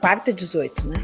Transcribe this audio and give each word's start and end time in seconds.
quarta 0.00 0.32
18, 0.32 0.88
né? 0.88 0.96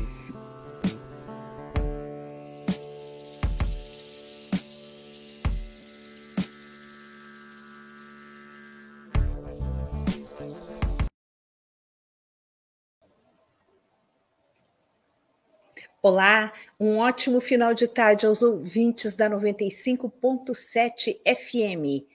Olá, 16.02 16.52
um 16.78 16.98
ótimo 16.98 17.40
final 17.40 17.74
de 17.74 17.88
tarde 17.88 18.26
aos 18.26 18.40
ouvintes 18.40 19.16
da 19.16 19.28
95.7 19.28 21.18
FM. 21.26 22.06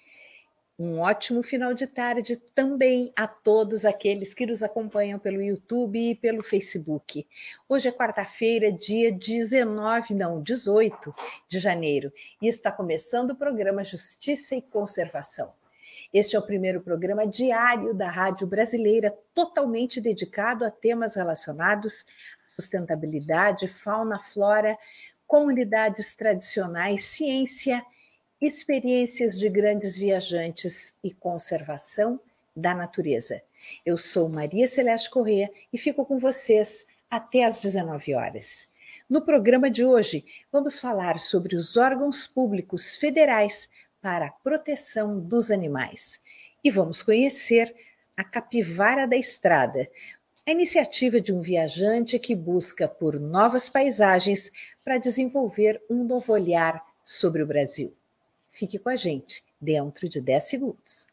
Um 0.83 0.97
ótimo 0.97 1.43
final 1.43 1.75
de 1.75 1.85
tarde 1.85 2.37
também 2.55 3.13
a 3.15 3.27
todos 3.27 3.85
aqueles 3.85 4.33
que 4.33 4.47
nos 4.47 4.63
acompanham 4.63 5.19
pelo 5.19 5.39
YouTube 5.39 5.99
e 5.99 6.15
pelo 6.15 6.41
Facebook. 6.41 7.27
Hoje 7.69 7.89
é 7.89 7.91
quarta-feira, 7.91 8.71
dia 8.71 9.11
19, 9.11 10.15
não, 10.15 10.41
18 10.41 11.13
de 11.47 11.59
janeiro, 11.59 12.11
e 12.41 12.47
está 12.47 12.71
começando 12.71 13.29
o 13.29 13.35
programa 13.35 13.83
Justiça 13.83 14.55
e 14.55 14.61
Conservação. 14.63 15.53
Este 16.11 16.35
é 16.35 16.39
o 16.39 16.47
primeiro 16.47 16.81
programa 16.81 17.27
diário 17.27 17.93
da 17.93 18.09
Rádio 18.09 18.47
Brasileira, 18.47 19.15
totalmente 19.35 20.01
dedicado 20.01 20.65
a 20.65 20.71
temas 20.71 21.13
relacionados 21.13 22.07
sustentabilidade, 22.47 23.67
fauna, 23.67 24.17
flora, 24.17 24.75
comunidades 25.27 26.15
tradicionais, 26.15 27.03
ciência, 27.03 27.85
experiências 28.41 29.37
de 29.37 29.47
grandes 29.47 29.95
viajantes 29.95 30.95
e 31.03 31.13
conservação 31.13 32.19
da 32.55 32.73
natureza. 32.73 33.43
Eu 33.85 33.97
sou 33.97 34.27
Maria 34.27 34.67
Celeste 34.67 35.11
Corrêa 35.11 35.51
e 35.71 35.77
fico 35.77 36.03
com 36.03 36.17
vocês 36.17 36.87
até 37.07 37.43
às 37.43 37.61
19 37.61 38.15
horas. 38.15 38.67
No 39.07 39.21
programa 39.21 39.69
de 39.69 39.85
hoje, 39.85 40.25
vamos 40.51 40.79
falar 40.79 41.19
sobre 41.19 41.55
os 41.55 41.77
órgãos 41.77 42.25
públicos 42.25 42.95
federais 42.95 43.69
para 44.01 44.25
a 44.25 44.31
proteção 44.31 45.19
dos 45.19 45.51
animais. 45.51 46.19
E 46.63 46.71
vamos 46.71 47.03
conhecer 47.03 47.75
a 48.17 48.23
Capivara 48.23 49.05
da 49.05 49.15
Estrada, 49.15 49.87
a 50.47 50.51
iniciativa 50.51 51.21
de 51.21 51.31
um 51.31 51.41
viajante 51.41 52.17
que 52.17 52.33
busca 52.33 52.87
por 52.87 53.19
novas 53.19 53.69
paisagens 53.69 54.51
para 54.83 54.97
desenvolver 54.97 55.79
um 55.87 56.03
novo 56.03 56.33
olhar 56.33 56.83
sobre 57.03 57.43
o 57.43 57.47
Brasil. 57.47 57.95
Fique 58.51 58.77
com 58.77 58.89
a 58.89 58.95
gente 58.95 59.43
dentro 59.59 60.09
de 60.09 60.19
10 60.19 60.43
segundos. 60.43 61.07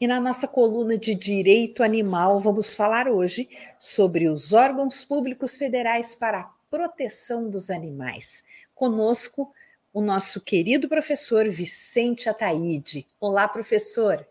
E 0.00 0.06
na 0.06 0.18
nossa 0.18 0.48
coluna 0.48 0.96
de 0.96 1.14
Direito 1.14 1.82
Animal, 1.82 2.40
vamos 2.40 2.74
falar 2.74 3.06
hoje 3.06 3.50
sobre 3.78 4.30
os 4.30 4.54
órgãos 4.54 5.04
públicos 5.04 5.58
federais 5.58 6.14
para 6.14 6.40
a 6.40 6.50
proteção 6.70 7.50
dos 7.50 7.68
animais. 7.68 8.42
Conosco, 8.74 9.52
o 9.92 10.00
nosso 10.00 10.40
querido 10.40 10.88
professor 10.88 11.48
Vicente 11.48 12.28
Ataíde. 12.28 13.06
Olá, 13.20 13.48
professor. 13.48 14.26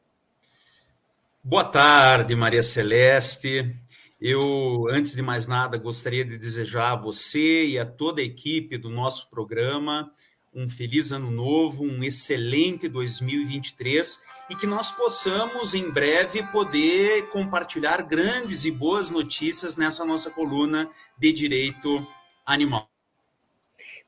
Boa 1.44 1.66
tarde, 1.66 2.36
Maria 2.36 2.64
Celeste. 2.64 3.76
Eu, 4.22 4.88
antes 4.90 5.16
de 5.16 5.22
mais 5.22 5.48
nada, 5.48 5.78
gostaria 5.78 6.26
de 6.26 6.38
desejar 6.38 6.92
a 6.92 6.96
você 6.96 7.66
e 7.66 7.80
a 7.80 7.86
toda 7.86 8.22
a 8.22 8.26
equipe 8.26 8.78
do 8.78 8.90
nosso 8.90 9.30
programa 9.30 10.12
um 10.54 10.68
feliz 10.68 11.12
ano 11.12 11.30
novo, 11.30 11.84
um 11.84 12.04
excelente 12.04 12.88
2023 12.88 14.22
e 14.50 14.56
que 14.56 14.66
nós 14.66 14.92
possamos 14.92 15.74
em 15.74 15.92
breve 15.92 16.44
poder 16.52 17.30
compartilhar 17.30 18.02
grandes 18.02 18.66
e 18.66 18.72
boas 18.72 19.10
notícias 19.10 19.78
nessa 19.78 20.04
nossa 20.04 20.32
coluna 20.32 20.90
de 21.18 21.32
direito 21.32 22.06
animal. 22.46 22.90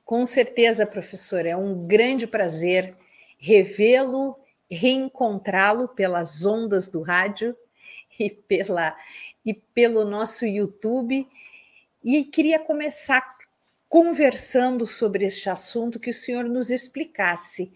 Com 0.06 0.26
certeza, 0.26 0.86
professor, 0.86 1.46
é 1.46 1.56
um 1.56 1.88
grande 1.88 2.28
prazer 2.28 2.96
revê-lo, 3.38 4.38
reencontrá-lo 4.70 5.88
pelas 5.88 6.46
ondas 6.46 6.88
do 6.90 7.02
rádio 7.02 7.56
e, 8.20 8.30
pela, 8.30 8.96
e 9.46 9.54
pelo 9.54 10.06
nosso 10.06 10.46
YouTube. 10.46 11.28
E 12.04 12.24
queria 12.24 12.60
começar 12.60 13.38
conversando 13.88 14.88
sobre 14.88 15.26
este 15.26 15.50
assunto, 15.50 16.00
que 16.00 16.10
o 16.10 16.14
senhor 16.14 16.46
nos 16.46 16.72
explicasse 16.72 17.72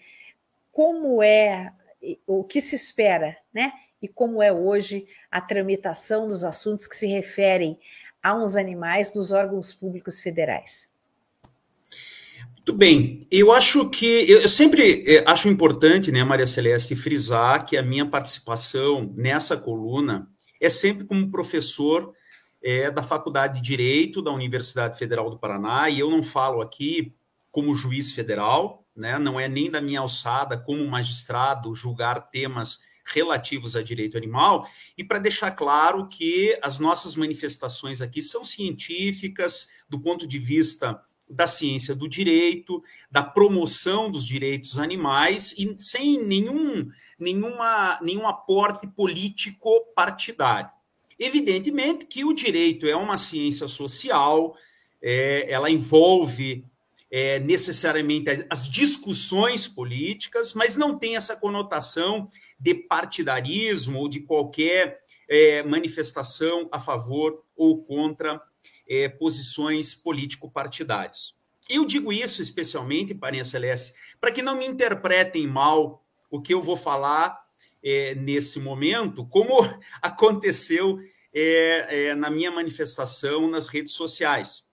como 0.71 1.21
é 1.21 1.74
o 2.25 2.44
que 2.44 2.62
se 2.62 2.75
espera, 2.75 3.38
né? 3.54 3.74
E 4.01 4.07
como 4.07 4.42
é 4.42 4.51
hoje 4.51 5.07
a 5.31 5.42
tramitação 5.42 6.28
dos 6.28 6.44
assuntos 6.44 6.88
que 6.88 6.95
se 6.95 7.07
referem 7.07 7.78
a 8.21 8.33
uns 8.36 8.56
animais 8.56 9.12
dos 9.12 9.31
órgãos 9.31 9.74
públicos 9.74 10.21
federais. 10.21 10.89
Muito 12.68 12.80
bem. 12.80 13.28
Eu 13.30 13.52
acho 13.52 13.92
que 13.92 14.28
eu 14.28 14.48
sempre 14.48 15.04
eh, 15.06 15.24
acho 15.28 15.48
importante, 15.48 16.12
né, 16.12 16.24
Maria 16.24 16.48
Celeste, 16.48 16.96
frisar 16.96 17.64
que 17.64 17.78
a 17.78 17.84
minha 17.84 18.08
participação 18.10 19.14
nessa 19.16 19.56
coluna 19.56 20.28
é 20.60 20.68
sempre 20.68 21.06
como 21.06 21.30
professor 21.30 22.12
é, 22.64 22.90
da 22.90 23.04
Faculdade 23.04 23.62
de 23.62 23.68
Direito 23.68 24.20
da 24.20 24.32
Universidade 24.32 24.98
Federal 24.98 25.30
do 25.30 25.38
Paraná, 25.38 25.92
e 25.92 26.00
eu 26.00 26.10
não 26.10 26.24
falo 26.24 26.60
aqui 26.60 27.14
como 27.52 27.76
juiz 27.76 28.14
federal, 28.14 28.84
né? 28.96 29.20
não 29.20 29.40
é 29.40 29.48
nem 29.48 29.70
da 29.70 29.80
minha 29.80 30.00
alçada 30.00 30.58
como 30.58 30.84
magistrado 30.88 31.76
julgar 31.76 32.32
temas 32.32 32.80
relativos 33.06 33.76
a 33.76 33.84
direito 33.84 34.18
animal, 34.18 34.68
e 34.98 35.04
para 35.04 35.20
deixar 35.20 35.52
claro 35.52 36.10
que 36.10 36.58
as 36.64 36.80
nossas 36.80 37.16
manifestações 37.16 38.02
aqui 38.02 38.24
são 38.24 38.44
científicas, 38.44 39.68
do 39.88 40.00
ponto 40.00 40.26
de 40.26 40.40
vista 40.40 41.00
da 41.30 41.48
ciência 41.48 41.95
do 41.95 42.07
direito, 42.07 42.83
da 43.10 43.24
promoção 43.24 44.12
dos 44.12 44.25
direitos 44.25 44.77
animais, 44.77 45.54
e 45.57 45.75
sem 45.77 46.24
nenhum, 46.24 46.89
nenhuma, 47.19 48.00
nenhum 48.01 48.27
aporte 48.27 48.88
político 48.88 49.81
partidário. 49.95 50.69
Evidentemente 51.18 52.06
que 52.06 52.24
o 52.24 52.33
direito 52.33 52.86
é 52.88 52.95
uma 52.95 53.18
ciência 53.18 53.68
social, 53.68 54.56
é, 55.01 55.51
ela 55.51 55.69
envolve 55.69 56.66
é, 57.10 57.39
necessariamente 57.39 58.45
as 58.50 58.68
discussões 58.68 59.68
políticas, 59.68 60.54
mas 60.54 60.75
não 60.75 60.98
tem 60.98 61.16
essa 61.16 61.36
conotação 61.36 62.28
de 62.60 62.74
partidarismo 62.75 64.00
ou 64.00 64.10
de 64.10 64.19
qualquer 64.19 65.00
é, 65.30 65.63
manifestação 65.63 66.68
a 66.71 66.80
favor 66.80 67.44
ou 67.56 67.83
contra 67.83 68.42
é, 68.88 69.10
posições 69.10 69.96
político-partidárias. 69.96 71.38
Eu 71.70 71.86
digo 71.86 72.14
isso 72.14 72.42
especialmente, 72.42 73.16
Parinha 73.16 73.44
Celeste, 73.44 73.94
para 74.20 74.32
que 74.32 74.42
não 74.42 74.56
me 74.56 74.66
interpretem 74.66 75.48
mal 75.48 76.06
o 76.30 76.42
que 76.42 76.54
eu 76.54 76.62
vou 76.62 76.78
falar 76.78 77.44
é, 77.84 78.14
nesse 78.16 78.60
momento, 78.60 79.26
como 79.28 79.62
aconteceu 80.02 81.00
é, 81.34 82.08
é, 82.08 82.16
na 82.16 82.30
minha 82.30 82.52
manifestação 82.52 83.50
nas 83.50 83.68
redes 83.68 83.94
sociais. 83.94 84.66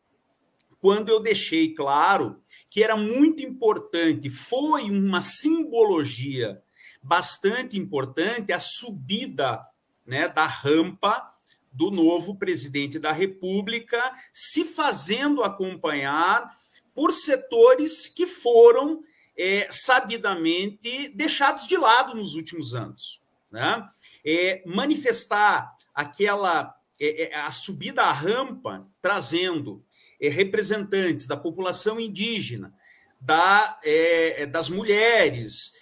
Quando 0.80 1.08
eu 1.08 1.20
deixei 1.20 1.74
claro 1.74 2.40
que 2.68 2.82
era 2.82 2.96
muito 2.96 3.42
importante, 3.42 4.28
foi 4.28 4.90
uma 4.90 5.22
simbologia 5.22 6.60
bastante 7.02 7.78
importante 7.78 8.52
a 8.52 8.60
subida 8.60 9.60
né, 10.06 10.28
da 10.28 10.46
rampa 10.46 11.31
do 11.72 11.90
novo 11.90 12.36
presidente 12.36 12.98
da 12.98 13.12
República, 13.12 14.12
se 14.32 14.64
fazendo 14.64 15.42
acompanhar 15.42 16.50
por 16.94 17.12
setores 17.12 18.08
que 18.08 18.26
foram 18.26 19.02
é, 19.36 19.66
sabidamente 19.70 21.08
deixados 21.08 21.66
de 21.66 21.76
lado 21.76 22.14
nos 22.14 22.34
últimos 22.34 22.74
anos. 22.74 23.20
Né? 23.50 23.86
É, 24.24 24.62
manifestar 24.66 25.74
aquela 25.94 26.74
é, 27.00 27.24
é 27.24 27.36
a 27.36 27.50
subida 27.50 28.02
à 28.02 28.12
rampa, 28.12 28.86
trazendo 29.00 29.84
é, 30.20 30.28
representantes 30.28 31.26
da 31.26 31.36
população 31.36 31.98
indígena, 31.98 32.74
da, 33.20 33.78
é, 33.84 34.46
das 34.46 34.68
mulheres, 34.68 35.80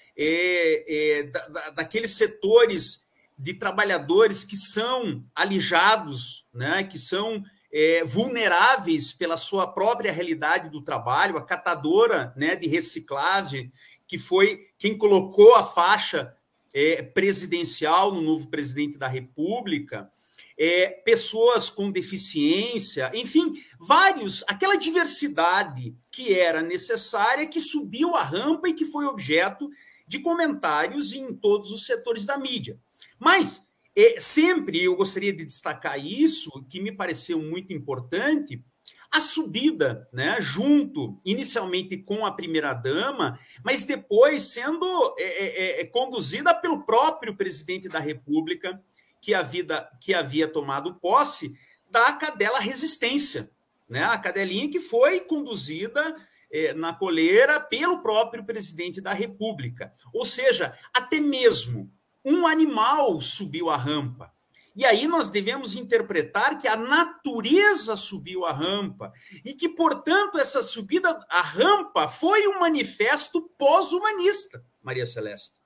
da, 1.32 1.70
daqueles 1.70 2.10
setores 2.10 3.09
de 3.40 3.54
trabalhadores 3.54 4.44
que 4.44 4.56
são 4.56 5.24
alijados, 5.34 6.46
né, 6.52 6.84
que 6.84 6.98
são 6.98 7.42
é, 7.72 8.04
vulneráveis 8.04 9.14
pela 9.14 9.36
sua 9.36 9.66
própria 9.66 10.12
realidade 10.12 10.68
do 10.68 10.82
trabalho, 10.82 11.38
a 11.38 11.42
catadora 11.42 12.34
né, 12.36 12.54
de 12.54 12.68
reciclagem, 12.68 13.72
que 14.06 14.18
foi 14.18 14.68
quem 14.78 14.96
colocou 14.96 15.54
a 15.54 15.62
faixa 15.62 16.36
é, 16.74 17.00
presidencial 17.00 18.12
no 18.12 18.20
novo 18.20 18.48
presidente 18.48 18.98
da 18.98 19.08
República, 19.08 20.10
é, 20.58 20.88
pessoas 20.88 21.70
com 21.70 21.90
deficiência, 21.90 23.10
enfim, 23.14 23.54
vários, 23.78 24.44
aquela 24.46 24.76
diversidade 24.76 25.94
que 26.12 26.34
era 26.34 26.60
necessária, 26.60 27.46
que 27.46 27.60
subiu 27.60 28.14
a 28.14 28.22
rampa 28.22 28.68
e 28.68 28.74
que 28.74 28.84
foi 28.84 29.06
objeto 29.06 29.70
de 30.06 30.18
comentários 30.18 31.14
em 31.14 31.32
todos 31.34 31.70
os 31.70 31.86
setores 31.86 32.26
da 32.26 32.36
mídia. 32.36 32.78
Mas 33.20 33.70
é, 33.94 34.18
sempre 34.18 34.82
eu 34.82 34.96
gostaria 34.96 35.32
de 35.32 35.44
destacar 35.44 36.04
isso, 36.04 36.64
que 36.68 36.80
me 36.80 36.90
pareceu 36.90 37.40
muito 37.40 37.72
importante, 37.72 38.64
a 39.12 39.20
subida, 39.20 40.08
né, 40.12 40.36
junto 40.40 41.20
inicialmente 41.24 41.98
com 41.98 42.24
a 42.24 42.32
primeira 42.32 42.72
dama, 42.72 43.38
mas 43.64 43.82
depois 43.82 44.44
sendo 44.44 45.14
é, 45.18 45.24
é, 45.24 45.80
é 45.80 45.84
conduzida 45.84 46.54
pelo 46.54 46.84
próprio 46.84 47.36
presidente 47.36 47.88
da 47.88 47.98
República, 47.98 48.80
que, 49.20 49.34
a 49.34 49.42
vida, 49.42 49.90
que 50.00 50.14
havia 50.14 50.48
tomado 50.48 50.94
posse 50.94 51.54
da 51.90 52.12
cadela 52.12 52.58
resistência, 52.58 53.50
né? 53.88 54.04
a 54.04 54.16
cadelinha 54.16 54.70
que 54.70 54.80
foi 54.80 55.20
conduzida 55.20 56.16
eh, 56.50 56.72
na 56.72 56.94
coleira 56.94 57.60
pelo 57.60 58.00
próprio 58.00 58.44
presidente 58.44 59.00
da 59.00 59.12
República. 59.12 59.92
Ou 60.14 60.24
seja, 60.24 60.72
até 60.94 61.20
mesmo 61.20 61.92
um 62.24 62.46
animal 62.46 63.20
subiu 63.20 63.70
a 63.70 63.76
rampa. 63.76 64.32
E 64.74 64.84
aí 64.84 65.06
nós 65.06 65.28
devemos 65.28 65.74
interpretar 65.74 66.56
que 66.56 66.68
a 66.68 66.76
natureza 66.76 67.96
subiu 67.96 68.46
a 68.46 68.52
rampa 68.52 69.12
e 69.44 69.52
que, 69.52 69.68
portanto, 69.68 70.38
essa 70.38 70.62
subida 70.62 71.18
à 71.28 71.40
rampa 71.40 72.08
foi 72.08 72.46
um 72.46 72.60
manifesto 72.60 73.42
pós-humanista, 73.58 74.64
Maria 74.82 75.06
Celeste. 75.06 75.60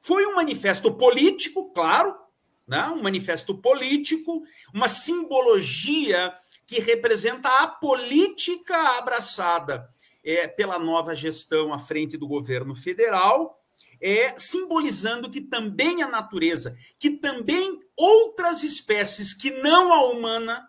Foi 0.00 0.26
um 0.26 0.34
manifesto 0.34 0.92
político, 0.92 1.72
claro, 1.72 2.14
né? 2.66 2.88
um 2.88 3.02
manifesto 3.02 3.56
político, 3.56 4.42
uma 4.74 4.88
simbologia 4.88 6.32
que 6.66 6.80
representa 6.80 7.48
a 7.62 7.68
política 7.68 8.98
abraçada 8.98 9.88
é, 10.24 10.48
pela 10.48 10.78
nova 10.78 11.14
gestão 11.14 11.72
à 11.72 11.78
frente 11.78 12.16
do 12.16 12.26
governo 12.26 12.74
federal, 12.74 13.56
é, 14.00 14.36
simbolizando 14.38 15.30
que 15.30 15.40
também 15.40 16.02
a 16.02 16.08
natureza, 16.08 16.76
que 16.98 17.10
também 17.10 17.80
outras 17.96 18.62
espécies 18.62 19.32
que 19.32 19.50
não 19.50 19.92
a 19.92 20.10
humana 20.10 20.68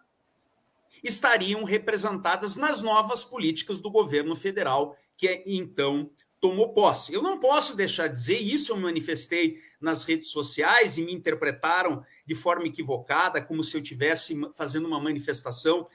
estariam 1.04 1.64
representadas 1.64 2.56
nas 2.56 2.82
novas 2.82 3.24
políticas 3.24 3.80
do 3.80 3.92
governo 3.92 4.36
federal, 4.36 4.98
que 5.16 5.28
é, 5.28 5.44
então 5.46 6.10
tomou 6.40 6.74
posse. 6.74 7.14
Eu 7.14 7.22
não 7.22 7.40
posso 7.40 7.76
deixar 7.76 8.08
de 8.08 8.16
dizer 8.16 8.38
isso, 8.38 8.72
eu 8.72 8.78
manifestei 8.78 9.60
nas 9.82 10.04
redes 10.04 10.30
sociais 10.30 10.98
e 10.98 11.04
me 11.04 11.14
interpretaram 11.14 12.04
de 12.26 12.36
forma 12.36 12.68
equivocada, 12.68 13.42
como 13.42 13.64
se 13.64 13.76
eu 13.76 13.82
estivesse 13.82 14.40
fazendo 14.56 14.88
uma 14.88 15.00
manifestação 15.00 15.88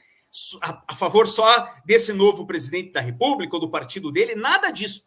a, 0.63 0.83
a 0.89 0.95
favor 0.95 1.27
só 1.27 1.69
desse 1.85 2.13
novo 2.13 2.47
presidente 2.47 2.93
da 2.93 3.01
República 3.01 3.55
ou 3.55 3.61
do 3.61 3.71
partido 3.71 4.11
dele, 4.11 4.35
nada 4.35 4.71
disso. 4.71 5.05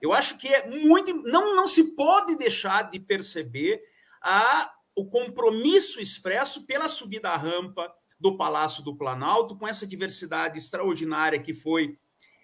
Eu 0.00 0.12
acho 0.12 0.38
que 0.38 0.48
é 0.48 0.68
muito. 0.68 1.14
Não, 1.22 1.54
não 1.54 1.66
se 1.66 1.94
pode 1.94 2.36
deixar 2.36 2.90
de 2.90 3.00
perceber 3.00 3.82
a, 4.22 4.72
o 4.94 5.06
compromisso 5.06 6.00
expresso 6.00 6.66
pela 6.66 6.88
subida 6.88 7.30
à 7.30 7.36
rampa 7.36 7.92
do 8.18 8.36
Palácio 8.36 8.82
do 8.82 8.96
Planalto, 8.96 9.56
com 9.56 9.66
essa 9.66 9.86
diversidade 9.86 10.58
extraordinária 10.58 11.38
que 11.38 11.54
foi 11.54 11.96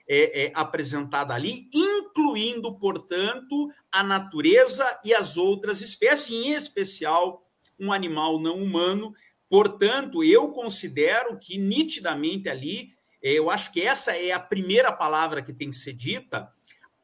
é, 0.08 0.44
é, 0.44 0.52
apresentada 0.54 1.34
ali, 1.34 1.68
incluindo, 1.72 2.78
portanto, 2.78 3.70
a 3.90 4.02
natureza 4.02 4.98
e 5.04 5.14
as 5.14 5.36
outras 5.36 5.80
espécies, 5.80 6.30
em 6.30 6.52
especial 6.52 7.42
um 7.78 7.92
animal 7.92 8.38
não 8.38 8.62
humano. 8.62 9.14
Portanto, 9.48 10.22
eu 10.22 10.48
considero 10.50 11.38
que 11.38 11.58
nitidamente 11.58 12.48
ali, 12.48 12.90
é, 13.22 13.32
eu 13.32 13.50
acho 13.50 13.72
que 13.72 13.80
essa 13.80 14.16
é 14.16 14.32
a 14.32 14.40
primeira 14.40 14.92
palavra 14.92 15.42
que 15.42 15.52
tem 15.52 15.70
que 15.70 15.76
ser 15.76 15.94
dita. 15.94 16.48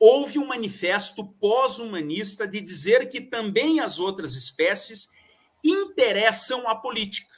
Houve 0.00 0.38
um 0.38 0.47
manifesto 0.47 1.25
pós-humanista 1.38 2.49
de 2.49 2.61
dizer 2.61 3.09
que 3.09 3.21
também 3.21 3.78
as 3.78 4.00
outras 4.00 4.35
espécies 4.35 5.12
interessam 5.62 6.66
a 6.66 6.75
política 6.75 7.30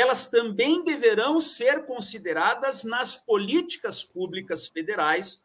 elas 0.00 0.30
também 0.30 0.84
deverão 0.84 1.40
ser 1.40 1.84
consideradas 1.84 2.84
nas 2.84 3.16
políticas 3.16 4.04
públicas 4.04 4.68
federais 4.68 5.44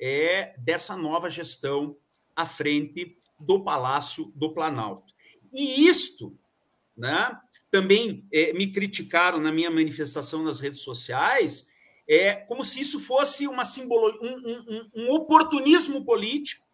é, 0.00 0.54
dessa 0.58 0.96
nova 0.96 1.30
gestão 1.30 1.96
à 2.34 2.44
frente 2.44 3.16
do 3.38 3.62
Palácio 3.62 4.32
do 4.34 4.52
Planalto. 4.52 5.14
E 5.52 5.86
isto, 5.86 6.36
né, 6.96 7.38
também 7.70 8.26
é, 8.32 8.52
me 8.52 8.72
criticaram 8.72 9.38
na 9.38 9.52
minha 9.52 9.70
manifestação 9.70 10.42
nas 10.42 10.58
redes 10.58 10.80
sociais, 10.80 11.68
é 12.08 12.34
como 12.34 12.62
se 12.62 12.80
isso 12.80 13.00
fosse 13.00 13.46
uma 13.46 13.64
simbolo, 13.64 14.18
um, 14.22 14.48
um, 14.76 14.90
um 14.94 15.10
oportunismo 15.10 16.04
político 16.04 16.64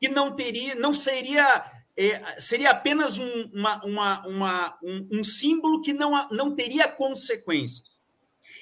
que 0.00 0.08
não 0.08 0.34
teria, 0.34 0.74
não 0.74 0.92
seria 0.92 1.64
é, 1.96 2.40
seria 2.40 2.70
apenas 2.70 3.18
um, 3.18 3.50
uma, 3.52 3.84
uma, 3.84 4.26
uma, 4.26 4.78
um, 4.84 5.08
um, 5.14 5.24
símbolo 5.24 5.80
que 5.80 5.92
não, 5.92 6.28
não 6.30 6.54
teria 6.54 6.86
consequências. 6.86 7.90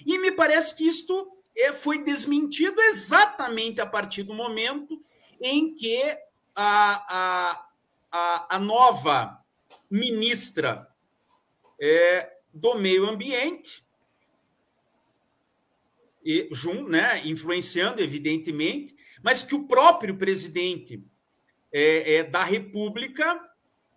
E 0.06 0.18
me 0.18 0.32
parece 0.32 0.74
que 0.74 0.88
isto 0.88 1.36
é, 1.54 1.70
foi 1.70 2.02
desmentido 2.02 2.80
exatamente 2.80 3.78
a 3.78 3.86
partir 3.86 4.22
do 4.22 4.32
momento 4.32 5.02
em 5.38 5.74
que 5.74 6.00
a, 6.54 7.04
a, 7.14 7.66
a, 8.10 8.56
a 8.56 8.58
nova 8.58 9.38
ministra 9.90 10.88
é, 11.78 12.38
do 12.54 12.74
Meio 12.74 13.06
Ambiente, 13.06 13.85
e, 16.26 16.48
jun, 16.50 16.88
né, 16.88 17.22
influenciando, 17.24 18.02
evidentemente, 18.02 18.96
mas 19.22 19.44
que 19.44 19.54
o 19.54 19.68
próprio 19.68 20.18
presidente 20.18 21.00
é, 21.72 22.16
é, 22.16 22.24
da 22.24 22.42
República 22.42 23.40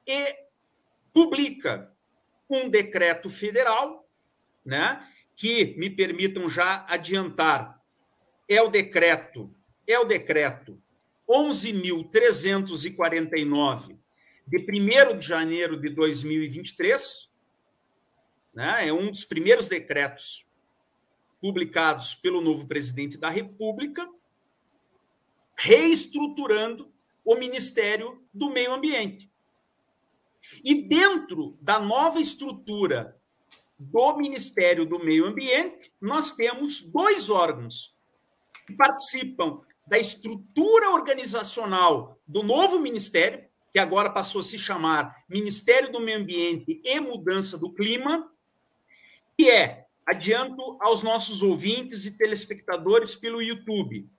e 0.06 0.36
publica 1.12 1.92
um 2.48 2.70
decreto 2.70 3.32
federal, 3.32 4.08
né, 4.64 5.04
que 5.36 5.74
me 5.78 5.90
permitam 5.90 6.48
já 6.48 6.86
adiantar, 6.88 7.82
é 8.48 8.62
o 8.62 8.68
decreto, 8.68 9.52
é 9.88 9.98
o 9.98 10.06
decreto 10.06 10.80
11.349 11.28 13.98
de 14.46 14.58
1 14.58 15.18
de 15.18 15.28
janeiro 15.28 15.82
de 15.82 15.90
2023, 15.90 17.34
né, 18.54 18.88
é 18.88 18.94
um 18.94 19.10
dos 19.10 19.26
primeiros 19.26 19.68
decretos 19.68 20.48
publicados 21.42 22.16
pelo 22.16 22.42
novo 22.42 22.68
presidente 22.68 23.18
da 23.18 23.30
República, 23.30 24.08
reestruturando 25.56 26.92
o 27.24 27.36
Ministério 27.36 28.24
do 28.34 28.50
Meio 28.50 28.74
Ambiente. 28.74 29.30
E 30.64 30.76
dentro 30.88 31.58
da 31.62 31.80
nova 31.80 32.20
estrutura 32.20 33.16
do 33.78 34.18
Ministério 34.18 34.86
do 34.86 35.00
Meio 35.00 35.26
Ambiente, 35.26 35.92
nós 36.02 36.34
temos 36.36 36.82
dois 36.82 37.30
órgãos 37.30 37.96
que 38.66 38.74
participam 38.74 39.62
da 39.88 39.98
estrutura 39.98 40.92
organizacional 40.92 42.20
do 42.28 42.44
novo 42.44 42.80
ministério, 42.80 43.44
que 43.74 43.80
agora 43.80 44.10
passou 44.10 44.42
a 44.42 44.44
se 44.44 44.60
chamar 44.60 45.24
Ministério 45.28 45.92
do 45.92 46.00
Meio 46.00 46.20
Ambiente 46.20 46.82
e 46.84 47.00
Mudança 47.00 47.58
do 47.58 47.74
Clima, 47.74 48.32
que 49.38 49.50
é, 49.50 49.88
adianto 50.10 50.76
aos 50.80 51.04
nossos 51.04 51.44
ouvintes 51.44 52.06
e 52.06 52.18
telespectadores 52.18 53.16
pelo 53.16 53.44
YouTube, 53.44 54.10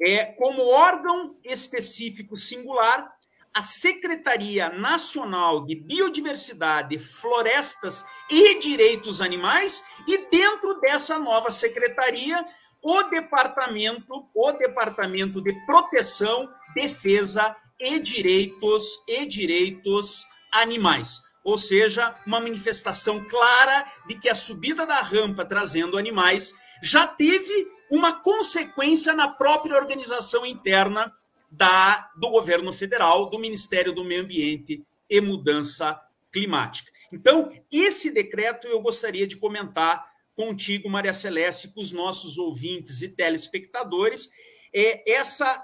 é, 0.00 0.24
como 0.24 0.62
órgão 0.62 1.36
específico 1.44 2.34
singular, 2.34 3.14
a 3.54 3.60
Secretaria 3.60 4.70
Nacional 4.70 5.66
de 5.66 5.74
Biodiversidade, 5.74 6.98
Florestas 6.98 8.06
e 8.30 8.58
Direitos 8.58 9.20
Animais, 9.20 9.84
e 10.08 10.30
dentro 10.30 10.80
dessa 10.80 11.18
nova 11.18 11.50
secretaria, 11.50 12.42
o 12.82 13.02
departamento, 13.02 14.26
o 14.34 14.52
departamento 14.52 15.42
de 15.42 15.52
proteção, 15.66 16.48
defesa 16.74 17.54
e 17.78 17.98
direitos 17.98 19.04
e 19.06 19.26
direitos 19.26 20.26
animais. 20.50 21.20
Ou 21.44 21.58
seja, 21.58 22.14
uma 22.26 22.40
manifestação 22.40 23.24
clara 23.24 23.86
de 24.06 24.14
que 24.14 24.28
a 24.28 24.34
subida 24.34 24.86
da 24.86 25.00
rampa 25.00 25.44
trazendo 25.44 25.98
animais 25.98 26.54
já 26.82 27.06
teve 27.06 27.68
uma 27.90 28.20
consequência 28.20 29.12
na 29.14 29.28
própria 29.28 29.76
organização 29.76 30.44
interna 30.46 31.12
da, 31.50 32.10
do 32.16 32.30
governo 32.30 32.72
federal, 32.72 33.28
do 33.28 33.38
Ministério 33.38 33.92
do 33.92 34.04
Meio 34.04 34.22
Ambiente 34.22 34.82
e 35.08 35.20
Mudança 35.20 36.00
Climática. 36.32 36.90
Então, 37.12 37.50
esse 37.70 38.10
decreto 38.10 38.66
eu 38.66 38.80
gostaria 38.80 39.26
de 39.26 39.36
comentar 39.36 40.10
contigo, 40.34 40.88
Maria 40.88 41.12
Celeste, 41.12 41.68
com 41.68 41.80
os 41.80 41.92
nossos 41.92 42.38
ouvintes 42.38 43.02
e 43.02 43.10
telespectadores, 43.10 44.30
é 44.72 45.12
essa 45.12 45.62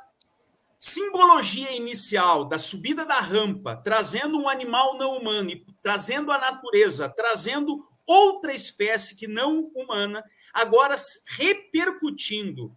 simbologia 0.78 1.72
inicial 1.72 2.44
da 2.44 2.58
subida 2.58 3.04
da 3.04 3.18
rampa, 3.18 3.74
trazendo 3.74 4.38
um 4.38 4.48
animal 4.48 4.96
não 4.96 5.18
humano, 5.18 5.50
trazendo 5.82 6.30
a 6.30 6.38
natureza, 6.38 7.08
trazendo 7.08 7.84
outra 8.06 8.54
espécie 8.54 9.16
que 9.16 9.26
não 9.26 9.70
humana, 9.74 10.24
agora 10.52 10.96
repercutindo, 11.36 12.74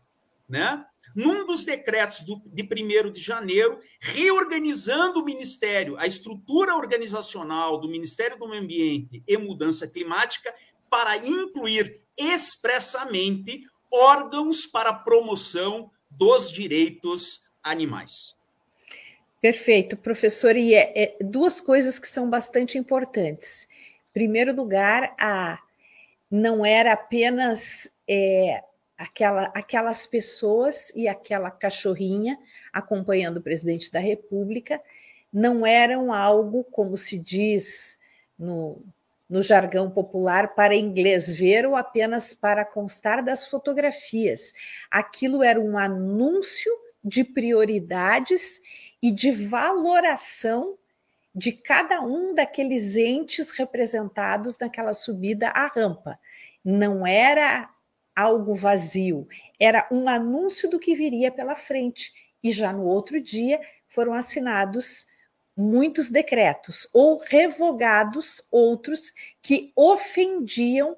né? 0.49 0.83
Num 1.15 1.45
dos 1.45 1.65
decretos 1.65 2.21
do, 2.21 2.41
de 2.45 2.63
1 2.63 3.11
de 3.11 3.21
janeiro, 3.21 3.79
reorganizando 3.99 5.19
o 5.19 5.25
Ministério, 5.25 5.97
a 5.97 6.07
estrutura 6.07 6.75
organizacional 6.75 7.79
do 7.79 7.89
Ministério 7.89 8.39
do 8.39 8.47
Meio 8.47 8.63
Ambiente 8.63 9.21
e 9.27 9.37
Mudança 9.37 9.87
Climática, 9.87 10.53
para 10.89 11.17
incluir 11.17 12.01
expressamente 12.17 13.63
órgãos 13.91 14.65
para 14.65 14.93
promoção 14.93 15.91
dos 16.09 16.51
direitos 16.51 17.50
animais. 17.63 18.35
Perfeito, 19.41 19.97
professor. 19.97 20.55
E 20.55 20.75
é, 20.75 20.91
é, 20.95 21.15
duas 21.19 21.59
coisas 21.59 21.97
que 21.97 22.07
são 22.07 22.29
bastante 22.29 22.77
importantes. 22.77 23.67
Em 24.09 24.13
primeiro 24.13 24.55
lugar, 24.55 25.15
a 25.19 25.59
não 26.29 26.65
era 26.65 26.93
apenas 26.93 27.91
é, 28.07 28.63
aquela, 28.97 29.51
aquelas 29.55 30.05
pessoas 30.05 30.91
e 30.95 31.07
aquela 31.07 31.49
cachorrinha 31.49 32.37
acompanhando 32.71 33.37
o 33.37 33.41
presidente 33.41 33.91
da 33.91 33.99
República, 33.99 34.79
não 35.33 35.65
eram 35.65 36.13
algo, 36.13 36.63
como 36.65 36.95
se 36.95 37.17
diz 37.17 37.97
no, 38.37 38.81
no 39.29 39.41
jargão 39.41 39.89
popular, 39.89 40.55
para 40.55 40.75
inglês 40.75 41.31
ver 41.31 41.65
ou 41.65 41.75
apenas 41.75 42.33
para 42.33 42.63
constar 42.63 43.23
das 43.23 43.47
fotografias. 43.47 44.53
Aquilo 44.89 45.43
era 45.43 45.59
um 45.59 45.77
anúncio 45.77 46.71
de 47.03 47.23
prioridades 47.23 48.61
e 49.01 49.11
de 49.11 49.31
valoração 49.31 50.77
de 51.33 51.51
cada 51.51 52.01
um 52.01 52.33
daqueles 52.33 52.97
entes 52.97 53.51
representados 53.51 54.57
naquela 54.59 54.93
subida 54.93 55.49
à 55.49 55.67
rampa. 55.67 56.19
Não 56.63 57.07
era 57.07 57.69
algo 58.15 58.53
vazio, 58.53 59.27
era 59.59 59.87
um 59.91 60.07
anúncio 60.09 60.69
do 60.69 60.79
que 60.79 60.93
viria 60.93 61.31
pela 61.31 61.55
frente. 61.55 62.13
E 62.43 62.51
já 62.51 62.73
no 62.73 62.85
outro 62.85 63.21
dia 63.21 63.59
foram 63.87 64.13
assinados 64.13 65.07
muitos 65.55 66.09
decretos 66.09 66.87
ou 66.93 67.17
revogados 67.17 68.45
outros 68.51 69.13
que 69.41 69.71
ofendiam 69.75 70.97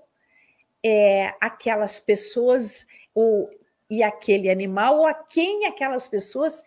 é, 0.83 1.33
aquelas 1.39 1.99
pessoas 1.99 2.85
ou 3.13 3.49
e 3.93 4.01
aquele 4.01 4.49
animal 4.49 5.01
ou 5.01 5.05
a 5.05 5.13
quem 5.13 5.67
aquelas 5.67 6.07
pessoas 6.07 6.63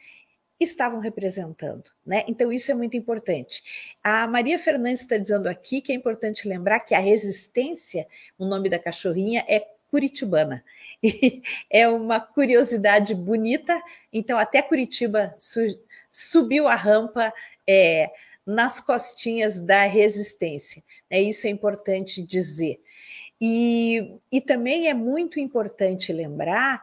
estavam 0.61 1.01
representando, 1.01 1.91
né? 2.07 2.23
Então 2.29 2.53
isso 2.53 2.71
é 2.71 2.75
muito 2.75 2.97
importante. 2.97 3.65
A 4.01 4.29
Maria 4.29 4.57
Fernandes 4.61 5.01
está 5.01 5.17
dizendo 5.17 5.49
aqui 5.49 5.81
que 5.81 5.91
é 5.91 5.95
importante 5.97 6.49
lembrar 6.49 6.79
que 6.79 6.95
a 6.95 7.01
resistência, 7.01 8.07
o 8.39 8.47
nome 8.47 8.71
da 8.71 8.79
cachorrinha 8.79 9.45
é 9.49 9.67
curitibana. 9.91 10.65
E 11.03 11.43
é 11.69 11.89
uma 11.89 12.21
curiosidade 12.21 13.13
bonita. 13.13 13.83
Então 14.13 14.39
até 14.39 14.63
Curitiba 14.63 15.35
su 15.37 15.61
subiu 16.09 16.69
a 16.69 16.77
rampa 16.77 17.35
é, 17.67 18.09
nas 18.47 18.81
costinhas 18.81 19.59
da 19.59 19.83
resistência. 19.85 20.81
Né? 21.11 21.23
Isso 21.23 21.49
é 21.49 21.51
importante 21.51 22.23
dizer. 22.23 22.81
E, 23.41 24.17
e 24.31 24.41
também 24.41 24.89
é 24.89 24.95
muito 24.95 25.41
importante 25.41 26.13
lembrar 26.13 26.83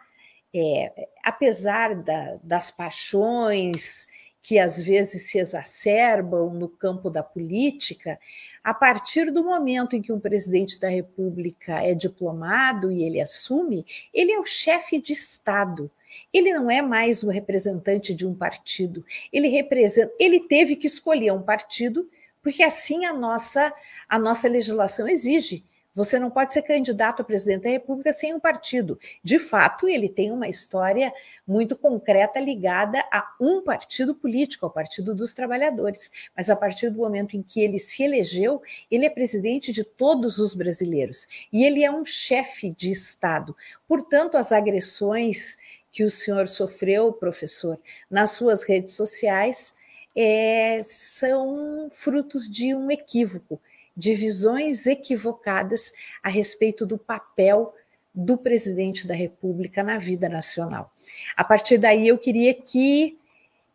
é, 0.53 1.07
apesar 1.23 1.95
da, 1.95 2.37
das 2.43 2.69
paixões 2.69 4.07
que 4.43 4.59
às 4.59 4.83
vezes 4.83 5.29
se 5.29 5.39
exacerbam 5.39 6.53
no 6.53 6.67
campo 6.67 7.09
da 7.09 7.23
política, 7.23 8.19
a 8.61 8.73
partir 8.73 9.31
do 9.31 9.41
momento 9.41 9.95
em 9.95 10.01
que 10.01 10.11
um 10.11 10.19
presidente 10.19 10.77
da 10.77 10.89
República 10.89 11.81
é 11.81 11.93
diplomado 11.93 12.91
e 12.91 13.03
ele 13.03 13.21
assume, 13.21 13.85
ele 14.13 14.33
é 14.33 14.39
o 14.39 14.45
chefe 14.45 15.01
de 15.01 15.13
Estado. 15.13 15.89
Ele 16.31 16.53
não 16.53 16.69
é 16.69 16.81
mais 16.81 17.23
o 17.23 17.29
representante 17.29 18.13
de 18.13 18.27
um 18.27 18.35
partido. 18.35 19.03
Ele 19.31 19.47
representa, 19.47 20.13
ele 20.19 20.41
teve 20.41 20.75
que 20.75 20.87
escolher 20.87 21.31
um 21.31 21.41
partido, 21.41 22.07
porque 22.41 22.61
assim 22.61 23.05
a 23.05 23.13
nossa 23.13 23.73
a 24.09 24.19
nossa 24.19 24.49
legislação 24.49 25.07
exige. 25.07 25.63
Você 25.95 26.17
não 26.17 26.31
pode 26.31 26.53
ser 26.53 26.63
candidato 26.63 27.21
a 27.21 27.25
presidente 27.25 27.63
da 27.63 27.69
República 27.69 28.11
sem 28.11 28.33
um 28.33 28.39
partido. 28.39 28.99
De 29.23 29.37
fato, 29.37 29.87
ele 29.87 30.09
tem 30.09 30.31
uma 30.31 30.49
história 30.49 31.13
muito 31.45 31.75
concreta 31.75 32.39
ligada 32.39 32.99
a 33.11 33.35
um 33.39 33.61
partido 33.61 34.15
político, 34.15 34.65
ao 34.65 34.71
Partido 34.71 35.13
dos 35.13 35.33
Trabalhadores. 35.33 36.09
Mas 36.35 36.49
a 36.49 36.55
partir 36.55 36.89
do 36.89 36.97
momento 36.97 37.37
em 37.37 37.43
que 37.43 37.61
ele 37.61 37.77
se 37.77 38.01
elegeu, 38.01 38.61
ele 38.89 39.05
é 39.05 39.09
presidente 39.09 39.71
de 39.71 39.83
todos 39.83 40.39
os 40.39 40.55
brasileiros 40.55 41.27
e 41.51 41.63
ele 41.63 41.83
é 41.83 41.91
um 41.91 42.03
chefe 42.03 42.71
de 42.71 42.91
Estado. 42.91 43.55
Portanto, 43.87 44.35
as 44.35 44.51
agressões 44.51 45.57
que 45.91 46.03
o 46.03 46.09
senhor 46.09 46.47
sofreu, 46.47 47.13
professor, 47.13 47.79
nas 48.09 48.31
suas 48.31 48.63
redes 48.63 48.93
sociais, 48.93 49.75
é, 50.15 50.81
são 50.83 51.87
frutos 51.91 52.49
de 52.49 52.73
um 52.73 52.89
equívoco 52.89 53.61
de 53.95 54.15
visões 54.15 54.87
equivocadas 54.87 55.93
a 56.21 56.29
respeito 56.29 56.85
do 56.85 56.97
papel 56.97 57.73
do 58.13 58.37
presidente 58.37 59.07
da 59.07 59.15
República 59.15 59.81
na 59.81 59.97
vida 59.97 60.29
nacional. 60.29 60.93
A 61.35 61.43
partir 61.43 61.77
daí, 61.77 62.07
eu 62.07 62.17
queria 62.17 62.53
que 62.53 63.17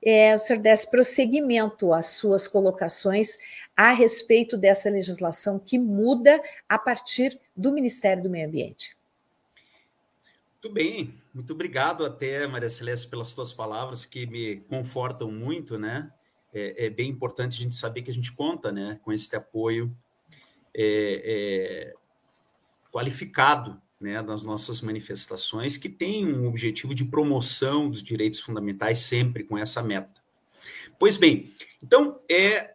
é, 0.03 0.35
o 0.35 0.39
senhor 0.39 0.61
desse 0.61 0.89
prosseguimento 0.89 1.93
às 1.93 2.07
suas 2.07 2.47
colocações 2.47 3.37
a 3.77 3.93
respeito 3.93 4.57
dessa 4.57 4.89
legislação 4.89 5.59
que 5.59 5.79
muda 5.79 6.41
a 6.69 6.79
partir 6.79 7.39
do 7.57 7.73
Ministério 7.73 8.23
do 8.23 8.31
Meio 8.31 8.47
Ambiente. 8.47 8.97
Muito 10.63 10.75
bem, 10.75 11.15
muito 11.33 11.53
obrigado 11.53 12.05
até, 12.05 12.47
Maria 12.47 12.69
Celeste, 12.69 13.09
pelas 13.09 13.29
suas 13.29 13.53
palavras 13.53 14.05
que 14.05 14.27
me 14.27 14.57
confortam 14.63 15.31
muito, 15.31 15.79
né? 15.79 16.13
É, 16.53 16.87
é, 16.87 16.91
bem 16.91 17.11
importante 17.11 17.59
a 17.59 17.63
gente 17.63 17.75
saber 17.75 18.03
que 18.03 18.11
a 18.11 18.15
gente 18.15 18.33
conta, 18.33 18.73
né, 18.73 18.99
com 19.03 19.13
esse 19.13 19.37
apoio 19.37 19.95
é, 20.75 21.93
é, 21.93 21.95
qualificado 22.93 23.81
né, 24.01 24.23
das 24.23 24.45
nossas 24.45 24.81
manifestações, 24.81 25.77
que 25.77 25.89
tem 25.89 26.27
um 26.27 26.47
objetivo 26.47 26.95
de 26.95 27.05
promoção 27.05 27.91
dos 27.91 28.03
direitos 28.03 28.41
fundamentais, 28.41 29.01
sempre 29.01 29.45
com 29.45 29.59
essa 29.59 29.83
meta. 29.83 30.23
Pois 30.99 31.17
bem, 31.17 31.53
então, 31.83 32.21
é, 32.29 32.75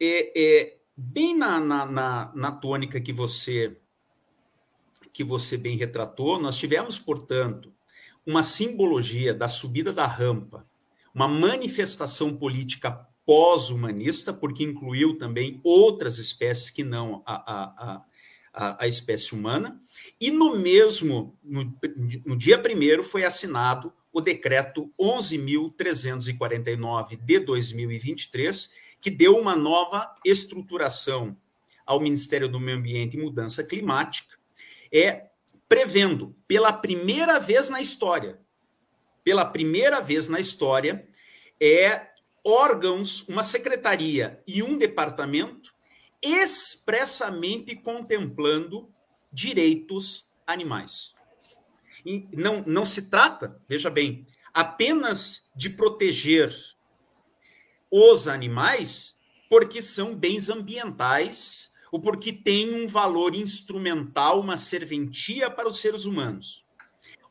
é, 0.00 0.32
é 0.36 0.76
bem 0.96 1.36
na, 1.36 1.60
na, 1.60 1.86
na, 1.86 2.32
na 2.34 2.52
tônica 2.52 3.00
que 3.00 3.12
você 3.12 3.76
que 5.12 5.24
você 5.24 5.56
bem 5.56 5.76
retratou, 5.76 6.40
nós 6.40 6.56
tivemos, 6.56 6.96
portanto, 6.96 7.74
uma 8.24 8.40
simbologia 8.40 9.34
da 9.34 9.48
subida 9.48 9.92
da 9.92 10.06
rampa, 10.06 10.64
uma 11.12 11.26
manifestação 11.26 12.36
política 12.36 13.07
pós-humanista, 13.28 14.32
porque 14.32 14.64
incluiu 14.64 15.18
também 15.18 15.60
outras 15.62 16.16
espécies 16.16 16.70
que 16.70 16.82
não 16.82 17.22
a, 17.26 17.52
a, 17.52 18.02
a, 18.54 18.84
a 18.84 18.88
espécie 18.88 19.34
humana, 19.34 19.78
e 20.18 20.30
no 20.30 20.56
mesmo, 20.56 21.38
no, 21.44 21.70
no 22.24 22.38
dia 22.38 22.58
primeiro, 22.58 23.04
foi 23.04 23.26
assinado 23.26 23.92
o 24.10 24.22
decreto 24.22 24.90
11.349 24.98 27.18
de 27.20 27.38
2023, 27.38 28.72
que 28.98 29.10
deu 29.10 29.36
uma 29.36 29.54
nova 29.54 30.10
estruturação 30.24 31.36
ao 31.84 32.00
Ministério 32.00 32.48
do 32.48 32.58
Meio 32.58 32.78
Ambiente 32.78 33.18
e 33.18 33.20
Mudança 33.20 33.62
Climática, 33.62 34.38
é 34.90 35.26
prevendo 35.68 36.34
pela 36.46 36.72
primeira 36.72 37.38
vez 37.38 37.68
na 37.68 37.82
história, 37.82 38.40
pela 39.22 39.44
primeira 39.44 40.00
vez 40.00 40.30
na 40.30 40.40
história, 40.40 41.06
é 41.60 42.08
órgãos, 42.44 43.26
uma 43.28 43.42
secretaria 43.42 44.42
e 44.46 44.62
um 44.62 44.76
departamento 44.76 45.74
expressamente 46.22 47.76
contemplando 47.76 48.92
direitos 49.32 50.30
animais. 50.46 51.14
E 52.04 52.28
não, 52.32 52.62
não 52.66 52.84
se 52.84 53.10
trata, 53.10 53.60
veja 53.68 53.90
bem, 53.90 54.26
apenas 54.52 55.50
de 55.54 55.70
proteger 55.70 56.54
os 57.90 58.28
animais 58.28 59.18
porque 59.48 59.80
são 59.80 60.14
bens 60.14 60.48
ambientais 60.48 61.70
ou 61.90 62.00
porque 62.00 62.32
têm 62.32 62.74
um 62.74 62.86
valor 62.86 63.34
instrumental, 63.34 64.40
uma 64.40 64.56
serventia 64.56 65.50
para 65.50 65.68
os 65.68 65.78
seres 65.78 66.04
humanos. 66.04 66.64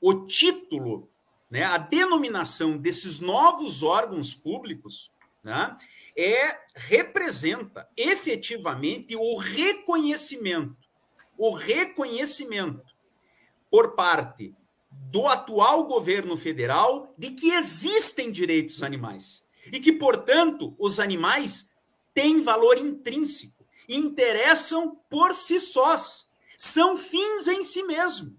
O 0.01 0.25
título 0.25 1.09
né, 1.49 1.63
a 1.63 1.77
denominação 1.77 2.77
desses 2.77 3.19
novos 3.19 3.81
órgãos 3.83 4.35
públicos 4.35 5.11
né, 5.43 5.75
é 6.15 6.59
representa 6.75 7.87
efetivamente 7.95 9.15
o 9.15 9.37
reconhecimento, 9.37 10.75
o 11.37 11.51
reconhecimento 11.51 12.83
por 13.69 13.95
parte 13.95 14.53
do 14.91 15.27
atual 15.27 15.85
governo 15.85 16.35
federal 16.35 17.13
de 17.17 17.31
que 17.31 17.51
existem 17.51 18.31
direitos 18.31 18.83
animais 18.83 19.45
e 19.71 19.79
que, 19.79 19.93
portanto, 19.93 20.75
os 20.77 20.99
animais 20.99 21.73
têm 22.13 22.41
valor 22.41 22.77
intrínseco, 22.77 23.65
interessam 23.87 24.99
por 25.09 25.33
si 25.33 25.59
sós, 25.59 26.29
são 26.57 26.97
fins 26.97 27.47
em 27.47 27.61
si 27.61 27.83
mesmo. 27.83 28.37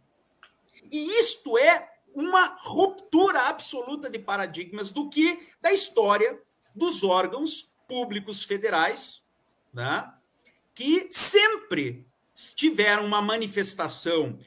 E 0.91 1.19
isto 1.19 1.57
é 1.57 1.88
uma 2.15 2.59
ruptura 2.63 3.43
absoluta 3.49 4.11
de 4.11 4.19
paradigmas 4.19 4.91
do 4.91 5.09
que 5.09 5.49
da 5.61 5.73
história 5.73 6.41
dos 6.75 7.03
órgãos 7.03 7.71
públicos 7.87 8.45
federais, 8.45 9.23
né, 9.73 10.13
que 10.75 11.09
sempre 11.11 12.07
tiveram 12.55 13.05
uma 13.05 13.21
manifestação 13.21 14.39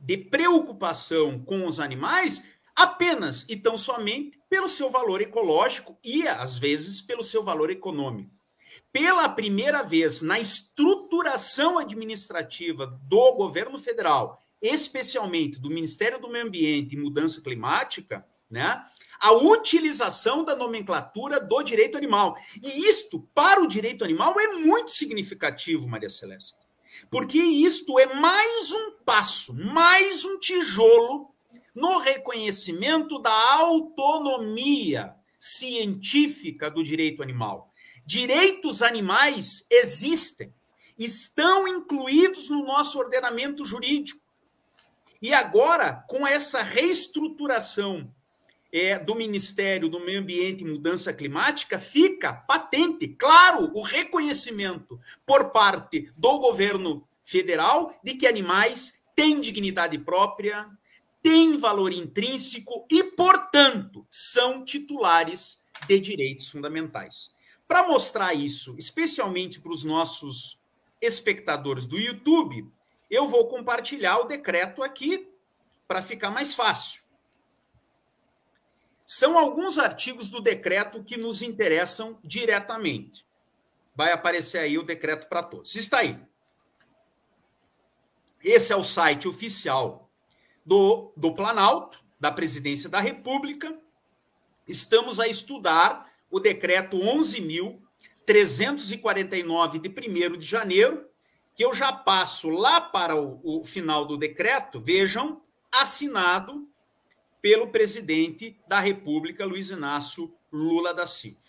de 0.00 0.16
preocupação 0.16 1.42
com 1.42 1.66
os 1.66 1.80
animais 1.80 2.44
apenas 2.74 3.44
e 3.48 3.56
tão 3.56 3.76
somente 3.76 4.38
pelo 4.48 4.68
seu 4.68 4.90
valor 4.90 5.20
ecológico 5.20 5.98
e, 6.02 6.28
às 6.28 6.58
vezes, 6.58 7.02
pelo 7.02 7.24
seu 7.24 7.42
valor 7.42 7.70
econômico. 7.70 8.30
Pela 8.92 9.28
primeira 9.28 9.82
vez 9.82 10.22
na 10.22 10.38
estruturação 10.38 11.78
administrativa 11.78 12.86
do 12.86 13.34
governo 13.34 13.78
federal, 13.78 14.42
especialmente 14.60 15.60
do 15.60 15.70
Ministério 15.70 16.20
do 16.20 16.28
Meio 16.28 16.46
Ambiente 16.46 16.94
e 16.94 16.98
Mudança 16.98 17.40
Climática, 17.40 18.26
né, 18.50 18.82
a 19.20 19.32
utilização 19.32 20.44
da 20.44 20.56
nomenclatura 20.56 21.38
do 21.40 21.62
direito 21.62 21.98
animal. 21.98 22.36
E 22.62 22.88
isto, 22.88 23.20
para 23.34 23.62
o 23.62 23.66
direito 23.66 24.04
animal, 24.04 24.38
é 24.40 24.54
muito 24.54 24.90
significativo, 24.90 25.86
Maria 25.86 26.08
Celeste. 26.08 26.56
Porque 27.10 27.38
isto 27.38 27.98
é 27.98 28.14
mais 28.14 28.72
um 28.72 28.92
passo, 29.04 29.54
mais 29.54 30.24
um 30.24 30.38
tijolo 30.38 31.30
no 31.74 31.98
reconhecimento 31.98 33.18
da 33.18 33.32
autonomia 33.54 35.14
científica 35.38 36.70
do 36.70 36.82
direito 36.82 37.22
animal. 37.22 37.72
Direitos 38.04 38.82
animais 38.82 39.66
existem, 39.70 40.52
estão 40.98 41.68
incluídos 41.68 42.48
no 42.50 42.64
nosso 42.64 42.98
ordenamento 42.98 43.64
jurídico. 43.64 44.20
E 45.20 45.34
agora, 45.34 46.04
com 46.08 46.26
essa 46.26 46.62
reestruturação 46.62 48.12
é, 48.72 48.98
do 48.98 49.14
Ministério 49.14 49.88
do 49.88 50.00
Meio 50.00 50.20
Ambiente 50.20 50.62
e 50.62 50.66
Mudança 50.66 51.12
Climática, 51.12 51.78
fica 51.78 52.32
patente, 52.32 53.08
claro, 53.08 53.70
o 53.74 53.82
reconhecimento 53.82 55.00
por 55.26 55.50
parte 55.50 56.12
do 56.16 56.38
governo 56.38 57.06
federal 57.24 57.98
de 58.02 58.14
que 58.14 58.26
animais 58.26 59.02
têm 59.16 59.40
dignidade 59.40 59.98
própria, 59.98 60.68
têm 61.22 61.58
valor 61.58 61.92
intrínseco 61.92 62.86
e, 62.90 63.02
portanto, 63.02 64.06
são 64.08 64.64
titulares 64.64 65.62
de 65.88 65.98
direitos 65.98 66.48
fundamentais. 66.48 67.34
Para 67.66 67.86
mostrar 67.86 68.32
isso, 68.34 68.76
especialmente 68.78 69.60
para 69.60 69.72
os 69.72 69.84
nossos 69.84 70.60
espectadores 71.00 71.86
do 71.86 71.98
YouTube, 71.98 72.66
eu 73.10 73.26
vou 73.26 73.48
compartilhar 73.48 74.18
o 74.18 74.24
decreto 74.24 74.82
aqui 74.82 75.32
para 75.86 76.02
ficar 76.02 76.30
mais 76.30 76.54
fácil. 76.54 77.02
São 79.06 79.38
alguns 79.38 79.78
artigos 79.78 80.28
do 80.28 80.40
decreto 80.40 81.02
que 81.02 81.16
nos 81.16 81.40
interessam 81.40 82.18
diretamente. 82.22 83.26
Vai 83.94 84.12
aparecer 84.12 84.58
aí 84.58 84.76
o 84.76 84.82
decreto 84.82 85.28
para 85.28 85.42
todos. 85.42 85.74
Está 85.74 86.00
aí. 86.00 86.20
Esse 88.44 88.70
é 88.72 88.76
o 88.76 88.84
site 88.84 89.26
oficial 89.26 90.10
do, 90.64 91.12
do 91.16 91.34
Planalto, 91.34 92.04
da 92.20 92.30
Presidência 92.30 92.90
da 92.90 93.00
República. 93.00 93.76
Estamos 94.66 95.18
a 95.18 95.26
estudar 95.26 96.12
o 96.30 96.38
decreto 96.38 96.98
11.349 96.98 99.80
de 99.80 99.88
1 99.88 100.36
de 100.36 100.46
janeiro, 100.46 101.08
que 101.58 101.64
eu 101.64 101.74
já 101.74 101.92
passo 101.92 102.50
lá 102.50 102.80
para 102.80 103.16
o, 103.16 103.40
o 103.42 103.64
final 103.64 104.04
do 104.04 104.16
decreto, 104.16 104.80
vejam, 104.80 105.42
assinado 105.72 106.68
pelo 107.42 107.66
presidente 107.66 108.56
da 108.68 108.78
República, 108.78 109.44
Luiz 109.44 109.68
Inácio 109.68 110.32
Lula 110.52 110.94
da 110.94 111.04
Silva. 111.04 111.40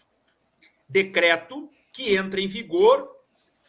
Decreto 0.89 1.69
que 1.93 2.15
entra 2.15 2.41
em 2.41 2.47
vigor 2.47 3.07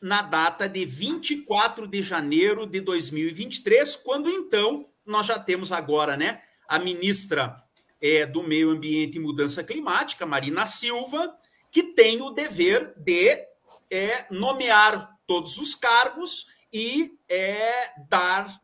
na 0.00 0.22
data 0.22 0.66
de 0.66 0.86
24 0.86 1.86
de 1.86 2.00
janeiro 2.00 2.66
de 2.66 2.80
2023, 2.80 3.96
quando 3.96 4.30
então 4.30 4.86
nós 5.04 5.26
já 5.26 5.38
temos 5.38 5.70
agora, 5.70 6.16
né, 6.16 6.40
a 6.66 6.78
ministra 6.78 7.62
é, 8.00 8.24
do 8.24 8.42
Meio 8.42 8.70
Ambiente 8.70 9.18
e 9.18 9.20
Mudança 9.20 9.62
Climática, 9.62 10.24
Marina 10.24 10.64
Silva, 10.64 11.36
que 11.70 11.82
tem 11.82 12.22
o 12.22 12.30
dever 12.30 12.94
de 12.96 13.46
é, 13.90 14.26
nomear 14.30 15.19
todos 15.30 15.58
os 15.58 15.76
cargos 15.76 16.48
e 16.72 17.16
é, 17.28 17.92
dar 18.08 18.60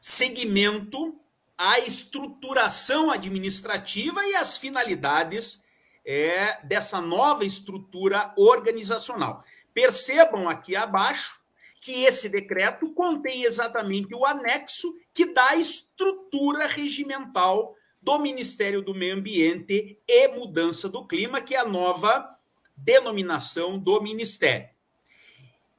seguimento 0.00 1.20
a 1.58 1.80
estruturação 1.80 3.10
administrativa 3.10 4.24
e 4.24 4.36
as 4.36 4.56
finalidades 4.56 5.64
é, 6.06 6.64
dessa 6.64 7.00
nova 7.00 7.44
estrutura 7.44 8.32
organizacional. 8.36 9.42
Percebam 9.72 10.48
aqui 10.48 10.76
abaixo 10.76 11.40
que 11.80 12.04
esse 12.04 12.28
decreto 12.28 12.92
contém 12.92 13.42
exatamente 13.42 14.14
o 14.14 14.24
anexo 14.24 14.94
que 15.12 15.26
dá 15.26 15.50
a 15.50 15.56
estrutura 15.56 16.68
regimental 16.68 17.74
do 18.00 18.20
Ministério 18.20 18.80
do 18.80 18.94
Meio 18.94 19.16
Ambiente 19.16 19.98
e 20.06 20.28
Mudança 20.28 20.88
do 20.88 21.04
Clima, 21.08 21.40
que 21.40 21.56
é 21.56 21.58
a 21.58 21.66
nova 21.66 22.28
denominação 22.76 23.76
do 23.76 24.00
Ministério. 24.00 24.73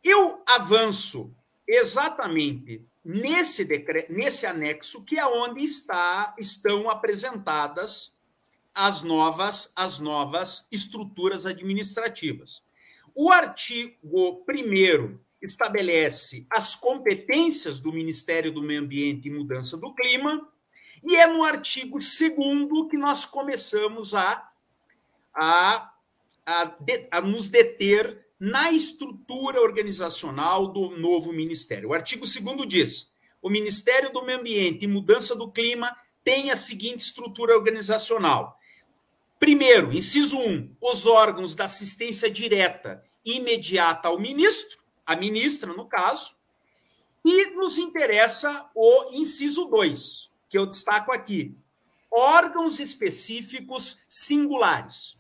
Eu 0.06 0.44
avanço 0.46 1.36
exatamente 1.68 2.86
nesse 3.04 3.66
decreto, 3.66 4.14
nesse 4.14 4.46
anexo 4.46 5.04
que 5.04 5.18
é 5.18 5.26
onde 5.26 5.64
está 5.64 6.36
estão 6.38 6.92
apresentadas 6.92 8.16
as 8.72 9.02
novas 9.02 9.74
as 9.76 10.00
novas 10.00 10.68
estruturas 10.72 11.48
administrativas. 11.48 12.64
O 13.16 13.32
artigo 13.32 14.46
1 14.48 15.18
estabelece 15.42 16.46
as 16.52 16.76
competências 16.76 17.80
do 17.80 17.92
Ministério 17.92 18.52
do 18.52 18.62
Meio 18.62 18.82
Ambiente 18.82 19.28
e 19.28 19.32
Mudança 19.32 19.76
do 19.76 19.92
Clima, 19.96 20.48
e 21.04 21.16
é 21.16 21.26
no 21.26 21.44
artigo 21.44 21.98
2 21.98 22.90
que 22.92 22.98
nós 22.98 23.26
começamos 23.26 24.14
a, 24.14 24.52
a, 25.34 25.94
a, 26.46 26.76
a 27.10 27.22
nos 27.22 27.50
deter 27.50 28.25
na 28.46 28.72
estrutura 28.72 29.60
organizacional 29.60 30.68
do 30.68 30.92
novo 30.92 31.34
ministério. 31.34 31.90
O 31.90 31.94
artigo 31.96 32.26
2 32.28 32.68
diz: 32.68 33.12
o 33.42 33.50
Ministério 33.50 34.14
do 34.14 34.24
Meio 34.24 34.40
Ambiente 34.40 34.86
e 34.86 34.88
Mudança 34.88 35.36
do 35.36 35.52
Clima 35.52 35.98
tem 36.24 36.52
a 36.52 36.56
seguinte 36.56 37.00
estrutura 37.00 37.56
organizacional. 37.56 38.60
Primeiro, 39.40 39.92
inciso 39.92 40.38
1, 40.38 40.48
um, 40.48 40.76
os 40.80 41.08
órgãos 41.08 41.56
da 41.56 41.66
assistência 41.66 42.30
direta 42.30 43.04
imediata 43.26 44.10
ao 44.10 44.20
ministro, 44.20 44.78
a 45.04 45.16
ministra, 45.16 45.74
no 45.74 45.88
caso, 45.88 46.36
e 47.24 47.50
nos 47.56 47.80
interessa 47.80 48.70
o 48.76 49.10
inciso 49.12 49.66
2, 49.66 50.30
que 50.52 50.58
eu 50.60 50.68
destaco 50.68 51.12
aqui. 51.12 51.58
Órgãos 52.12 52.80
específicos 52.80 54.04
singulares. 54.08 55.18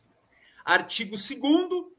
Artigo 0.63 1.15
2 1.15 1.94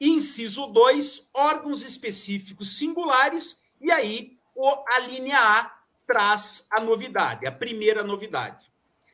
Inciso 0.00 0.66
2, 0.66 1.30
órgãos 1.34 1.82
específicos 1.82 2.78
singulares, 2.78 3.62
e 3.80 3.90
aí 3.90 4.38
o, 4.54 4.68
a 4.88 4.98
linha 5.00 5.38
A 5.38 5.76
traz 6.06 6.66
a 6.70 6.80
novidade, 6.80 7.46
a 7.46 7.52
primeira 7.52 8.04
novidade. 8.04 8.70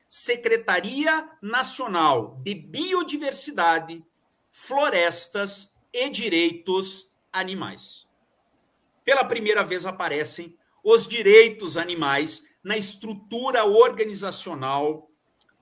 Secretaria 0.08 1.28
Nacional 1.40 2.38
de 2.42 2.54
Biodiversidade, 2.54 4.04
Florestas 4.50 5.74
e 5.92 6.10
Direitos 6.10 7.14
Animais. 7.32 8.06
Pela 9.04 9.24
primeira 9.24 9.64
vez 9.64 9.86
aparecem 9.86 10.56
os 10.84 11.08
direitos 11.08 11.76
animais 11.76 12.44
na 12.62 12.76
estrutura 12.76 13.64
organizacional 13.64 15.10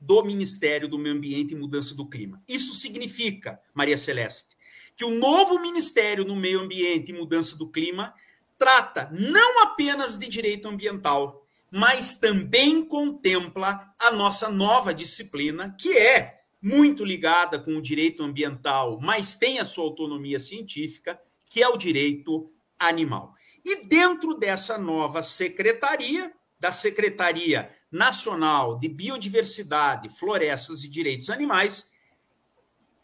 do 0.01 0.23
Ministério 0.25 0.89
do 0.89 0.99
Meio 0.99 1.15
Ambiente 1.15 1.53
e 1.53 1.57
Mudança 1.57 1.95
do 1.95 2.09
Clima. 2.09 2.43
Isso 2.49 2.75
significa, 2.75 3.61
Maria 3.75 3.97
Celeste, 3.97 4.57
que 5.01 5.05
o 5.07 5.19
novo 5.19 5.59
Ministério 5.59 6.27
no 6.27 6.37
Meio 6.37 6.61
Ambiente 6.61 7.11
e 7.11 7.15
Mudança 7.15 7.57
do 7.57 7.67
Clima 7.67 8.13
trata 8.59 9.09
não 9.11 9.63
apenas 9.63 10.19
de 10.19 10.29
direito 10.29 10.69
ambiental, 10.69 11.43
mas 11.71 12.13
também 12.13 12.85
contempla 12.85 13.95
a 13.99 14.11
nossa 14.11 14.51
nova 14.51 14.93
disciplina, 14.93 15.75
que 15.81 15.97
é 15.97 16.43
muito 16.61 17.03
ligada 17.03 17.59
com 17.59 17.77
o 17.77 17.81
direito 17.81 18.23
ambiental, 18.23 19.01
mas 19.01 19.35
tem 19.35 19.59
a 19.59 19.65
sua 19.65 19.85
autonomia 19.85 20.39
científica, 20.39 21.19
que 21.49 21.63
é 21.63 21.69
o 21.71 21.79
direito 21.79 22.53
animal. 22.79 23.33
E 23.65 23.77
dentro 23.77 24.35
dessa 24.35 24.77
nova 24.77 25.23
secretaria, 25.23 26.31
da 26.59 26.73
Secretaria 26.73 27.75
Nacional 27.91 28.79
de 28.79 28.87
Biodiversidade, 28.87 30.11
Florestas 30.11 30.85
e 30.85 30.91
Direitos 30.91 31.31
Animais 31.31 31.90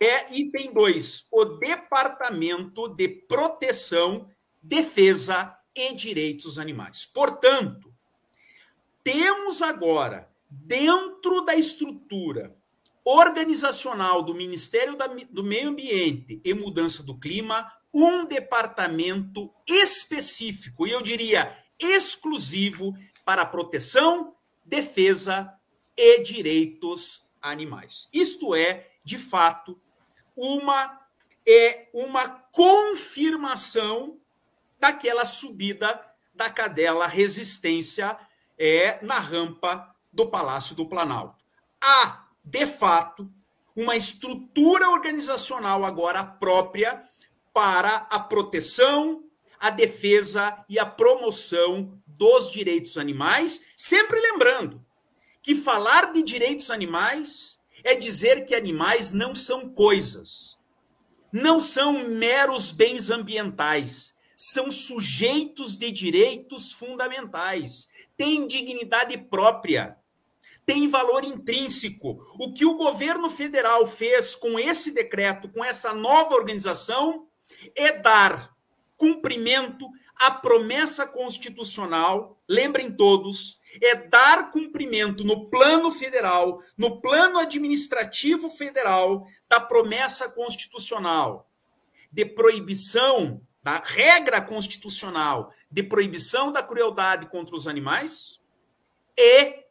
é 0.01 0.33
item 0.35 0.73
2, 0.73 1.29
o 1.33 1.45
Departamento 1.45 2.89
de 2.89 3.09
Proteção, 3.09 4.29
Defesa 4.63 5.57
e 5.75 5.95
Direitos 5.95 6.59
Animais. 6.59 7.07
Portanto, 7.07 7.93
temos 9.03 9.63
agora, 9.63 10.29
dentro 10.51 11.43
da 11.43 11.55
estrutura 11.55 12.57
organizacional 13.05 14.23
do 14.23 14.35
Ministério 14.35 14.97
do 15.31 15.45
Meio 15.45 15.69
Ambiente 15.69 16.41
e 16.45 16.53
Mudança 16.53 17.03
do 17.03 17.17
Clima, 17.17 17.73
um 17.95 18.27
departamento 18.27 19.51
específico, 19.67 20.87
e 20.87 20.91
eu 20.91 21.01
diria 21.01 21.57
exclusivo, 21.79 22.95
para 23.25 23.45
proteção, 23.45 24.35
defesa 24.65 25.53
e 25.97 26.23
direitos 26.23 27.29
animais. 27.41 28.09
Isto 28.13 28.55
é, 28.55 28.91
de 29.05 29.19
fato, 29.19 29.81
uma 30.37 31.01
é 31.49 31.89
uma 31.93 32.29
confirmação 32.51 34.19
daquela 34.79 35.25
subida 35.25 36.01
da 36.35 36.51
cadela 36.51 37.07
resistência 37.07 38.19
é 38.59 39.05
na 39.05 39.19
rampa 39.19 39.95
do 40.13 40.27
Palácio 40.29 40.75
do 40.75 40.87
Planalto. 40.87 41.45
Há, 41.81 42.27
de 42.45 42.67
fato, 42.67 43.31
uma 43.75 43.97
estrutura 43.97 44.91
organizacional 44.91 45.85
agora 45.85 46.25
própria 46.25 47.01
para 47.53 48.07
a 48.11 48.19
proteção, 48.19 49.25
a 49.59 49.71
defesa 49.71 50.65
e 50.69 50.79
a 50.79 50.87
promoção 50.87 51.99
dos 52.07 52.51
direitos 52.51 52.99
animais, 52.99 53.65
sempre 53.77 54.21
lembrando 54.21 54.85
que 55.43 55.55
falar 55.55 56.13
de 56.13 56.23
direitos 56.23 56.71
animais 56.71 57.61
é 57.87 57.95
dizer 57.95 58.45
que 58.45 58.53
animais 58.53 59.13
não 59.13 59.33
são 59.33 59.69
coisas, 59.69 60.59
não 61.33 61.61
são 61.61 62.09
meros 62.09 62.73
bens 62.73 63.11
ambientais, 63.11 64.19
são 64.37 64.73
sujeitos 64.73 65.77
de 65.77 65.93
direitos 65.93 66.73
fundamentais, 66.73 67.89
têm 68.17 68.49
dignidade 68.49 69.17
própria, 69.17 69.97
têm 70.67 70.89
valor 70.89 71.23
intrínseco. 71.23 72.19
O 72.41 72.53
que 72.53 72.67
o 72.67 72.77
governo 72.77 73.31
federal 73.31 73.87
fez 73.87 74.35
com 74.35 74.59
esse 74.59 74.91
decreto, 74.91 75.49
com 75.49 75.65
essa 75.65 75.95
nova 75.95 76.35
organização, 76.35 77.29
é 77.77 77.93
dar 77.93 78.53
cumprimento 78.97 79.89
à 80.19 80.31
promessa 80.31 81.07
constitucional, 81.07 82.41
lembrem 82.49 82.91
todos, 82.91 83.61
é 83.83 83.95
dar 83.95 84.51
cumprimento 84.51 85.25
no 85.25 85.51
plano 85.51 85.91
federal, 85.91 86.63
no 86.77 87.01
plano 87.01 87.39
administrativo 87.39 88.49
federal, 88.49 89.27
da 89.49 89.61
promessa 89.61 90.29
constitucional 90.31 91.49
de 92.11 92.25
proibição, 92.25 93.43
da 93.63 93.79
regra 93.85 94.41
constitucional 94.41 95.53
de 95.71 95.83
proibição 95.83 96.51
da 96.51 96.63
crueldade 96.63 97.27
contra 97.29 97.55
os 97.55 97.67
animais 97.67 98.41
e, 99.17 99.65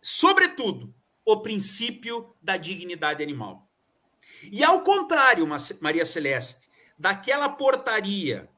sobretudo, 0.00 0.94
o 1.24 1.38
princípio 1.40 2.32
da 2.40 2.56
dignidade 2.56 3.22
animal. 3.22 3.68
E 4.44 4.62
ao 4.62 4.82
contrário, 4.82 5.46
Maria 5.80 6.06
Celeste, 6.06 6.68
daquela 6.96 7.48
portaria, 7.48 8.48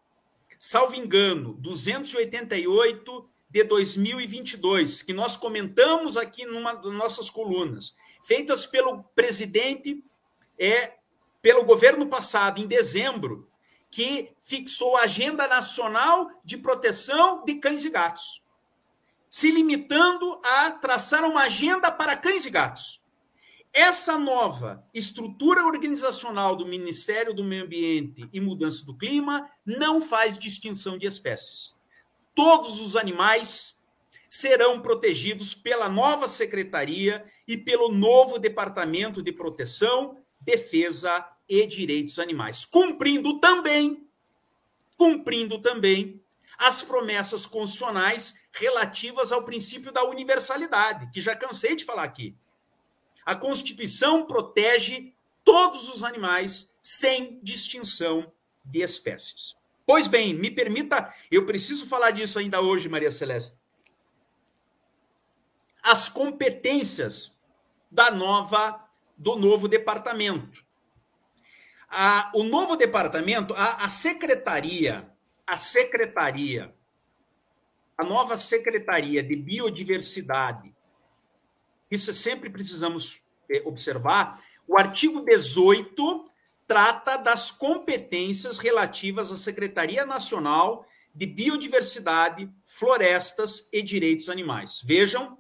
salvo 0.59 0.95
engano, 0.95 1.55
288 1.55 3.29
de 3.49 3.65
2022, 3.65 5.03
que 5.03 5.13
nós 5.13 5.37
comentamos 5.37 6.17
aqui 6.17 6.45
numa 6.45 6.75
das 6.75 6.93
nossas 6.93 7.31
colunas, 7.31 7.97
feitas 8.23 8.67
pelo 8.67 9.03
presidente, 9.15 10.03
é, 10.59 10.97
pelo 11.41 11.65
governo 11.65 12.07
passado, 12.09 12.61
em 12.61 12.67
dezembro, 12.67 13.49
que 13.91 14.33
fixou 14.43 14.97
a 14.97 15.03
Agenda 15.03 15.49
Nacional 15.49 16.31
de 16.45 16.59
Proteção 16.59 17.45
de 17.45 17.55
Cães 17.55 17.85
e 17.85 17.91
Gatos, 17.91 18.43
se 19.31 19.51
limitando 19.51 20.41
a 20.45 20.71
traçar 20.73 21.25
uma 21.25 21.43
agenda 21.43 21.91
para 21.91 22.17
cães 22.17 22.45
e 22.45 22.51
gatos. 22.51 23.03
Essa 23.79 24.19
nova 24.19 24.85
estrutura 24.93 25.65
organizacional 25.65 26.57
do 26.57 26.67
Ministério 26.67 27.33
do 27.33 27.45
Meio 27.45 27.65
Ambiente 27.65 28.29
e 28.33 28.41
Mudança 28.41 28.85
do 28.85 28.97
Clima 28.97 29.49
não 29.65 30.01
faz 30.01 30.37
distinção 30.37 30.99
de 30.99 31.07
espécies 31.07 31.79
todos 32.39 32.81
os 32.81 32.95
animais 32.95 33.77
serão 34.31 34.81
protegidos 34.81 35.57
pela 35.57 35.89
nova 35.89 36.29
secretaria 36.29 37.27
e 37.49 37.57
pelo 37.57 37.91
novo 37.91 38.39
Departamento 38.39 39.21
de 39.21 39.33
Proteção, 39.33 40.23
Defesa 40.41 41.27
e 41.49 41.67
Direitos 41.67 42.17
Animais, 42.21 42.65
cumprindo 42.65 43.41
também 43.41 44.07
cumprindo 44.97 45.61
também 45.61 46.23
as 46.57 46.81
promessas 46.83 47.45
constitucionais 47.45 48.41
relativas 48.53 49.33
ao 49.33 49.45
princípio 49.45 49.91
da 49.91 50.05
universalidade, 50.05 51.11
que 51.13 51.21
já 51.21 51.35
cansei 51.35 51.75
de 51.75 51.85
falar 51.85 52.05
aqui. 52.05 52.37
A 53.29 53.37
Constituição 53.37 54.25
protege 54.25 55.13
todos 55.45 55.87
os 55.93 56.03
animais 56.03 56.75
sem 56.81 57.39
distinção 57.43 58.33
de 58.65 58.81
espécies. 58.81 59.55
Pois 59.85 60.07
bem, 60.07 60.33
me 60.33 60.51
permita, 60.51 61.15
eu 61.31 61.45
preciso 61.45 61.87
falar 61.87 62.11
disso 62.11 62.39
ainda 62.39 62.63
hoje, 62.63 62.89
Maria 62.89 63.11
Celeste. 63.11 63.59
As 65.83 66.09
competências 66.09 67.39
da 67.91 68.11
nova 68.11 68.89
do 69.15 69.37
novo 69.37 69.69
departamento. 69.69 70.65
A, 71.87 72.33
o 72.35 72.43
novo 72.43 72.77
departamento, 72.77 73.53
a, 73.53 73.85
a 73.85 73.91
secretaria, 73.91 75.07
a 75.47 75.59
secretaria, 75.59 76.75
a 77.99 78.05
nova 78.05 78.39
secretaria 78.39 79.23
de 79.23 79.37
biodiversidade. 79.37 80.75
Isso 81.91 82.13
sempre 82.13 82.51
precisamos 82.51 83.21
é, 83.51 83.63
observar. 83.65 84.43
O 84.67 84.79
artigo 84.79 85.21
18 85.21 86.29
trata 86.67 87.17
das 87.17 87.51
competências 87.51 88.59
relativas 88.59 89.33
à 89.33 89.37
Secretaria 89.37 90.05
Nacional 90.05 90.87
de 91.15 91.27
Biodiversidade, 91.27 92.49
Florestas 92.67 93.69
e 93.73 93.83
Direitos 93.83 94.29
Animais. 94.29 94.83
Vejam 94.85 95.39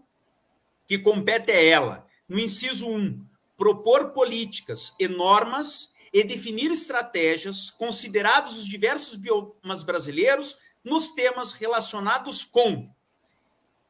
que 0.86 0.98
compete 0.98 1.52
a 1.52 1.62
ela, 1.62 2.06
no 2.26 2.38
inciso 2.38 2.88
1, 2.88 3.24
propor 3.56 4.10
políticas 4.12 4.94
e 4.98 5.06
normas 5.06 5.92
e 6.12 6.24
definir 6.24 6.70
estratégias 6.70 7.70
considerados 7.70 8.56
os 8.56 8.66
diversos 8.66 9.16
biomas 9.16 9.82
brasileiros 9.82 10.56
nos 10.82 11.10
temas 11.10 11.52
relacionados 11.52 12.44
com 12.44 12.90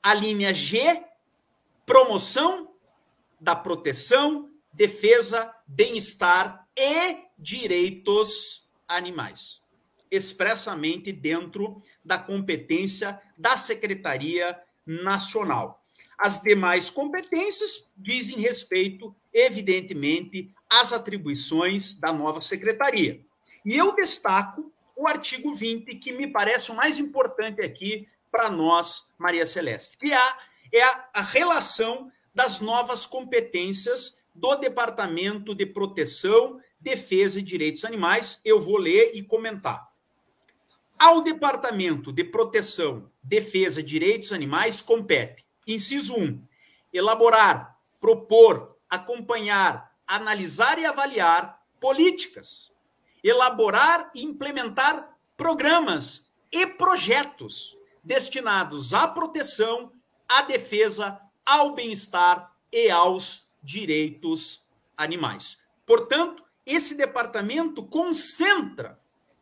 a 0.02 0.14
linha 0.14 0.52
G, 0.52 1.04
promoção 1.88 2.74
da 3.40 3.56
proteção, 3.56 4.50
defesa, 4.74 5.50
bem-estar 5.66 6.68
e 6.76 7.24
direitos 7.38 8.68
animais, 8.86 9.62
expressamente 10.10 11.10
dentro 11.10 11.82
da 12.04 12.18
competência 12.18 13.18
da 13.38 13.56
Secretaria 13.56 14.60
Nacional. 14.84 15.82
As 16.18 16.42
demais 16.42 16.90
competências 16.90 17.88
dizem 17.96 18.36
respeito, 18.38 19.16
evidentemente, 19.32 20.52
às 20.68 20.92
atribuições 20.92 21.94
da 21.94 22.12
nova 22.12 22.38
secretaria. 22.38 23.24
E 23.64 23.74
eu 23.74 23.94
destaco 23.94 24.70
o 24.94 25.08
artigo 25.08 25.54
20, 25.54 25.94
que 25.94 26.12
me 26.12 26.26
parece 26.26 26.70
o 26.70 26.76
mais 26.76 26.98
importante 26.98 27.62
aqui 27.62 28.06
para 28.30 28.50
nós, 28.50 29.10
Maria 29.16 29.46
Celeste, 29.46 29.96
que 29.96 30.12
é, 30.12 30.32
é 30.72 30.82
a, 30.82 31.08
a 31.14 31.22
relação 31.22 32.10
das 32.34 32.60
novas 32.60 33.06
competências 33.06 34.18
do 34.34 34.54
Departamento 34.56 35.54
de 35.54 35.66
Proteção 35.66 36.60
Defesa 36.80 37.40
e 37.40 37.42
Direitos 37.42 37.84
Animais, 37.84 38.40
eu 38.44 38.60
vou 38.60 38.78
ler 38.78 39.10
e 39.14 39.22
comentar. 39.22 39.88
Ao 40.98 41.20
Departamento 41.22 42.12
de 42.12 42.24
Proteção, 42.24 43.10
Defesa 43.22 43.80
e 43.80 43.84
Direitos 43.84 44.32
Animais 44.32 44.80
compete, 44.80 45.44
inciso 45.66 46.16
1, 46.16 46.42
elaborar, 46.92 47.78
propor, 48.00 48.76
acompanhar, 48.88 49.92
analisar 50.06 50.78
e 50.78 50.84
avaliar 50.84 51.60
políticas, 51.80 52.72
elaborar 53.22 54.10
e 54.14 54.22
implementar 54.22 55.16
programas 55.36 56.32
e 56.50 56.66
projetos 56.66 57.76
destinados 58.02 58.94
à 58.94 59.06
proteção, 59.06 59.92
à 60.28 60.42
defesa, 60.42 61.20
ao 61.44 61.74
bem-estar 61.74 62.54
e 62.70 62.90
aos 62.90 63.50
direitos 63.62 64.66
animais. 64.96 65.58
Portanto, 65.86 66.44
esse 66.66 66.94
departamento 66.94 67.82
concentra, 67.82 69.00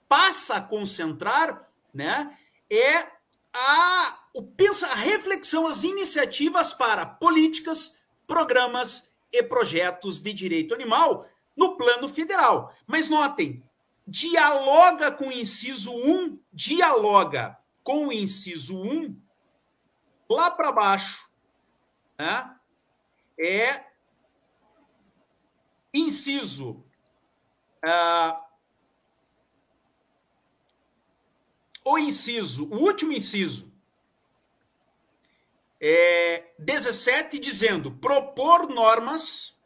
passa 0.09 0.57
a 0.57 0.61
concentrar, 0.61 1.68
né, 1.92 2.38
é 2.70 3.09
a, 3.53 4.20
o 4.35 4.42
pensa, 4.42 4.87
a 4.87 4.94
reflexão, 4.94 5.66
as 5.66 5.83
iniciativas 5.83 6.72
para 6.72 7.05
políticas, 7.05 7.99
programas 8.27 9.12
e 9.33 9.42
projetos 9.42 10.20
de 10.20 10.33
direito 10.33 10.75
animal 10.75 11.29
no 11.57 11.77
plano 11.77 12.09
federal. 12.09 12.72
Mas 12.87 13.09
notem, 13.09 13.64
dialoga 14.07 15.11
com 15.11 15.29
o 15.29 15.33
inciso 15.33 15.92
1, 15.92 16.38
dialoga 16.53 17.59
com 17.83 18.09
o 18.09 18.12
inciso 18.12 18.81
1, 18.81 19.20
lá 20.29 20.51
para 20.51 20.73
baixo, 20.73 21.29
né? 22.19 22.57
é 23.39 23.85
inciso 25.93 26.85
uh, 27.85 28.47
o 31.87 31.99
inciso, 31.99 32.67
o 32.67 32.81
último 32.81 33.12
inciso, 33.12 33.73
é 35.81 36.53
17, 36.59 37.39
dizendo 37.39 37.93
propor 37.93 38.69
normas 38.69 39.57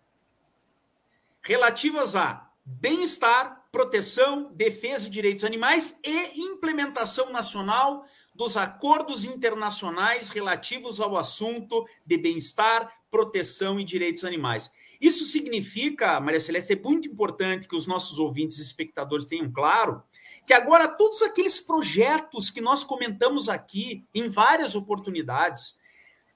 relativas 1.42 2.14
a 2.14 2.50
bem-estar, 2.62 3.66
proteção, 3.72 4.52
defesa 4.52 5.04
de 5.04 5.10
direitos 5.10 5.44
animais 5.44 5.98
e 6.04 6.42
implementação 6.42 7.30
nacional 7.30 8.06
dos 8.40 8.56
acordos 8.56 9.26
internacionais 9.26 10.30
relativos 10.30 10.98
ao 10.98 11.14
assunto 11.18 11.86
de 12.06 12.16
bem-estar, 12.16 12.90
proteção 13.10 13.78
e 13.78 13.84
direitos 13.84 14.24
animais. 14.24 14.72
Isso 14.98 15.26
significa, 15.26 16.18
Maria 16.18 16.40
Celeste, 16.40 16.72
é 16.72 16.76
muito 16.76 17.06
importante 17.06 17.68
que 17.68 17.76
os 17.76 17.86
nossos 17.86 18.18
ouvintes 18.18 18.56
e 18.56 18.62
espectadores 18.62 19.26
tenham 19.26 19.52
claro 19.52 20.02
que 20.46 20.54
agora 20.54 20.88
todos 20.88 21.20
aqueles 21.20 21.60
projetos 21.60 22.50
que 22.50 22.62
nós 22.62 22.82
comentamos 22.82 23.46
aqui 23.46 24.06
em 24.14 24.30
várias 24.30 24.74
oportunidades, 24.74 25.78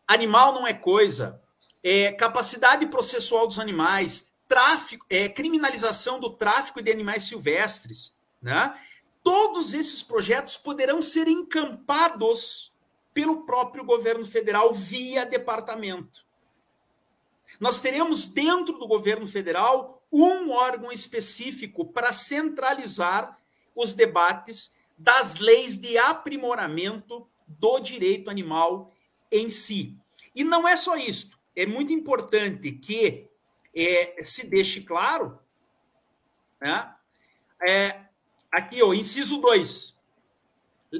animal 0.06 0.52
não 0.52 0.66
é 0.66 0.74
coisa, 0.74 1.40
é, 1.82 2.12
capacidade 2.12 2.84
processual 2.88 3.46
dos 3.46 3.58
animais, 3.58 4.34
tráfico, 4.46 5.06
é, 5.08 5.26
criminalização 5.26 6.20
do 6.20 6.28
tráfico 6.28 6.82
de 6.82 6.90
animais 6.92 7.22
silvestres, 7.22 8.12
né? 8.42 8.78
Todos 9.24 9.72
esses 9.72 10.02
projetos 10.02 10.56
poderão 10.58 11.00
ser 11.00 11.26
encampados 11.26 12.72
pelo 13.14 13.46
próprio 13.46 13.82
governo 13.82 14.26
federal 14.26 14.74
via 14.74 15.24
departamento. 15.24 16.24
Nós 17.58 17.80
teremos 17.80 18.26
dentro 18.26 18.78
do 18.78 18.86
governo 18.86 19.26
federal 19.26 20.02
um 20.12 20.50
órgão 20.50 20.92
específico 20.92 21.86
para 21.86 22.12
centralizar 22.12 23.38
os 23.74 23.94
debates 23.94 24.76
das 24.98 25.38
leis 25.38 25.76
de 25.78 25.96
aprimoramento 25.96 27.26
do 27.46 27.80
direito 27.80 28.28
animal 28.28 28.92
em 29.32 29.48
si. 29.48 29.96
E 30.34 30.44
não 30.44 30.68
é 30.68 30.76
só 30.76 30.96
isso. 30.96 31.30
É 31.56 31.64
muito 31.64 31.92
importante 31.92 32.72
que 32.72 33.26
é, 33.74 34.22
se 34.22 34.46
deixe 34.48 34.82
claro, 34.82 35.38
né? 36.60 36.94
É, 37.66 38.04
aqui, 38.54 38.82
ó, 38.82 38.94
inciso 38.94 39.38
2. 39.38 39.94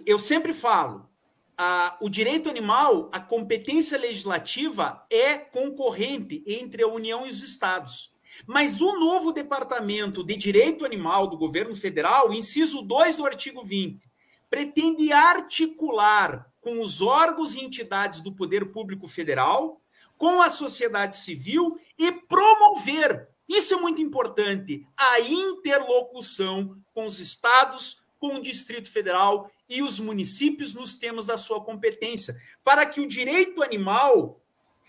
Eu 0.05 0.19
sempre 0.19 0.53
falo, 0.53 1.09
a, 1.57 1.97
o 2.01 2.09
direito 2.09 2.49
animal, 2.49 3.09
a 3.12 3.21
competência 3.21 3.97
legislativa 3.97 5.07
é 5.11 5.38
concorrente 5.38 6.43
entre 6.47 6.83
a 6.83 6.88
União 6.88 7.27
e 7.27 7.31
os 7.31 7.43
Estados. 7.43 8.12
Mas 8.47 8.81
o 8.81 8.99
novo 8.99 9.33
Departamento 9.33 10.25
de 10.25 10.37
Direito 10.37 10.85
Animal 10.85 11.29
do 11.29 11.38
governo 11.38 11.75
federal, 11.75 12.33
inciso 12.33 12.83
2 12.83 13.19
do 13.19 13.27
artigo 13.27 13.62
20, 13.62 14.11
pretende 14.51 15.12
articular 15.12 16.51
com 16.61 16.81
os 16.81 17.01
órgãos 17.01 17.55
e 17.55 17.61
entidades 17.61 18.21
do 18.21 18.35
poder 18.35 18.73
público 18.73 19.07
federal, 19.07 19.81
com 20.17 20.43
a 20.43 20.51
sociedade 20.51 21.17
civil 21.17 21.79
e 21.99 22.11
promover, 22.11 23.29
isso 23.48 23.74
é 23.74 23.80
muito 23.80 24.00
importante, 24.00 24.87
a 24.96 25.20
interlocução 25.20 26.78
com 26.92 27.04
os 27.04 27.18
estados, 27.18 28.02
com 28.18 28.37
o 28.37 28.42
Distrito 28.42 28.90
Federal 28.90 29.50
e 29.68 29.83
os 29.83 29.98
municípios 29.98 30.74
nos 30.74 30.96
temas 30.96 31.26
da 31.26 31.37
sua 31.37 31.62
competência, 31.62 32.37
para 32.62 32.87
que 32.87 33.00
o 33.00 33.09
direito 33.09 33.62
animal 33.62 34.40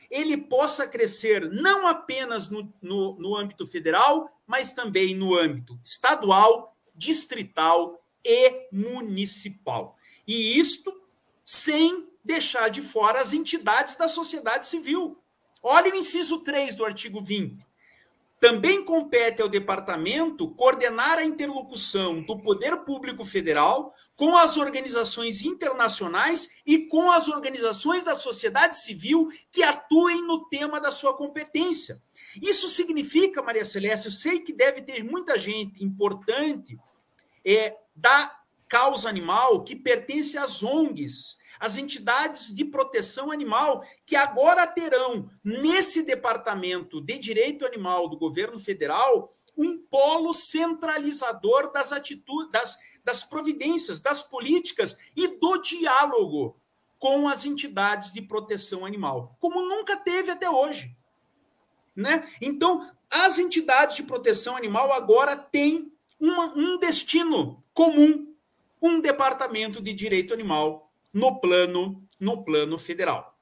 ele 0.09 0.37
possa 0.37 0.87
crescer 0.87 1.51
não 1.51 1.87
apenas 1.87 2.49
no, 2.49 2.71
no, 2.81 3.15
no 3.19 3.35
âmbito 3.35 3.65
federal, 3.65 4.31
mas 4.45 4.73
também 4.73 5.15
no 5.15 5.35
âmbito 5.35 5.79
estadual, 5.83 6.77
distrital 6.93 8.01
e 8.23 8.67
municipal. 8.71 9.97
E 10.27 10.57
isto 10.57 10.93
sem 11.43 12.07
deixar 12.23 12.69
de 12.69 12.81
fora 12.81 13.19
as 13.19 13.33
entidades 13.33 13.95
da 13.95 14.07
sociedade 14.07 14.67
civil. 14.67 15.21
Olha 15.61 15.91
o 15.91 15.95
inciso 15.95 16.39
3 16.39 16.75
do 16.75 16.85
artigo 16.85 17.21
20. 17.21 17.64
Também 18.45 18.86
compete 18.86 19.41
ao 19.41 19.49
departamento 19.49 20.47
coordenar 20.53 21.17
a 21.17 21.23
interlocução 21.23 22.21
do 22.21 22.39
poder 22.39 22.77
público 22.84 23.25
federal 23.25 23.91
com 24.15 24.38
as 24.38 24.55
organizações 24.55 25.43
internacionais 25.43 26.51
e 26.63 26.86
com 26.86 27.10
as 27.12 27.27
organizações 27.27 28.03
da 28.03 28.13
sociedade 28.13 28.77
civil 28.77 29.29
que 29.51 29.63
atuem 29.63 30.21
no 30.27 30.47
tema 30.47 30.79
da 30.79 30.91
sua 30.91 31.17
competência. 31.17 31.99
Isso 32.39 32.67
significa, 32.67 33.41
Maria 33.41 33.65
Celeste, 33.65 34.10
eu 34.10 34.12
sei 34.12 34.39
que 34.39 34.53
deve 34.53 34.84
ter 34.84 35.03
muita 35.03 35.39
gente 35.39 35.84
importante 35.84 36.77
é, 37.43 37.75
da 37.95 38.31
causa 38.69 39.10
animal 39.10 39.63
que 39.63 39.75
pertence 39.75 40.38
às 40.38 40.62
ONGs, 40.62 41.36
as 41.65 41.78
entidades 41.78 42.54
de 42.54 42.63
proteção 42.63 43.32
animal, 43.32 43.84
que 44.06 44.15
agora 44.15 44.67
terão, 44.67 45.28
nesse 45.43 46.04
departamento 46.04 47.01
de 47.01 47.17
direito 47.17 47.65
animal 47.65 48.08
do 48.08 48.15
governo 48.15 48.60
federal, 48.60 49.34
um 49.58 49.75
polo 49.80 50.32
centralizador 50.32 51.71
das 51.71 51.91
atitudes, 51.91 52.51
das, 52.51 52.78
das 53.04 53.23
providências, 53.23 53.99
das 53.99 54.21
políticas 54.21 54.99
e 55.15 55.39
do 55.39 55.58
diálogo 55.58 56.56
com 56.99 57.28
as 57.28 57.47
entidades 57.47 58.13
de 58.13 58.21
proteção 58.21 58.86
animal, 58.86 59.36
como 59.39 59.60
nunca 59.60 59.97
teve 59.97 60.30
até 60.30 60.47
hoje. 60.47 60.95
Né? 61.95 62.32
Então, 62.39 62.88
as 63.10 63.39
entidades 63.39 63.95
de 63.95 64.04
proteção 64.04 64.56
animal 64.56 64.93
agora 64.93 65.36
têm 65.36 65.91
uma, 66.19 66.54
um 66.56 66.78
destino 66.78 67.63
comum, 67.73 68.36
um 68.80 68.99
departamento 68.99 69.82
de 69.82 69.93
direito 69.93 70.32
animal 70.32 70.85
no 71.15 71.39
plano, 71.39 72.06
no 72.19 72.43
plano 72.43 72.78
federal. 72.78 73.39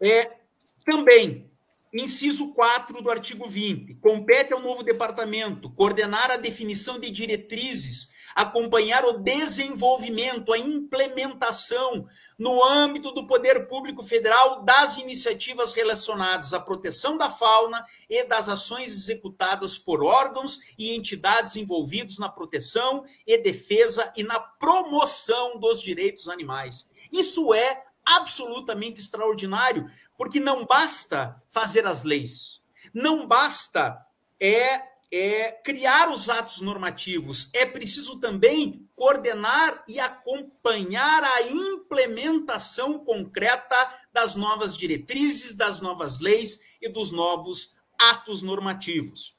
É, 0.00 0.36
também, 0.84 1.50
inciso 1.92 2.54
4 2.54 3.02
do 3.02 3.10
artigo 3.10 3.48
20, 3.48 3.94
compete 3.96 4.52
ao 4.52 4.60
novo 4.60 4.84
departamento 4.84 5.68
coordenar 5.70 6.30
a 6.30 6.36
definição 6.36 7.00
de 7.00 7.10
diretrizes 7.10 8.12
acompanhar 8.34 9.04
o 9.04 9.18
desenvolvimento, 9.18 10.52
a 10.52 10.58
implementação 10.58 12.06
no 12.38 12.62
âmbito 12.64 13.12
do 13.12 13.26
poder 13.26 13.68
público 13.68 14.02
federal 14.02 14.62
das 14.62 14.96
iniciativas 14.96 15.72
relacionadas 15.72 16.52
à 16.52 16.60
proteção 16.60 17.16
da 17.16 17.30
fauna 17.30 17.84
e 18.08 18.24
das 18.24 18.48
ações 18.48 18.90
executadas 18.90 19.78
por 19.78 20.02
órgãos 20.02 20.58
e 20.78 20.94
entidades 20.94 21.56
envolvidos 21.56 22.18
na 22.18 22.28
proteção 22.28 23.04
e 23.26 23.38
defesa 23.38 24.12
e 24.16 24.22
na 24.22 24.40
promoção 24.40 25.58
dos 25.58 25.80
direitos 25.80 26.28
animais. 26.28 26.88
Isso 27.12 27.54
é 27.54 27.84
absolutamente 28.04 29.00
extraordinário, 29.00 29.88
porque 30.16 30.40
não 30.40 30.66
basta 30.66 31.40
fazer 31.48 31.86
as 31.86 32.02
leis, 32.02 32.60
não 32.92 33.26
basta 33.26 34.04
é 34.40 34.91
é, 35.12 35.52
criar 35.52 36.10
os 36.10 36.30
atos 36.30 36.62
normativos, 36.62 37.50
é 37.52 37.66
preciso 37.66 38.18
também 38.18 38.88
coordenar 38.96 39.84
e 39.86 40.00
acompanhar 40.00 41.22
a 41.22 41.42
implementação 41.42 42.98
concreta 43.04 43.76
das 44.10 44.34
novas 44.34 44.74
diretrizes, 44.74 45.54
das 45.54 45.82
novas 45.82 46.18
leis 46.18 46.60
e 46.80 46.88
dos 46.88 47.12
novos 47.12 47.74
atos 47.98 48.42
normativos. 48.42 49.36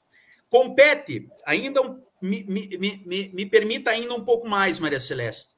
Compete, 0.48 1.28
ainda 1.44 1.82
um, 1.82 2.00
me, 2.22 2.44
me, 2.44 2.78
me, 3.04 3.30
me 3.34 3.46
permita 3.46 3.90
ainda 3.90 4.14
um 4.14 4.24
pouco 4.24 4.48
mais, 4.48 4.78
Maria 4.78 5.00
Celeste. 5.00 5.54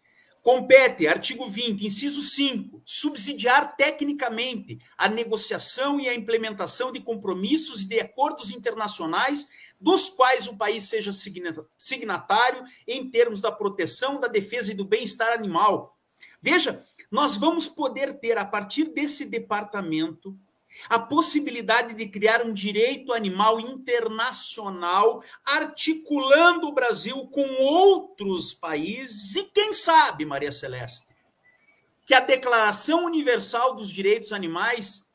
Compete, 0.46 1.08
artigo 1.08 1.48
20, 1.48 1.84
inciso 1.84 2.22
5, 2.22 2.80
subsidiar 2.84 3.76
tecnicamente 3.76 4.78
a 4.96 5.08
negociação 5.08 5.98
e 5.98 6.08
a 6.08 6.14
implementação 6.14 6.92
de 6.92 7.00
compromissos 7.00 7.82
e 7.82 7.88
de 7.88 7.98
acordos 7.98 8.52
internacionais 8.52 9.48
dos 9.80 10.08
quais 10.08 10.46
o 10.46 10.56
país 10.56 10.84
seja 10.84 11.10
signatário 11.12 12.64
em 12.86 13.10
termos 13.10 13.40
da 13.40 13.52
proteção, 13.52 14.20
da 14.20 14.28
defesa 14.28 14.72
e 14.72 14.74
do 14.74 14.84
bem-estar 14.84 15.32
animal. 15.32 15.96
Veja, 16.40 16.84
nós 17.10 17.36
vamos 17.36 17.68
poder 17.68 18.14
ter, 18.18 18.38
a 18.38 18.44
partir 18.44 18.84
desse 18.84 19.24
departamento, 19.24 20.36
a 20.88 20.98
possibilidade 20.98 21.94
de 21.94 22.06
criar 22.06 22.42
um 22.42 22.52
direito 22.52 23.12
animal 23.12 23.58
internacional, 23.58 25.22
articulando 25.44 26.68
o 26.68 26.72
Brasil 26.72 27.26
com 27.28 27.46
outros 27.62 28.52
países 28.52 29.36
e, 29.36 29.44
quem 29.44 29.72
sabe, 29.72 30.24
Maria 30.24 30.52
Celeste, 30.52 31.06
que 32.04 32.14
a 32.14 32.20
Declaração 32.20 33.04
Universal 33.04 33.74
dos 33.74 33.90
Direitos 33.90 34.32
Animais 34.32 35.08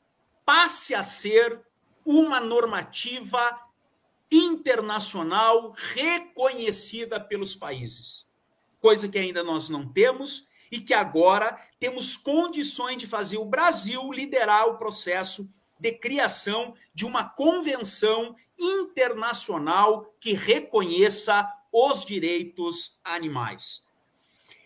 passe 0.45 0.95
a 0.95 1.04
ser 1.04 1.62
uma 2.04 2.39
normativa 2.39 3.60
internacional 4.32 5.74
reconhecida 5.76 7.20
pelos 7.20 7.56
países, 7.56 8.26
coisa 8.80 9.10
que 9.10 9.17
ainda 9.17 9.44
nós 9.44 9.67
não 9.67 9.88
temos 9.91 10.48
e 10.72 10.80
que 10.80 10.94
agora 10.94 11.60
temos 11.80 12.15
condições 12.15 12.98
de 12.98 13.06
fazer 13.06 13.38
o 13.38 13.46
Brasil 13.46 14.12
liderar 14.12 14.70
o 14.70 14.78
processo 14.78 15.48
de 15.78 15.91
criação 15.91 16.74
de 16.94 17.06
uma 17.06 17.28
convenção 17.28 18.36
internacional 18.58 20.15
que 20.20 20.34
reconheça 20.34 21.46
os 21.72 22.06
direitos 22.06 23.00
animais. 23.04 23.84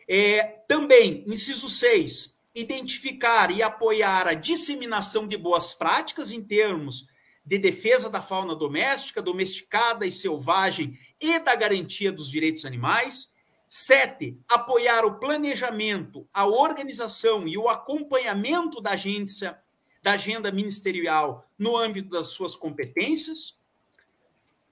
É, 0.08 0.44
também, 0.68 1.24
inciso 1.26 1.70
6, 1.70 2.38
identificar 2.54 3.50
e 3.50 3.64
apoiar 3.64 4.28
a 4.28 4.34
disseminação 4.34 5.28
de 5.28 5.38
boas 5.38 5.74
práticas 5.74 6.32
em 6.32 6.44
termos 6.44 7.08
de 7.46 7.60
defesa 7.60 8.10
da 8.10 8.22
fauna 8.22 8.56
doméstica, 8.56 9.22
domesticada 9.22 10.06
e 10.06 10.12
selvagem 10.12 11.00
e 11.22 11.38
da 11.40 11.56
garantia 11.56 12.12
dos 12.12 12.30
direitos 12.30 12.66
animais. 12.66 13.34
Sete, 13.68 14.38
apoiar 14.48 15.06
o 15.06 15.20
planejamento, 15.20 16.28
a 16.34 16.46
organização 16.48 17.48
e 17.48 17.58
o 17.58 17.70
acompanhamento 17.70 18.82
da 18.82 18.92
agência, 18.92 19.60
da 20.02 20.14
agenda 20.14 20.52
ministerial 20.52 21.48
no 21.58 21.78
âmbito 21.78 22.10
das 22.10 22.28
suas 22.28 22.56
competências. 22.56 23.60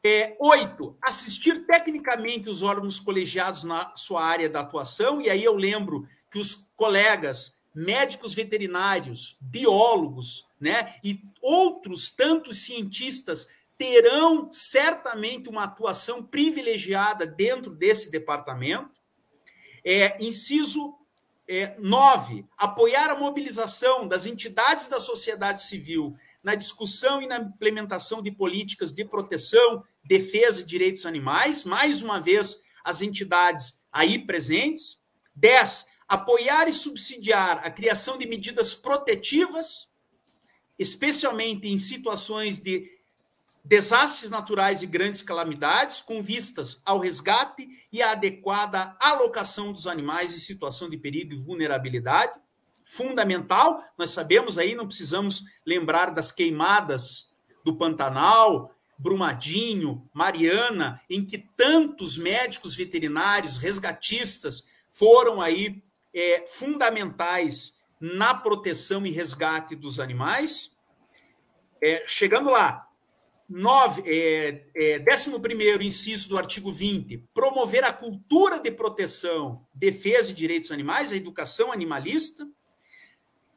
É, 0.06 0.36
oito, 0.40 0.98
assistir 1.02 1.66
tecnicamente 1.66 2.50
os 2.50 2.62
órgãos 2.62 3.00
colegiados 3.00 3.64
na 3.64 3.96
sua 3.96 4.24
área 4.24 4.50
da 4.50 4.60
atuação, 4.60 5.22
e 5.22 5.30
aí 5.30 5.44
eu 5.44 5.56
lembro 5.56 6.08
que 6.30 6.38
os 6.38 6.68
colegas 6.76 7.58
médicos 7.74 8.34
veterinários, 8.34 9.38
biólogos, 9.42 10.48
né, 10.64 10.96
e 11.04 11.22
outros 11.42 12.10
tantos 12.10 12.64
cientistas 12.64 13.48
terão 13.78 14.52
certamente 14.52 15.50
uma 15.50 15.66
atuação 15.66 16.24
privilegiada 16.24 17.26
dentro 17.26 17.72
desse 17.72 18.10
departamento. 18.10 18.92
É, 19.86 20.18
inciso 20.24 20.96
é, 21.48 21.76
9, 21.78 22.46
apoiar 22.58 23.10
a 23.10 23.20
mobilização 23.20 24.08
das 24.08 24.26
entidades 24.26 24.88
da 24.88 25.00
sociedade 25.00 25.62
civil 25.62 26.16
na 26.42 26.56
discussão 26.56 27.22
e 27.22 27.28
na 27.28 27.38
implementação 27.38 28.22
de 28.22 28.32
políticas 28.32 28.94
de 28.94 29.04
proteção, 29.04 29.84
defesa 30.04 30.62
de 30.62 30.68
direitos 30.70 31.06
animais, 31.06 31.64
mais 31.64 32.02
uma 32.02 32.20
vez, 32.20 32.62
as 32.84 33.02
entidades 33.02 33.82
aí 33.92 34.20
presentes. 34.20 35.02
10, 35.36 35.88
apoiar 36.08 36.68
e 36.68 36.74
subsidiar 36.74 37.62
a 37.66 37.72
criação 37.72 38.18
de 38.18 38.28
medidas 38.28 38.76
protetivas, 38.76 39.92
especialmente 40.84 41.68
em 41.68 41.78
situações 41.78 42.60
de 42.60 42.88
desastres 43.64 44.30
naturais 44.30 44.84
e 44.84 44.86
grandes 44.86 45.22
calamidades, 45.22 46.02
com 46.02 46.22
vistas 46.22 46.82
ao 46.86 47.00
resgate 47.00 47.68
e 47.92 48.02
à 48.02 48.12
adequada 48.12 48.96
alocação 49.00 49.72
dos 49.72 49.88
animais 49.88 50.36
em 50.36 50.40
situação 50.40 50.90
de 50.90 50.98
perigo 50.98 51.34
e 51.34 51.38
vulnerabilidade. 51.38 52.38
Fundamental, 52.84 53.82
nós 53.98 54.12
sabemos 54.12 54.58
aí, 54.58 54.76
não 54.76 54.86
precisamos 54.86 55.44
lembrar 55.66 56.12
das 56.12 56.32
queimadas 56.32 57.32
do 57.64 57.76
Pantanal, 57.78 58.76
Brumadinho, 59.00 60.08
Mariana, 60.14 61.02
em 61.10 61.26
que 61.26 61.38
tantos 61.38 62.18
médicos 62.18 62.76
veterinários, 62.76 63.58
resgatistas 63.58 64.68
foram 64.92 65.42
aí 65.42 65.82
é, 66.14 66.46
fundamentais 66.46 67.82
na 68.00 68.34
proteção 68.34 69.06
e 69.06 69.12
resgate 69.12 69.78
dos 69.78 69.98
animais. 69.98 70.73
É, 71.86 72.06
chegando 72.08 72.50
lá, 72.50 72.88
nove, 73.50 74.04
é, 74.06 74.64
é, 74.74 75.00
inciso 75.82 76.30
do 76.30 76.38
artigo 76.38 76.72
20, 76.72 77.18
promover 77.34 77.84
a 77.84 77.92
cultura 77.92 78.58
de 78.58 78.72
proteção, 78.72 79.68
defesa 79.74 80.32
e 80.32 80.34
direitos 80.34 80.72
animais, 80.72 81.12
a 81.12 81.18
educação 81.18 81.74
animalista. 81.74 82.48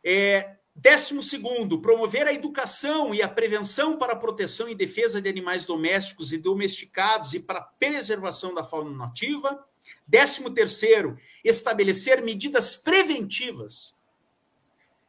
É, 0.02 0.56
décimo 0.74 1.22
segundo, 1.22 1.80
promover 1.80 2.26
a 2.26 2.32
educação 2.32 3.14
e 3.14 3.22
a 3.22 3.28
prevenção 3.28 3.96
para 3.96 4.14
a 4.14 4.16
proteção 4.16 4.68
e 4.68 4.74
defesa 4.74 5.22
de 5.22 5.28
animais 5.28 5.64
domésticos 5.64 6.32
e 6.32 6.38
domesticados 6.38 7.32
e 7.32 7.38
para 7.38 7.60
a 7.60 7.62
preservação 7.62 8.52
da 8.52 8.64
fauna 8.64 8.90
nativa. 8.90 9.64
Décimo 10.04 10.50
terceiro, 10.50 11.16
estabelecer 11.44 12.24
medidas 12.24 12.74
preventivas 12.74 13.95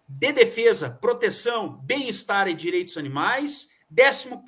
de 0.08 0.32
defesa, 0.32 0.90
proteção, 0.90 1.78
bem-estar 1.84 2.48
e 2.48 2.54
direitos 2.54 2.98
animais. 2.98 3.70
Décimo, 3.90 4.44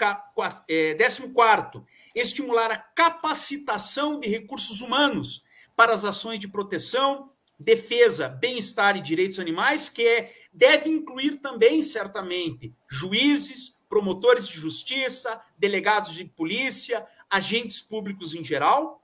é, 0.67 0.93
décimo 0.93 1.31
quarto, 1.31 1.85
estimular 2.15 2.71
a 2.71 2.77
capacitação 2.77 4.19
de 4.19 4.27
recursos 4.27 4.81
humanos 4.81 5.43
para 5.75 5.93
as 5.93 6.03
ações 6.03 6.39
de 6.39 6.47
proteção, 6.47 7.29
defesa, 7.57 8.27
bem-estar 8.29 8.95
e 8.95 9.01
direitos 9.01 9.39
animais, 9.39 9.89
que 9.89 10.05
é, 10.05 10.33
deve 10.53 10.89
incluir 10.89 11.39
também, 11.39 11.81
certamente, 11.81 12.73
juízes, 12.89 13.77
promotores 13.89 14.47
de 14.47 14.57
justiça, 14.57 15.41
delegados 15.57 16.13
de 16.13 16.23
polícia, 16.25 17.05
agentes 17.29 17.81
públicos 17.81 18.33
em 18.33 18.43
geral. 18.43 19.01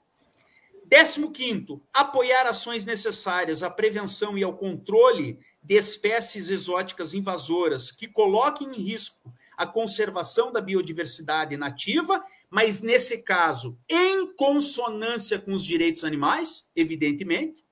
Décimo 0.84 1.32
quinto, 1.32 1.82
apoiar 1.92 2.46
ações 2.46 2.84
necessárias 2.84 3.62
à 3.62 3.68
prevenção 3.68 4.38
e 4.38 4.44
ao 4.44 4.56
controle 4.56 5.38
de 5.66 5.74
espécies 5.74 6.48
exóticas 6.48 7.12
invasoras 7.12 7.90
que 7.90 8.06
coloquem 8.06 8.68
em 8.68 8.80
risco 8.80 9.34
a 9.56 9.66
conservação 9.66 10.52
da 10.52 10.60
biodiversidade 10.60 11.56
nativa, 11.56 12.24
mas 12.48 12.82
nesse 12.82 13.22
caso 13.22 13.76
em 13.88 14.32
consonância 14.34 15.40
com 15.40 15.50
os 15.50 15.64
direitos 15.64 16.04
animais, 16.04 16.68
evidentemente. 16.76 17.64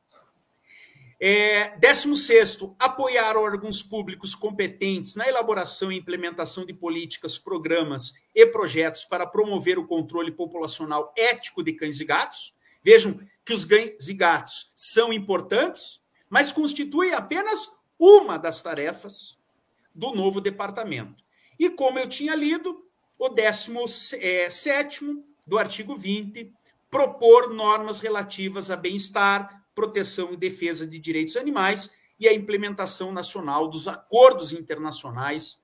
É, 1.20 1.76
décimo 1.78 2.16
sexto, 2.16 2.74
apoiar 2.78 3.36
órgãos 3.36 3.82
públicos 3.82 4.34
competentes 4.34 5.14
na 5.14 5.28
elaboração 5.28 5.92
e 5.92 5.96
implementação 5.96 6.66
de 6.66 6.74
políticas, 6.74 7.38
programas 7.38 8.12
e 8.34 8.44
projetos 8.44 9.04
para 9.04 9.24
promover 9.24 9.78
o 9.78 9.86
controle 9.86 10.32
populacional 10.32 11.14
ético 11.16 11.62
de 11.62 11.72
cães 11.74 12.00
e 12.00 12.04
gatos. 12.04 12.54
Vejam 12.82 13.20
que 13.46 13.52
os 13.52 13.64
cães 13.64 14.08
e 14.08 14.14
gatos 14.14 14.72
são 14.74 15.12
importantes, 15.12 16.00
mas 16.28 16.50
constituem 16.50 17.14
apenas 17.14 17.68
uma 17.98 18.36
das 18.36 18.62
tarefas 18.62 19.38
do 19.94 20.12
novo 20.12 20.40
departamento. 20.40 21.22
E 21.58 21.70
como 21.70 21.98
eu 21.98 22.08
tinha 22.08 22.34
lido, 22.34 22.84
o 23.18 23.28
17 23.28 25.04
é, 25.04 25.08
do 25.46 25.58
artigo 25.58 25.96
20, 25.96 26.52
propor 26.90 27.52
normas 27.52 28.00
relativas 28.00 28.70
a 28.70 28.76
bem-estar, 28.76 29.64
proteção 29.74 30.32
e 30.32 30.36
defesa 30.36 30.86
de 30.86 30.98
direitos 30.98 31.36
animais 31.36 31.90
e 32.18 32.28
a 32.28 32.32
implementação 32.32 33.12
nacional 33.12 33.68
dos 33.68 33.88
acordos 33.88 34.52
internacionais 34.52 35.62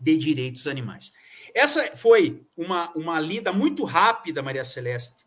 de 0.00 0.16
direitos 0.16 0.66
animais. 0.66 1.12
Essa 1.54 1.96
foi 1.96 2.44
uma, 2.56 2.90
uma 2.92 3.20
lida 3.20 3.52
muito 3.52 3.84
rápida, 3.84 4.42
Maria 4.42 4.64
Celeste, 4.64 5.24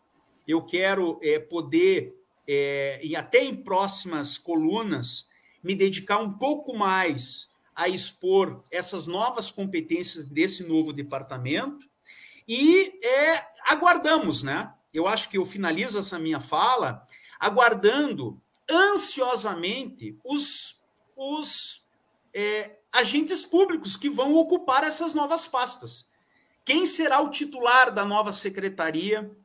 eu 0.48 0.62
quero 0.62 1.20
é, 1.24 1.40
poder, 1.40 2.16
é, 2.48 3.00
e 3.04 3.16
até 3.16 3.44
em 3.44 3.56
próximas 3.56 4.38
colunas, 4.38 5.28
me 5.66 5.74
dedicar 5.74 6.20
um 6.20 6.32
pouco 6.32 6.78
mais 6.78 7.50
a 7.76 7.90
expor 7.90 8.64
essas 8.70 9.08
novas 9.08 9.50
competências 9.50 10.24
desse 10.24 10.64
novo 10.64 10.94
departamento 10.94 11.90
e 12.48 12.94
é, 13.04 13.48
aguardamos, 13.66 14.44
né? 14.44 14.72
Eu 14.94 15.08
acho 15.08 15.28
que 15.28 15.40
eu 15.40 15.44
finalizo 15.44 15.98
essa 15.98 16.20
minha 16.20 16.40
fala 16.40 17.02
aguardando 17.40 18.40
ansiosamente 18.70 20.16
os, 20.24 20.80
os 21.16 21.84
é, 22.32 22.78
agentes 22.94 23.44
públicos 23.44 23.98
que 23.98 24.10
vão 24.10 24.36
ocupar 24.36 24.84
essas 24.84 25.16
novas 25.16 25.48
pastas. 25.48 26.08
Quem 26.64 26.86
será 26.86 27.22
o 27.22 27.32
titular 27.32 27.92
da 27.92 28.06
nova 28.06 28.32
secretaria 28.32 29.36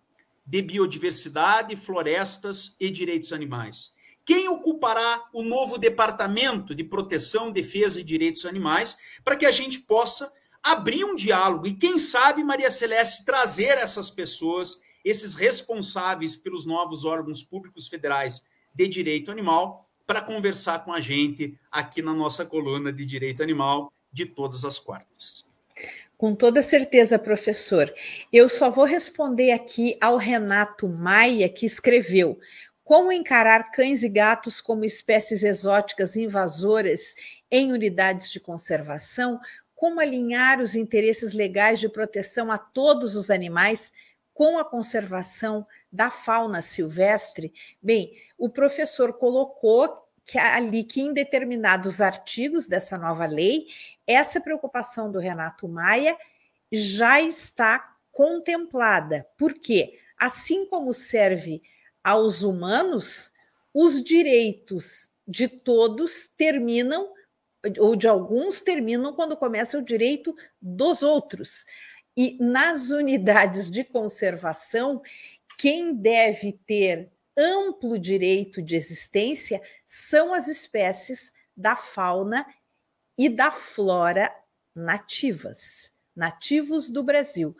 de 0.46 0.60
Biodiversidade, 0.60 1.76
Florestas 1.76 2.76
e 2.78 2.90
Direitos 2.90 3.32
Animais. 3.32 3.94
Quem 4.24 4.48
ocupará 4.48 5.28
o 5.32 5.42
novo 5.42 5.78
Departamento 5.78 6.74
de 6.74 6.84
Proteção, 6.84 7.50
Defesa 7.50 8.00
e 8.00 8.04
Direitos 8.04 8.44
Animais 8.46 8.96
para 9.24 9.36
que 9.36 9.46
a 9.46 9.50
gente 9.50 9.80
possa 9.80 10.32
abrir 10.62 11.04
um 11.04 11.16
diálogo 11.16 11.66
e, 11.66 11.74
quem 11.74 11.98
sabe, 11.98 12.44
Maria 12.44 12.70
Celeste, 12.70 13.24
trazer 13.24 13.78
essas 13.78 14.10
pessoas, 14.10 14.80
esses 15.04 15.34
responsáveis 15.34 16.36
pelos 16.36 16.66
novos 16.66 17.04
órgãos 17.04 17.42
públicos 17.42 17.88
federais 17.88 18.42
de 18.74 18.86
direito 18.86 19.30
animal, 19.30 19.86
para 20.06 20.20
conversar 20.20 20.84
com 20.84 20.92
a 20.92 21.00
gente 21.00 21.56
aqui 21.70 22.02
na 22.02 22.12
nossa 22.12 22.44
coluna 22.44 22.92
de 22.92 23.04
direito 23.04 23.42
animal 23.42 23.92
de 24.12 24.26
todas 24.26 24.64
as 24.64 24.78
quartas. 24.78 25.48
Com 26.18 26.34
toda 26.34 26.62
certeza, 26.62 27.18
professor. 27.18 27.90
Eu 28.32 28.48
só 28.48 28.68
vou 28.68 28.84
responder 28.84 29.52
aqui 29.52 29.96
ao 30.00 30.16
Renato 30.16 30.88
Maia, 30.88 31.48
que 31.48 31.64
escreveu: 31.64 32.38
como 32.90 33.12
encarar 33.12 33.70
cães 33.70 34.02
e 34.02 34.08
gatos 34.08 34.60
como 34.60 34.84
espécies 34.84 35.44
exóticas 35.44 36.16
invasoras 36.16 37.14
em 37.48 37.72
unidades 37.72 38.32
de 38.32 38.40
conservação, 38.40 39.38
como 39.76 40.00
alinhar 40.00 40.60
os 40.60 40.74
interesses 40.74 41.32
legais 41.32 41.78
de 41.78 41.88
proteção 41.88 42.50
a 42.50 42.58
todos 42.58 43.14
os 43.14 43.30
animais 43.30 43.92
com 44.34 44.58
a 44.58 44.64
conservação 44.64 45.64
da 45.92 46.10
fauna 46.10 46.60
silvestre. 46.60 47.54
Bem, 47.80 48.12
o 48.36 48.48
professor 48.48 49.12
colocou 49.12 49.96
que 50.26 50.36
ali 50.36 50.82
que 50.82 51.00
em 51.00 51.14
determinados 51.14 52.00
artigos 52.00 52.66
dessa 52.66 52.98
nova 52.98 53.24
lei, 53.24 53.68
essa 54.04 54.40
preocupação 54.40 55.12
do 55.12 55.20
Renato 55.20 55.68
Maia 55.68 56.18
já 56.72 57.20
está 57.20 57.94
contemplada. 58.10 59.28
Por 59.38 59.54
quê? 59.54 59.96
Assim 60.18 60.66
como 60.66 60.92
serve 60.92 61.62
aos 62.02 62.42
humanos, 62.42 63.30
os 63.72 64.02
direitos 64.02 65.08
de 65.26 65.48
todos 65.48 66.28
terminam, 66.36 67.12
ou 67.78 67.94
de 67.94 68.08
alguns 68.08 68.62
terminam 68.62 69.14
quando 69.14 69.36
começa 69.36 69.78
o 69.78 69.84
direito 69.84 70.34
dos 70.60 71.02
outros. 71.02 71.64
E 72.16 72.36
nas 72.40 72.90
unidades 72.90 73.70
de 73.70 73.84
conservação, 73.84 75.02
quem 75.56 75.94
deve 75.94 76.52
ter 76.66 77.10
amplo 77.36 77.98
direito 77.98 78.60
de 78.60 78.76
existência 78.76 79.62
são 79.86 80.34
as 80.34 80.48
espécies 80.48 81.32
da 81.56 81.76
fauna 81.76 82.46
e 83.16 83.28
da 83.28 83.50
flora 83.50 84.34
nativas, 84.74 85.92
nativos 86.16 86.90
do 86.90 87.02
Brasil. 87.02 87.54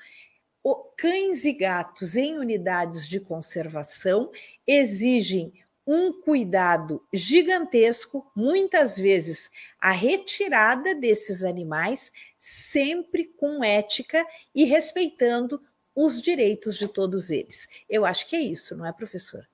Cães 1.00 1.46
e 1.46 1.52
gatos 1.54 2.14
em 2.14 2.38
unidades 2.38 3.08
de 3.08 3.18
conservação 3.18 4.30
exigem 4.66 5.50
um 5.86 6.12
cuidado 6.12 7.02
gigantesco, 7.10 8.30
muitas 8.36 8.98
vezes 8.98 9.50
a 9.80 9.92
retirada 9.92 10.94
desses 10.94 11.42
animais, 11.42 12.12
sempre 12.38 13.24
com 13.38 13.64
ética 13.64 14.26
e 14.54 14.64
respeitando 14.64 15.58
os 15.96 16.20
direitos 16.20 16.76
de 16.76 16.86
todos 16.86 17.30
eles. 17.30 17.66
Eu 17.88 18.04
acho 18.04 18.28
que 18.28 18.36
é 18.36 18.42
isso, 18.42 18.76
não 18.76 18.84
é, 18.84 18.92
professor? 18.92 19.48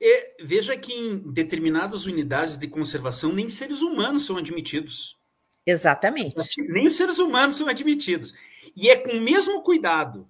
E 0.00 0.42
veja 0.42 0.74
que 0.78 0.94
em 0.94 1.18
determinadas 1.30 2.06
unidades 2.06 2.56
de 2.56 2.66
conservação 2.66 3.34
nem 3.34 3.50
seres 3.50 3.82
humanos 3.82 4.24
são 4.24 4.38
admitidos. 4.38 5.18
Exatamente. 5.66 6.34
Nem 6.68 6.86
os 6.86 6.96
seres 6.96 7.18
humanos 7.18 7.56
são 7.56 7.68
admitidos. 7.68 8.32
E 8.76 8.88
é 8.88 8.96
com 8.96 9.12
o 9.16 9.20
mesmo 9.20 9.62
cuidado 9.62 10.28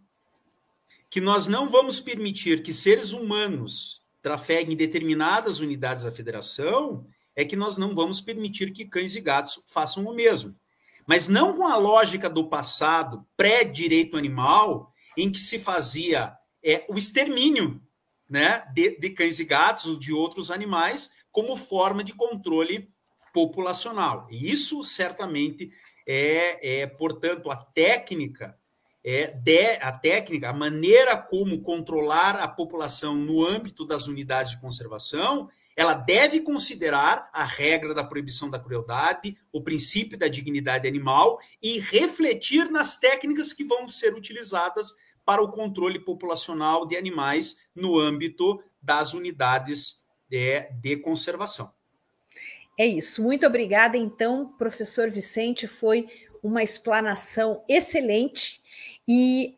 que 1.10 1.20
nós 1.20 1.46
não 1.46 1.68
vamos 1.68 2.00
permitir 2.00 2.62
que 2.62 2.72
seres 2.72 3.12
humanos 3.12 4.02
trafeguem 4.20 4.74
em 4.74 4.76
determinadas 4.76 5.60
unidades 5.60 6.04
da 6.04 6.10
federação, 6.10 7.06
é 7.36 7.44
que 7.44 7.56
nós 7.56 7.76
não 7.76 7.94
vamos 7.94 8.20
permitir 8.20 8.72
que 8.72 8.84
cães 8.84 9.14
e 9.14 9.20
gatos 9.20 9.62
façam 9.66 10.04
o 10.04 10.14
mesmo. 10.14 10.56
Mas 11.06 11.28
não 11.28 11.54
com 11.54 11.66
a 11.66 11.76
lógica 11.76 12.30
do 12.30 12.48
passado, 12.48 13.26
pré-direito 13.36 14.16
animal, 14.16 14.92
em 15.16 15.30
que 15.30 15.38
se 15.38 15.58
fazia 15.58 16.36
é, 16.64 16.86
o 16.88 16.96
extermínio 16.96 17.80
né, 18.28 18.64
de, 18.72 18.98
de 18.98 19.10
cães 19.10 19.38
e 19.38 19.44
gatos 19.44 19.86
ou 19.86 19.98
de 19.98 20.12
outros 20.12 20.50
animais 20.50 21.12
como 21.30 21.56
forma 21.56 22.02
de 22.02 22.14
controle 22.14 22.88
populacional. 23.32 24.26
E 24.30 24.50
isso 24.50 24.82
certamente 24.82 25.70
é, 26.06 26.82
é 26.82 26.86
portanto, 26.86 27.50
a 27.50 27.56
técnica 27.56 28.58
é 29.04 29.26
de, 29.26 29.76
a 29.82 29.92
técnica, 29.92 30.48
a 30.48 30.52
maneira 30.52 31.16
como 31.16 31.60
controlar 31.60 32.36
a 32.36 32.48
população 32.48 33.14
no 33.14 33.46
âmbito 33.46 33.84
das 33.84 34.06
unidades 34.06 34.52
de 34.52 34.60
conservação, 34.60 35.50
ela 35.76 35.92
deve 35.92 36.40
considerar 36.40 37.28
a 37.32 37.44
regra 37.44 37.92
da 37.92 38.04
proibição 38.04 38.48
da 38.48 38.58
crueldade, 38.58 39.36
o 39.52 39.62
princípio 39.62 40.16
da 40.16 40.28
dignidade 40.28 40.88
animal 40.88 41.38
e 41.60 41.78
refletir 41.80 42.70
nas 42.70 42.96
técnicas 42.98 43.52
que 43.52 43.64
vão 43.64 43.88
ser 43.88 44.14
utilizadas 44.14 44.92
para 45.24 45.42
o 45.42 45.50
controle 45.50 45.98
populacional 45.98 46.86
de 46.86 46.96
animais 46.96 47.58
no 47.74 47.98
âmbito 47.98 48.62
das 48.80 49.14
unidades 49.14 50.04
de, 50.28 50.60
de 50.80 50.96
conservação. 50.96 51.72
É 52.76 52.86
isso. 52.86 53.22
Muito 53.22 53.46
obrigada, 53.46 53.96
então, 53.96 54.48
professor 54.58 55.08
Vicente. 55.08 55.66
Foi 55.66 56.08
uma 56.42 56.62
explanação 56.62 57.64
excelente 57.68 58.60
e, 59.06 59.56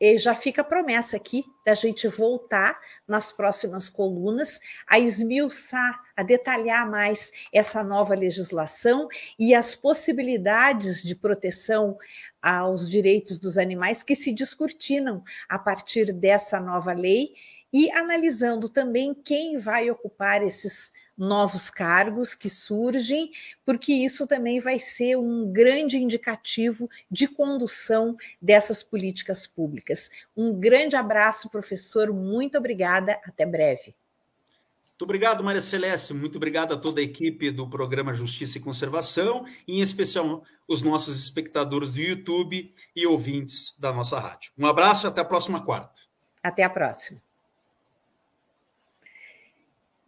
e 0.00 0.18
já 0.18 0.34
fica 0.34 0.62
a 0.62 0.64
promessa 0.64 1.16
aqui 1.16 1.44
da 1.66 1.74
gente 1.74 2.06
voltar 2.06 2.78
nas 3.08 3.32
próximas 3.32 3.90
colunas 3.90 4.60
a 4.86 5.00
esmiuçar, 5.00 6.00
a 6.16 6.22
detalhar 6.22 6.88
mais 6.88 7.32
essa 7.52 7.82
nova 7.82 8.14
legislação 8.14 9.08
e 9.36 9.52
as 9.52 9.74
possibilidades 9.74 11.02
de 11.02 11.16
proteção 11.16 11.98
aos 12.40 12.88
direitos 12.88 13.38
dos 13.38 13.58
animais 13.58 14.02
que 14.02 14.14
se 14.14 14.32
descortinam 14.32 15.24
a 15.48 15.58
partir 15.58 16.12
dessa 16.12 16.60
nova 16.60 16.92
lei 16.92 17.34
e 17.72 17.90
analisando 17.90 18.68
também 18.68 19.12
quem 19.12 19.58
vai 19.58 19.90
ocupar 19.90 20.42
esses 20.42 20.92
novos 21.16 21.70
cargos 21.70 22.34
que 22.34 22.50
surgem, 22.50 23.30
porque 23.64 23.92
isso 23.92 24.26
também 24.26 24.60
vai 24.60 24.78
ser 24.78 25.16
um 25.16 25.50
grande 25.52 25.96
indicativo 25.96 26.88
de 27.10 27.28
condução 27.28 28.16
dessas 28.40 28.82
políticas 28.82 29.46
públicas. 29.46 30.10
Um 30.36 30.52
grande 30.52 30.96
abraço, 30.96 31.50
professor, 31.50 32.12
muito 32.12 32.58
obrigada, 32.58 33.18
até 33.24 33.46
breve. 33.46 33.94
Muito 34.94 35.02
obrigado, 35.02 35.42
Maria 35.42 35.60
Celeste. 35.60 36.14
Muito 36.14 36.36
obrigado 36.36 36.72
a 36.72 36.76
toda 36.76 37.00
a 37.00 37.04
equipe 37.04 37.50
do 37.50 37.68
programa 37.68 38.14
Justiça 38.14 38.58
e 38.58 38.60
Conservação, 38.60 39.44
e 39.66 39.78
em 39.78 39.80
especial 39.80 40.44
os 40.68 40.82
nossos 40.82 41.20
espectadores 41.20 41.92
do 41.92 42.00
YouTube 42.00 42.72
e 42.94 43.04
ouvintes 43.04 43.76
da 43.78 43.92
nossa 43.92 44.20
rádio. 44.20 44.52
Um 44.56 44.66
abraço 44.66 45.06
e 45.06 45.08
até 45.08 45.20
a 45.20 45.24
próxima 45.24 45.60
quarta. 45.64 46.00
Até 46.40 46.62
a 46.62 46.70
próxima. 46.70 47.23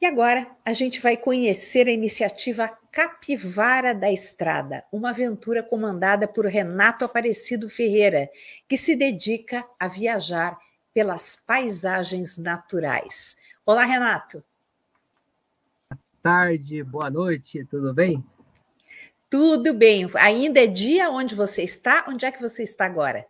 E 0.01 0.07
agora 0.07 0.47
a 0.64 0.72
gente 0.72 1.01
vai 1.01 1.16
conhecer 1.16 1.88
a 1.88 1.92
iniciativa 1.92 2.68
Capivara 2.92 3.94
da 3.94 4.12
Estrada, 4.12 4.84
uma 4.92 5.11
aventura 5.11 5.62
comandada 5.62 6.28
por 6.28 6.47
Renato 6.47 7.05
Aparecido 7.05 7.68
Ferreira, 7.68 8.30
que 8.68 8.76
se 8.76 8.94
dedica 8.94 9.64
a 9.78 9.88
viajar 9.88 10.59
pelas 10.92 11.36
paisagens 11.36 12.38
naturais. 12.38 13.36
Olá, 13.64 13.84
Renato 13.84 14.42
tarde, 16.26 16.82
boa 16.82 17.09
noite, 17.09 17.64
tudo 17.66 17.94
bem? 17.94 18.20
Tudo 19.30 19.72
bem. 19.72 20.11
Ainda 20.16 20.59
é 20.59 20.66
dia 20.66 21.09
onde 21.09 21.36
você 21.36 21.62
está? 21.62 22.05
Onde 22.09 22.26
é 22.26 22.32
que 22.32 22.42
você 22.42 22.64
está 22.64 22.84
agora? 22.84 23.24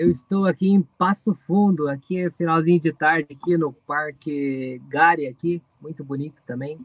Eu 0.00 0.10
estou 0.10 0.46
aqui 0.46 0.66
em 0.66 0.80
Passo 0.80 1.34
Fundo, 1.46 1.86
aqui 1.86 2.24
é 2.24 2.30
finalzinho 2.30 2.80
de 2.80 2.90
tarde, 2.90 3.36
aqui 3.38 3.58
no 3.58 3.70
Parque 3.70 4.80
Gare, 4.88 5.26
aqui, 5.26 5.62
muito 5.78 6.02
bonito 6.02 6.40
também. 6.46 6.80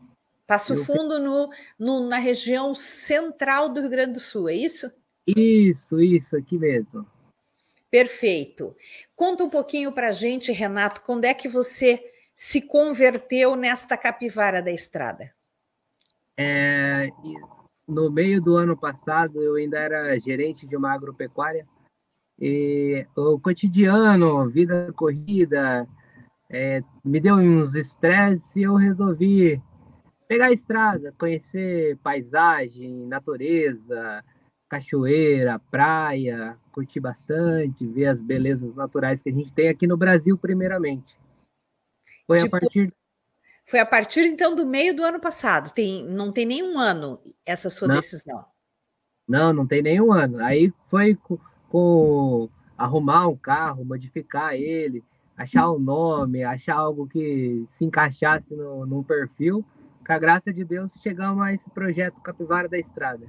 Passo 0.46 0.74
Eu... 0.74 0.84
Fundo 0.84 1.18
no, 1.18 1.50
no, 1.80 2.10
na 2.10 2.18
região 2.18 2.76
central 2.76 3.70
do 3.70 3.80
Rio 3.80 3.90
Grande 3.90 4.12
do 4.12 4.20
Sul, 4.20 4.50
é 4.50 4.56
isso? 4.56 4.92
Isso, 5.26 6.02
isso, 6.02 6.36
aqui 6.36 6.58
mesmo. 6.58 7.08
Perfeito. 7.90 8.76
Conta 9.16 9.46
um 9.46 9.50
pouquinho 9.50 9.94
para 9.94 10.10
a 10.10 10.12
gente, 10.12 10.52
Renato, 10.52 11.00
quando 11.00 11.24
é 11.24 11.34
que 11.34 11.48
você 11.48 12.04
se 12.34 12.62
converteu 12.62 13.56
nesta 13.56 13.96
capivara 13.96 14.62
da 14.62 14.72
estrada? 14.72 15.34
É, 16.38 17.08
no 17.88 18.12
meio 18.12 18.42
do 18.42 18.58
ano 18.58 18.76
passado, 18.76 19.42
eu 19.42 19.56
ainda 19.56 19.80
era 19.80 20.20
gerente 20.20 20.68
de 20.68 20.76
uma 20.76 20.94
agropecuária 20.94 21.66
e 22.40 23.06
o 23.16 23.40
cotidiano, 23.40 24.50
vida 24.50 24.92
corrida, 24.94 25.88
é, 26.50 26.84
me 27.04 27.20
deu 27.20 27.36
uns 27.36 27.76
estresses 27.76 28.56
e 28.56 28.64
eu 28.64 28.76
resolvi 28.76 29.62
pegar 30.28 30.48
a 30.48 30.52
estrada, 30.52 31.14
conhecer 31.18 31.98
paisagem, 31.98 33.06
natureza, 33.08 34.24
cachoeira, 34.70 35.60
praia, 35.72 36.58
curtir 36.72 37.00
bastante, 37.00 37.88
ver 37.88 38.08
as 38.08 38.20
belezas 38.20 38.76
naturais 38.76 39.22
que 39.22 39.30
a 39.30 39.34
gente 39.34 39.52
tem 39.54 39.70
aqui 39.70 39.88
no 39.88 39.98
Brasil, 39.98 40.38
primeiramente. 40.38 41.16
Foi 42.28 42.40
tipo, 42.40 42.56
a 42.56 42.60
partir. 42.60 42.94
Foi 43.66 43.80
a 43.80 43.86
partir 43.86 44.26
então 44.26 44.56
do 44.56 44.66
meio 44.66 44.96
do 44.96 45.04
ano 45.04 45.20
passado. 45.20 45.72
Tem, 45.72 46.04
não 46.06 46.32
tem 46.32 46.46
nenhum 46.46 46.78
ano 46.78 47.20
essa 47.46 47.70
sua 47.70 47.88
não, 47.88 47.96
decisão. 47.96 48.46
Não, 49.28 49.54
não 49.54 49.66
tem 49.66 49.82
nenhum 49.82 50.12
ano. 50.12 50.44
Aí 50.44 50.74
foi 50.90 51.18
com, 51.76 52.48
com 52.48 52.50
arrumar 52.78 53.28
um 53.28 53.36
carro, 53.36 53.84
modificar 53.84 54.56
ele, 54.56 55.04
achar 55.36 55.70
um 55.70 55.80
nome, 55.80 56.42
achar 56.44 56.76
algo 56.76 57.06
que 57.06 57.66
se 57.78 57.84
encaixasse 57.84 58.56
no, 58.56 58.86
no 58.86 59.04
perfil. 59.04 59.66
Com 60.06 60.14
a 60.14 60.20
graça 60.20 60.54
de 60.54 60.64
Deus, 60.64 60.94
chegamos 61.02 61.44
a 61.44 61.54
esse 61.54 61.70
projeto 61.72 62.22
Capivara 62.22 62.70
da 62.70 62.78
Estrada. 62.78 63.28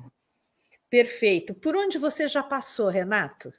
Perfeito. 0.89 1.55
Por 1.55 1.75
onde 1.75 1.99
você 1.99 2.29
já 2.29 2.43
passou, 2.43 2.89
Renato? 2.89 3.53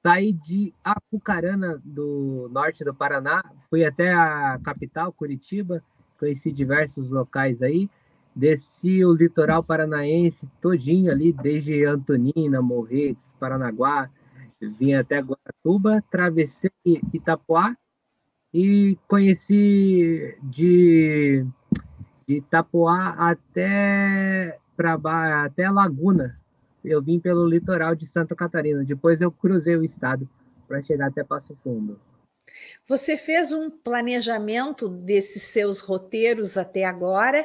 saí 0.00 0.32
de 0.32 0.72
Apucarana, 0.82 1.82
do 1.84 2.48
norte 2.50 2.84
do 2.84 2.94
Paraná, 2.94 3.42
fui 3.68 3.84
até 3.84 4.14
a 4.14 4.58
capital, 4.64 5.12
Curitiba, 5.12 5.82
conheci 6.18 6.50
diversos 6.50 7.10
locais 7.10 7.60
aí, 7.60 7.90
desci 8.38 9.04
o 9.04 9.12
litoral 9.12 9.64
paranaense 9.64 10.48
todinho 10.60 11.10
ali, 11.10 11.32
desde 11.32 11.84
Antonina, 11.84 12.62
Morretes, 12.62 13.28
Paranaguá, 13.40 14.08
vim 14.60 14.94
até 14.94 15.18
Guaratuba, 15.20 15.98
atravessei 15.98 16.70
Itapuá 17.12 17.76
e 18.54 18.96
conheci 19.08 20.38
de, 20.40 21.44
de 22.28 22.36
Itapuá 22.36 23.08
até 23.18 24.56
para 24.76 25.44
até 25.44 25.68
Laguna. 25.68 26.38
Eu 26.84 27.02
vim 27.02 27.18
pelo 27.18 27.44
litoral 27.44 27.96
de 27.96 28.06
Santa 28.06 28.36
Catarina. 28.36 28.84
Depois 28.84 29.20
eu 29.20 29.32
cruzei 29.32 29.76
o 29.76 29.84
estado 29.84 30.28
para 30.68 30.80
chegar 30.80 31.08
até 31.08 31.24
Passo 31.24 31.58
Fundo. 31.64 31.98
Você 32.86 33.16
fez 33.16 33.52
um 33.52 33.68
planejamento 33.68 34.88
desses 34.88 35.42
seus 35.42 35.80
roteiros 35.80 36.56
até 36.56 36.84
agora? 36.84 37.44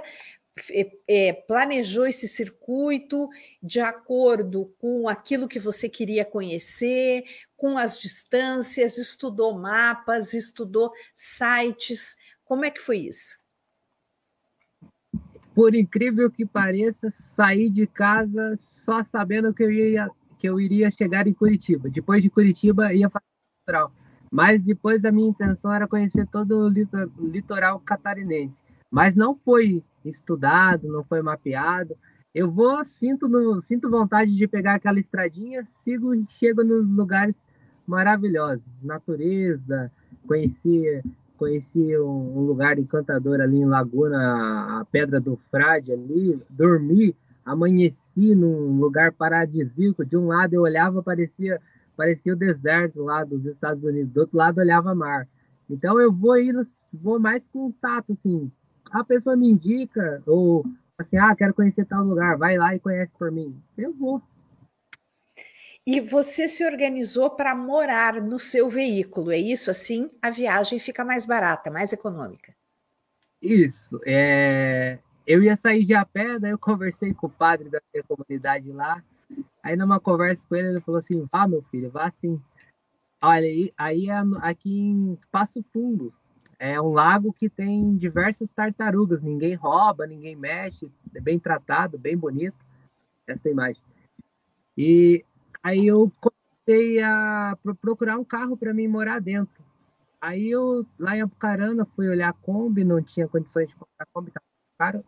É, 1.07 1.33
planejou 1.33 2.05
esse 2.05 2.27
circuito 2.27 3.27
de 3.61 3.79
acordo 3.79 4.71
com 4.77 5.09
aquilo 5.09 5.47
que 5.47 5.57
você 5.57 5.89
queria 5.89 6.23
conhecer, 6.23 7.23
com 7.57 7.75
as 7.75 7.99
distâncias, 7.99 8.99
estudou 8.99 9.57
mapas, 9.57 10.35
estudou 10.35 10.91
sites. 11.15 12.15
Como 12.45 12.65
é 12.65 12.69
que 12.69 12.79
foi 12.79 12.99
isso? 12.99 13.35
Por 15.55 15.73
incrível 15.73 16.29
que 16.29 16.45
pareça, 16.45 17.11
saí 17.35 17.69
de 17.69 17.87
casa 17.87 18.55
só 18.85 19.03
sabendo 19.03 19.53
que 19.53 19.63
eu 19.63 19.71
ia 19.71 20.09
que 20.43 20.49
eu 20.49 20.59
iria 20.59 20.91
chegar 20.91 21.25
em 21.25 21.33
Curitiba. 21.33 21.89
Depois 21.89 22.21
de 22.21 22.29
Curitiba 22.29 22.93
ia 22.93 23.09
fazer 23.09 23.25
litoral. 23.61 23.93
Mas 24.29 24.61
depois 24.61 25.05
a 25.05 25.11
minha 25.11 25.29
intenção 25.29 25.73
era 25.73 25.87
conhecer 25.87 26.27
todo 26.27 26.65
o 26.65 27.27
litoral 27.29 27.79
catarinense. 27.79 28.53
Mas 28.91 29.15
não 29.15 29.35
foi 29.35 29.81
estudado, 30.09 30.87
não 30.87 31.03
foi 31.03 31.21
mapeado. 31.21 31.95
Eu 32.33 32.49
vou, 32.49 32.83
sinto, 32.83 33.27
no, 33.27 33.61
sinto 33.61 33.89
vontade 33.89 34.35
de 34.35 34.47
pegar 34.47 34.75
aquela 34.75 34.99
estradinha, 34.99 35.67
sigo 35.83 36.15
e 36.15 36.25
chego 36.29 36.63
nos 36.63 36.87
lugares 36.89 37.35
maravilhosos. 37.85 38.63
Natureza, 38.81 39.91
conheci, 40.25 41.03
conheci 41.37 41.95
um, 41.99 42.37
um, 42.37 42.41
lugar 42.41 42.79
encantador 42.79 43.39
ali 43.39 43.57
em 43.57 43.65
Laguna, 43.65 44.79
a 44.79 44.85
Pedra 44.85 45.19
do 45.19 45.39
Frade 45.51 45.91
ali, 45.91 46.41
dormi, 46.49 47.15
amanheci 47.45 48.33
num 48.35 48.79
lugar 48.79 49.11
paradisíaco. 49.11 50.03
De 50.03 50.17
um 50.17 50.27
lado 50.27 50.53
eu 50.53 50.61
olhava, 50.61 51.03
parecia, 51.03 51.61
parecia 51.95 52.33
o 52.33 52.37
deserto 52.37 53.03
lá 53.03 53.23
dos 53.23 53.45
Estados 53.45 53.83
Unidos, 53.83 54.11
do 54.11 54.21
outro 54.21 54.37
lado 54.37 54.59
olhava 54.59 54.95
mar. 54.95 55.27
Então 55.69 55.99
eu 55.99 56.11
vou 56.11 56.37
ir, 56.37 56.55
vou 56.91 57.19
mais 57.19 57.43
com 57.51 57.71
tato, 57.71 58.13
assim, 58.13 58.51
a 58.93 59.03
pessoa 59.03 59.35
me 59.35 59.49
indica, 59.49 60.21
ou 60.27 60.63
assim, 60.97 61.17
ah, 61.17 61.35
quero 61.35 61.53
conhecer 61.53 61.85
tal 61.85 62.03
lugar, 62.03 62.37
vai 62.37 62.57
lá 62.57 62.75
e 62.75 62.79
conhece 62.79 63.11
por 63.17 63.31
mim. 63.31 63.59
Eu 63.75 63.91
vou. 63.91 64.21
E 65.85 65.99
você 65.99 66.47
se 66.47 66.63
organizou 66.63 67.31
para 67.31 67.55
morar 67.55 68.21
no 68.21 68.37
seu 68.37 68.69
veículo, 68.69 69.31
é 69.31 69.37
isso? 69.37 69.71
Assim, 69.71 70.09
a 70.21 70.29
viagem 70.29 70.79
fica 70.79 71.03
mais 71.03 71.25
barata, 71.25 71.71
mais 71.71 71.91
econômica. 71.91 72.55
Isso. 73.41 73.99
É... 74.05 74.99
Eu 75.25 75.41
ia 75.41 75.57
sair 75.57 75.85
de 75.85 75.93
a 75.93 76.05
pé, 76.05 76.37
daí 76.37 76.51
eu 76.51 76.59
conversei 76.59 77.13
com 77.13 77.27
o 77.27 77.29
padre 77.29 77.69
da 77.69 77.81
minha 77.93 78.03
comunidade 78.03 78.71
lá. 78.71 79.03
Aí, 79.61 79.75
numa 79.75 79.99
conversa 79.99 80.41
com 80.47 80.55
ele, 80.55 80.67
ele 80.67 80.81
falou 80.81 80.99
assim: 80.99 81.27
Vá, 81.31 81.47
meu 81.47 81.63
filho, 81.63 81.89
vá 81.89 82.11
sim. 82.21 82.39
Olha, 83.21 83.45
aí, 83.45 83.73
aí 83.77 84.09
é 84.09 84.15
aqui 84.41 84.69
em 84.69 85.17
Passo 85.31 85.63
Fundo, 85.71 86.13
é 86.59 86.79
um 86.79 86.91
lago 86.91 87.33
que 87.33 87.49
tem 87.49 87.95
diversas 87.97 88.49
tartarugas, 88.51 89.21
ninguém 89.21 89.55
rouba, 89.55 90.07
ninguém 90.07 90.35
mexe, 90.35 90.91
é 91.13 91.19
bem 91.19 91.39
tratado, 91.39 91.97
bem 91.97 92.17
bonito 92.17 92.57
essa 93.27 93.49
imagem. 93.49 93.81
E 94.77 95.23
aí 95.61 95.87
eu 95.87 96.11
comecei 96.19 97.01
a 97.01 97.57
procurar 97.81 98.17
um 98.17 98.23
carro 98.23 98.57
para 98.57 98.73
mim 98.73 98.87
morar 98.87 99.19
dentro. 99.19 99.63
Aí 100.21 100.49
eu, 100.49 100.85
lá 100.97 101.17
em 101.17 101.21
Apucarana, 101.21 101.85
fui 101.95 102.07
olhar 102.07 102.29
a 102.29 102.33
Kombi, 102.33 102.83
não 102.83 103.01
tinha 103.01 103.27
condições 103.27 103.67
de 103.67 103.75
comprar 103.75 104.03
a 104.03 104.07
Kombi, 104.13 104.31
tá 104.31 104.41
caro. 104.77 105.03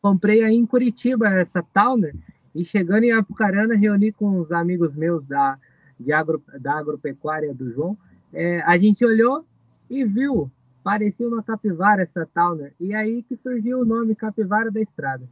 Comprei 0.00 0.44
aí 0.44 0.54
em 0.54 0.64
Curitiba 0.64 1.28
essa 1.28 1.62
Towner, 1.62 2.14
e 2.54 2.64
chegando 2.64 3.04
em 3.04 3.12
Apucarana, 3.12 3.76
reuni 3.76 4.12
com 4.12 4.40
os 4.40 4.50
amigos 4.50 4.94
meus 4.94 5.24
da, 5.26 5.58
de 5.98 6.12
agro, 6.12 6.42
da 6.60 6.78
agropecuária 6.78 7.52
do 7.54 7.72
João. 7.72 7.98
É, 8.32 8.60
a 8.62 8.78
gente 8.78 9.04
olhou 9.04 9.44
e 9.88 10.04
viu 10.04 10.50
Parecia 10.82 11.28
uma 11.28 11.42
capivara 11.42 12.02
essa 12.02 12.26
Towner. 12.26 12.74
E 12.80 12.94
aí 12.94 13.22
que 13.22 13.36
surgiu 13.36 13.80
o 13.80 13.84
nome 13.84 14.14
Capivara 14.14 14.70
da 14.70 14.80
Estrada. 14.80 15.28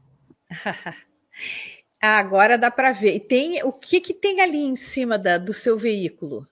Agora 2.01 2.57
dá 2.57 2.71
para 2.71 2.93
ver. 2.93 3.21
Tem 3.21 3.63
o 3.65 3.73
que, 3.73 4.01
que 4.01 4.15
tem 4.15 4.41
ali 4.41 4.59
em 4.59 4.77
cima 4.77 5.19
da, 5.19 5.37
do 5.37 5.53
seu 5.53 5.77
veículo? 5.77 6.47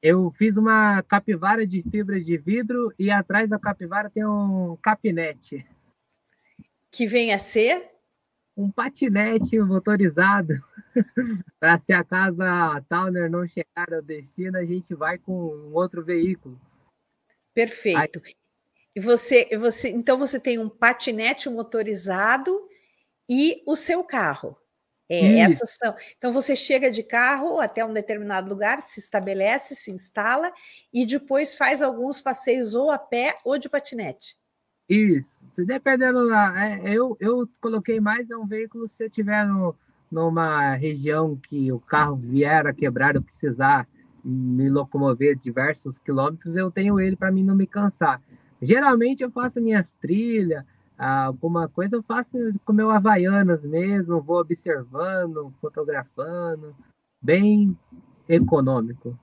Eu 0.00 0.32
fiz 0.38 0.56
uma 0.56 1.02
capivara 1.02 1.66
de 1.66 1.82
fibra 1.82 2.20
de 2.20 2.36
vidro 2.36 2.92
e 2.96 3.10
atrás 3.10 3.50
da 3.50 3.58
capivara 3.58 4.08
tem 4.08 4.24
um 4.24 4.76
capinete. 4.80 5.66
Que 6.92 7.06
vem 7.06 7.32
a 7.32 7.38
ser? 7.38 7.90
Um 8.56 8.70
patinete 8.70 9.58
motorizado. 9.58 10.62
para 11.58 11.78
se 11.80 11.92
a 11.92 12.04
casa 12.04 12.80
Towner 12.88 13.28
não 13.28 13.46
chegar 13.48 13.92
ao 13.92 14.02
destino, 14.02 14.58
a 14.58 14.64
gente 14.64 14.94
vai 14.94 15.18
com 15.18 15.32
um 15.32 15.74
outro 15.74 16.04
veículo. 16.04 16.58
Perfeito. 17.58 18.22
E 18.94 19.00
você, 19.00 19.48
você, 19.56 19.88
então 19.88 20.16
você 20.16 20.38
tem 20.38 20.60
um 20.60 20.68
patinete 20.68 21.50
motorizado 21.50 22.56
e 23.28 23.64
o 23.66 23.74
seu 23.74 24.04
carro. 24.04 24.56
É, 25.08 25.40
essas 25.40 25.70
são. 25.70 25.92
Então 26.16 26.32
você 26.32 26.54
chega 26.54 26.88
de 26.88 27.02
carro 27.02 27.58
até 27.60 27.84
um 27.84 27.92
determinado 27.92 28.48
lugar, 28.48 28.80
se 28.80 29.00
estabelece, 29.00 29.74
se 29.74 29.90
instala 29.90 30.52
e 30.92 31.04
depois 31.04 31.56
faz 31.56 31.82
alguns 31.82 32.20
passeios 32.20 32.76
ou 32.76 32.92
a 32.92 32.98
pé 32.98 33.36
ou 33.44 33.58
de 33.58 33.68
patinete. 33.68 34.36
Isso. 34.88 35.26
Se 35.56 35.64
dependendo 35.64 36.20
lá, 36.26 36.64
é, 36.64 36.80
eu, 36.84 37.16
eu 37.18 37.48
coloquei 37.60 37.98
mais 37.98 38.30
é 38.30 38.36
um 38.36 38.46
veículo 38.46 38.88
se 38.96 39.02
eu 39.02 39.10
tiver 39.10 39.44
no, 39.44 39.74
numa 40.12 40.74
região 40.76 41.34
que 41.48 41.72
o 41.72 41.80
carro 41.80 42.14
vier 42.14 42.68
a 42.68 42.72
quebrar, 42.72 43.16
eu 43.16 43.22
precisar 43.22 43.88
me 44.24 44.68
locomover 44.68 45.36
diversos 45.38 45.98
quilômetros, 45.98 46.56
eu 46.56 46.70
tenho 46.70 47.00
ele 47.00 47.16
para 47.16 47.30
mim 47.30 47.44
não 47.44 47.54
me 47.54 47.66
cansar. 47.66 48.20
Geralmente 48.60 49.22
eu 49.22 49.30
faço 49.30 49.60
minhas 49.60 49.86
trilhas, 50.00 50.64
alguma 50.96 51.68
coisa 51.68 51.96
eu 51.96 52.02
faço 52.02 52.36
com 52.64 52.72
meu 52.72 52.90
Havaianas 52.90 53.62
mesmo, 53.62 54.20
vou 54.20 54.40
observando, 54.40 55.54
fotografando, 55.60 56.74
bem 57.22 57.76
econômico. 58.28 59.18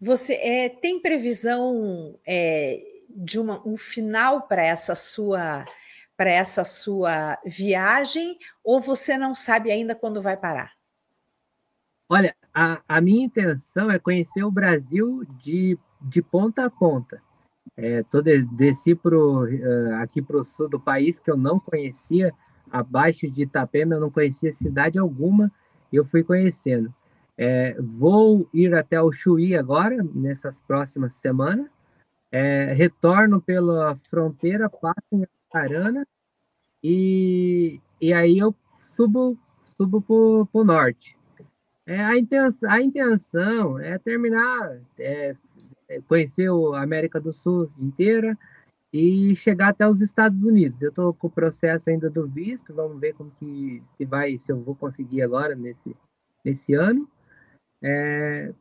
Você 0.00 0.34
é, 0.34 0.68
tem 0.68 1.00
previsão 1.00 2.18
é, 2.26 2.82
de 3.08 3.38
uma, 3.38 3.66
um 3.66 3.76
final 3.76 4.42
para 4.42 4.62
essa 4.62 4.94
sua 4.94 5.64
para 6.16 6.30
essa 6.30 6.64
sua 6.64 7.38
viagem 7.46 8.36
ou 8.62 8.78
você 8.78 9.16
não 9.16 9.34
sabe 9.34 9.70
ainda 9.70 9.94
quando 9.94 10.20
vai 10.20 10.36
parar? 10.36 10.72
Olha, 12.12 12.34
a, 12.52 12.82
a 12.88 13.00
minha 13.00 13.26
intenção 13.26 13.88
é 13.88 13.96
conhecer 13.96 14.42
o 14.42 14.50
Brasil 14.50 15.24
de, 15.38 15.78
de 16.02 16.20
ponta 16.20 16.64
a 16.64 16.70
ponta. 16.70 17.22
É, 17.76 18.02
tô 18.02 18.20
de, 18.20 18.42
desci 18.42 18.96
pro, 18.96 19.44
uh, 19.44 19.94
aqui 20.02 20.20
para 20.20 20.38
o 20.38 20.44
sul 20.44 20.68
do 20.68 20.80
país, 20.80 21.20
que 21.20 21.30
eu 21.30 21.36
não 21.36 21.60
conhecia, 21.60 22.34
abaixo 22.68 23.30
de 23.30 23.42
Itapema, 23.44 23.94
eu 23.94 24.00
não 24.00 24.10
conhecia 24.10 24.52
cidade 24.54 24.98
alguma, 24.98 25.52
eu 25.92 26.04
fui 26.04 26.24
conhecendo. 26.24 26.92
É, 27.38 27.80
vou 27.80 28.48
ir 28.52 28.74
até 28.74 29.00
o 29.00 29.12
Chuí 29.12 29.54
agora, 29.54 30.02
nessas 30.12 30.58
próximas 30.66 31.14
semanas. 31.18 31.70
É, 32.32 32.72
retorno 32.72 33.40
pela 33.40 33.94
fronteira, 34.10 34.68
passo 34.68 35.00
em 35.12 35.24
Arana, 35.54 36.04
e, 36.82 37.80
e 38.00 38.12
aí 38.12 38.36
eu 38.36 38.52
subo, 38.80 39.38
subo 39.76 40.02
para 40.02 40.60
o 40.60 40.64
norte. 40.64 41.19
É, 41.90 41.98
a, 41.98 42.16
intenção, 42.16 42.70
a 42.70 42.80
intenção 42.80 43.78
é 43.80 43.98
terminar, 43.98 44.78
é, 44.96 45.34
é, 45.88 46.00
conhecer 46.02 46.48
a 46.48 46.80
América 46.80 47.20
do 47.20 47.32
Sul 47.32 47.68
inteira 47.80 48.38
e 48.92 49.34
chegar 49.34 49.70
até 49.70 49.88
os 49.88 50.00
Estados 50.00 50.40
Unidos. 50.40 50.80
Eu 50.80 50.90
estou 50.90 51.12
com 51.12 51.26
o 51.26 51.30
processo 51.32 51.90
ainda 51.90 52.08
do 52.08 52.28
visto, 52.28 52.72
vamos 52.72 53.00
ver 53.00 53.14
como 53.14 53.32
que 53.40 53.82
se 53.96 54.04
vai, 54.04 54.38
se 54.38 54.52
eu 54.52 54.60
vou 54.60 54.76
conseguir 54.76 55.20
agora 55.22 55.56
nesse, 55.56 55.96
nesse 56.44 56.74
ano. 56.74 57.08
É, 57.82 58.52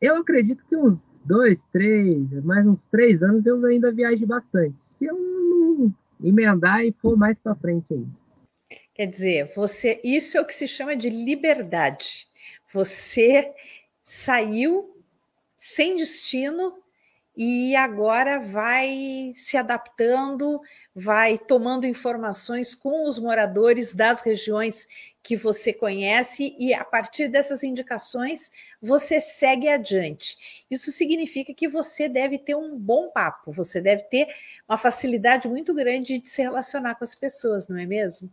eu 0.00 0.16
acredito 0.16 0.64
que 0.68 0.76
uns 0.76 0.98
dois, 1.24 1.62
três, 1.70 2.28
mais 2.42 2.66
uns 2.66 2.84
três 2.88 3.22
anos 3.22 3.46
eu 3.46 3.64
ainda 3.66 3.92
viaje 3.92 4.26
bastante. 4.26 4.74
Se 4.98 5.04
eu 5.04 5.14
não 5.14 5.94
emendar 6.20 6.84
e 6.84 6.90
for 6.90 7.16
mais 7.16 7.38
para 7.38 7.54
frente 7.54 7.94
ainda. 7.94 8.10
Quer 8.92 9.06
dizer, 9.06 9.52
você, 9.54 10.00
isso 10.02 10.36
é 10.36 10.40
o 10.40 10.44
que 10.44 10.54
se 10.54 10.66
chama 10.66 10.96
de 10.96 11.08
liberdade. 11.08 12.28
Você 12.74 13.54
saiu 14.04 15.00
sem 15.56 15.94
destino 15.94 16.76
e 17.36 17.76
agora 17.76 18.40
vai 18.40 19.32
se 19.36 19.56
adaptando, 19.56 20.60
vai 20.92 21.38
tomando 21.38 21.86
informações 21.86 22.74
com 22.74 23.06
os 23.06 23.16
moradores 23.16 23.94
das 23.94 24.22
regiões 24.22 24.88
que 25.22 25.36
você 25.36 25.72
conhece 25.72 26.56
e 26.58 26.74
a 26.74 26.84
partir 26.84 27.28
dessas 27.28 27.62
indicações 27.62 28.50
você 28.82 29.20
segue 29.20 29.68
adiante. 29.68 30.36
Isso 30.68 30.90
significa 30.90 31.54
que 31.54 31.68
você 31.68 32.08
deve 32.08 32.40
ter 32.40 32.56
um 32.56 32.76
bom 32.76 33.08
papo, 33.08 33.52
você 33.52 33.80
deve 33.80 34.02
ter 34.02 34.26
uma 34.68 34.76
facilidade 34.76 35.46
muito 35.46 35.72
grande 35.72 36.18
de 36.18 36.28
se 36.28 36.42
relacionar 36.42 36.96
com 36.96 37.04
as 37.04 37.14
pessoas, 37.14 37.68
não 37.68 37.78
é 37.78 37.86
mesmo? 37.86 38.28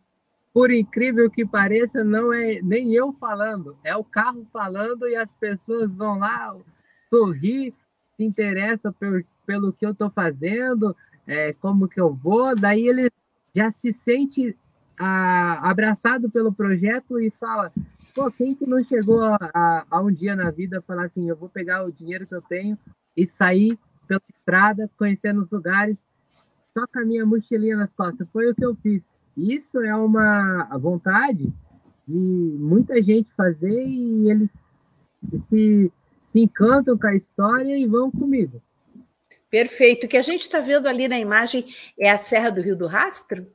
Por 0.53 0.69
incrível 0.71 1.29
que 1.29 1.45
pareça, 1.45 2.03
não 2.03 2.33
é 2.33 2.61
nem 2.61 2.93
eu 2.93 3.13
falando, 3.13 3.77
é 3.83 3.95
o 3.95 4.03
carro 4.03 4.45
falando 4.51 5.07
e 5.07 5.15
as 5.15 5.29
pessoas 5.39 5.89
vão 5.91 6.19
lá 6.19 6.55
sorrir 7.09 7.73
se 8.17 8.23
interessa 8.23 8.91
por, 8.91 9.23
pelo 9.45 9.71
que 9.71 9.85
eu 9.85 9.91
estou 9.91 10.09
fazendo, 10.09 10.95
é, 11.25 11.53
como 11.53 11.87
que 11.87 11.99
eu 11.99 12.13
vou, 12.13 12.55
daí 12.55 12.87
ele 12.87 13.09
já 13.55 13.71
se 13.71 13.93
sente 13.93 14.55
a, 14.99 15.69
abraçado 15.69 16.29
pelo 16.29 16.53
projeto 16.53 17.19
e 17.19 17.29
fala, 17.31 17.71
pô, 18.13 18.29
quem 18.31 18.53
que 18.53 18.65
não 18.65 18.83
chegou 18.83 19.21
a, 19.23 19.37
a, 19.53 19.85
a, 19.89 20.01
um 20.01 20.11
dia 20.11 20.35
na 20.35 20.51
vida 20.51 20.81
falar 20.81 21.05
assim, 21.05 21.29
eu 21.29 21.35
vou 21.35 21.49
pegar 21.49 21.83
o 21.83 21.91
dinheiro 21.91 22.27
que 22.27 22.35
eu 22.35 22.41
tenho 22.41 22.77
e 23.15 23.25
sair 23.25 23.77
pela 24.07 24.21
estrada, 24.29 24.89
conhecendo 24.97 25.41
os 25.41 25.49
lugares, 25.49 25.97
só 26.77 26.85
com 26.87 26.99
a 26.99 27.05
minha 27.05 27.25
mochilinha 27.25 27.77
nas 27.77 27.93
costas. 27.93 28.27
Foi 28.31 28.49
o 28.49 28.55
que 28.55 28.65
eu 28.65 28.75
fiz. 28.75 29.01
Isso 29.35 29.79
é 29.79 29.95
uma 29.95 30.65
vontade 30.77 31.51
de 32.07 32.57
muita 32.59 33.01
gente 33.01 33.31
fazer 33.35 33.85
e 33.87 34.29
eles 34.29 34.49
se 35.49 35.91
se 36.31 36.39
encantam 36.39 36.97
com 36.97 37.07
a 37.07 37.15
história 37.15 37.77
e 37.77 37.85
vão 37.85 38.09
comigo. 38.09 38.61
Perfeito. 39.49 40.05
O 40.05 40.09
que 40.09 40.15
a 40.15 40.21
gente 40.21 40.43
está 40.43 40.61
vendo 40.61 40.87
ali 40.87 41.07
na 41.07 41.19
imagem 41.19 41.65
é 41.99 42.09
a 42.09 42.17
Serra 42.17 42.49
do 42.49 42.61
Rio 42.61 42.75
do 42.75 42.87
Rastro? 42.87 43.45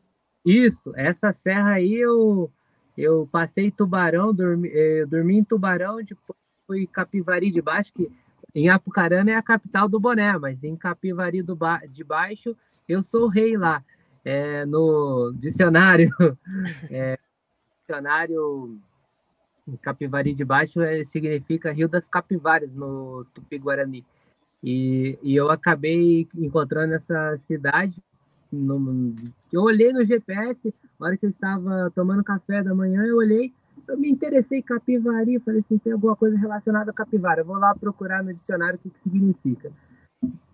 Isso, 0.44 0.92
essa 0.94 1.34
serra 1.42 1.72
aí 1.72 1.94
eu, 1.94 2.50
eu 2.96 3.26
passei 3.32 3.70
Tubarão, 3.70 4.32
dormi, 4.32 4.70
eh, 4.72 5.04
dormi 5.06 5.38
em 5.38 5.44
Tubarão, 5.44 5.96
depois 5.96 6.38
fui 6.66 6.86
Capivari 6.86 7.50
de 7.50 7.62
Baixo, 7.62 7.92
que 7.92 8.08
em 8.54 8.68
Apucarana 8.68 9.32
é 9.32 9.34
a 9.34 9.42
capital 9.42 9.88
do 9.88 9.98
boné, 9.98 10.38
mas 10.38 10.62
em 10.62 10.76
Capivari 10.76 11.42
do 11.42 11.56
ba 11.56 11.78
de 11.88 12.04
Baixo 12.04 12.56
eu 12.88 13.02
sou 13.02 13.26
rei 13.26 13.56
lá. 13.56 13.82
É, 14.28 14.66
no 14.66 15.32
dicionário, 15.36 16.10
é, 16.90 17.16
dicionário 17.80 18.76
Capivari 19.80 20.34
de 20.34 20.44
Baixo 20.44 20.80
é, 20.80 21.04
significa 21.04 21.70
Rio 21.70 21.88
das 21.88 22.04
Capivaras, 22.06 22.72
no 22.72 23.24
Tupi-Guarani. 23.32 24.04
E, 24.64 25.16
e 25.22 25.36
eu 25.36 25.48
acabei 25.48 26.26
encontrando 26.34 26.94
essa 26.94 27.38
cidade. 27.46 27.94
No, 28.50 29.14
eu 29.52 29.62
olhei 29.62 29.92
no 29.92 30.04
GPS, 30.04 30.74
na 30.98 31.06
hora 31.06 31.16
que 31.16 31.26
eu 31.26 31.30
estava 31.30 31.92
tomando 31.94 32.24
café 32.24 32.64
da 32.64 32.74
manhã, 32.74 33.04
eu 33.04 33.18
olhei, 33.18 33.52
eu 33.86 33.96
me 33.96 34.10
interessei 34.10 34.58
em 34.58 34.62
Capivari, 34.62 35.38
falei 35.38 35.60
assim, 35.60 35.78
tem 35.78 35.92
alguma 35.92 36.16
coisa 36.16 36.36
relacionada 36.36 36.90
a 36.90 36.94
capivara, 36.94 37.42
eu 37.42 37.44
vou 37.44 37.58
lá 37.58 37.76
procurar 37.76 38.24
no 38.24 38.34
dicionário 38.34 38.74
o 38.74 38.78
que, 38.78 38.90
que 38.90 38.98
significa. 39.08 39.70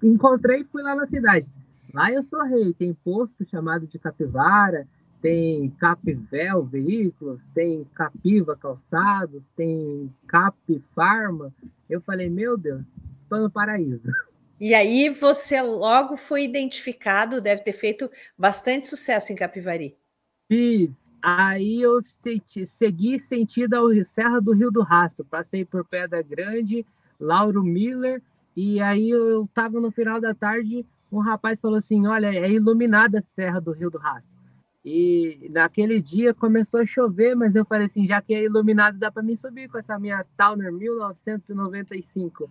Encontrei 0.02 0.60
e 0.60 0.64
fui 0.64 0.82
lá 0.82 0.94
na 0.94 1.06
cidade. 1.06 1.46
Lá 1.92 2.10
eu 2.10 2.22
sou 2.22 2.42
rei, 2.44 2.72
tem 2.72 2.94
posto 2.94 3.44
chamado 3.48 3.86
de 3.86 3.98
capivara, 3.98 4.86
tem 5.20 5.70
Capvel 5.78 6.64
Veículos, 6.64 7.40
tem 7.54 7.84
Capiva 7.94 8.56
Calçados, 8.56 9.42
tem 9.56 10.12
Cap 10.26 10.56
Farma. 10.94 11.52
Eu 11.88 12.00
falei, 12.00 12.28
meu 12.28 12.56
Deus, 12.56 12.82
estou 13.22 13.40
no 13.40 13.50
paraíso. 13.50 14.02
E 14.58 14.74
aí 14.74 15.10
você 15.10 15.60
logo 15.60 16.16
foi 16.16 16.44
identificado, 16.44 17.40
deve 17.40 17.62
ter 17.62 17.72
feito 17.72 18.10
bastante 18.36 18.88
sucesso 18.88 19.32
em 19.32 19.36
Capivari. 19.36 19.96
Fiz. 20.48 20.90
Aí 21.22 21.80
eu 21.80 22.00
senti, 22.20 22.66
segui 22.78 23.20
sentido 23.20 23.74
ao 23.74 23.88
Serra 24.04 24.40
do 24.40 24.52
Rio 24.52 24.72
do 24.72 24.82
Rastro. 24.82 25.24
Passei 25.24 25.64
por 25.64 25.84
Pedra 25.84 26.20
Grande, 26.20 26.84
Lauro 27.20 27.62
Miller, 27.62 28.20
e 28.56 28.80
aí 28.80 29.10
eu 29.10 29.44
estava 29.44 29.80
no 29.80 29.92
final 29.92 30.20
da 30.20 30.34
tarde, 30.34 30.84
um 31.12 31.20
rapaz 31.20 31.60
falou 31.60 31.76
assim, 31.76 32.06
olha, 32.06 32.28
é 32.28 32.50
iluminada 32.50 33.18
a 33.18 33.34
Serra 33.34 33.60
do 33.60 33.72
Rio 33.72 33.90
do 33.90 33.98
Rastro. 33.98 34.32
E 34.84 35.48
naquele 35.50 36.00
dia 36.00 36.34
começou 36.34 36.80
a 36.80 36.86
chover, 36.86 37.36
mas 37.36 37.54
eu 37.54 37.64
falei 37.64 37.86
assim, 37.86 38.06
já 38.06 38.20
que 38.20 38.34
é 38.34 38.42
iluminado, 38.42 38.98
dá 38.98 39.12
para 39.12 39.22
mim 39.22 39.36
subir 39.36 39.68
com 39.68 39.78
essa 39.78 39.98
minha 39.98 40.24
Towner 40.36 40.72
1995. 40.72 42.50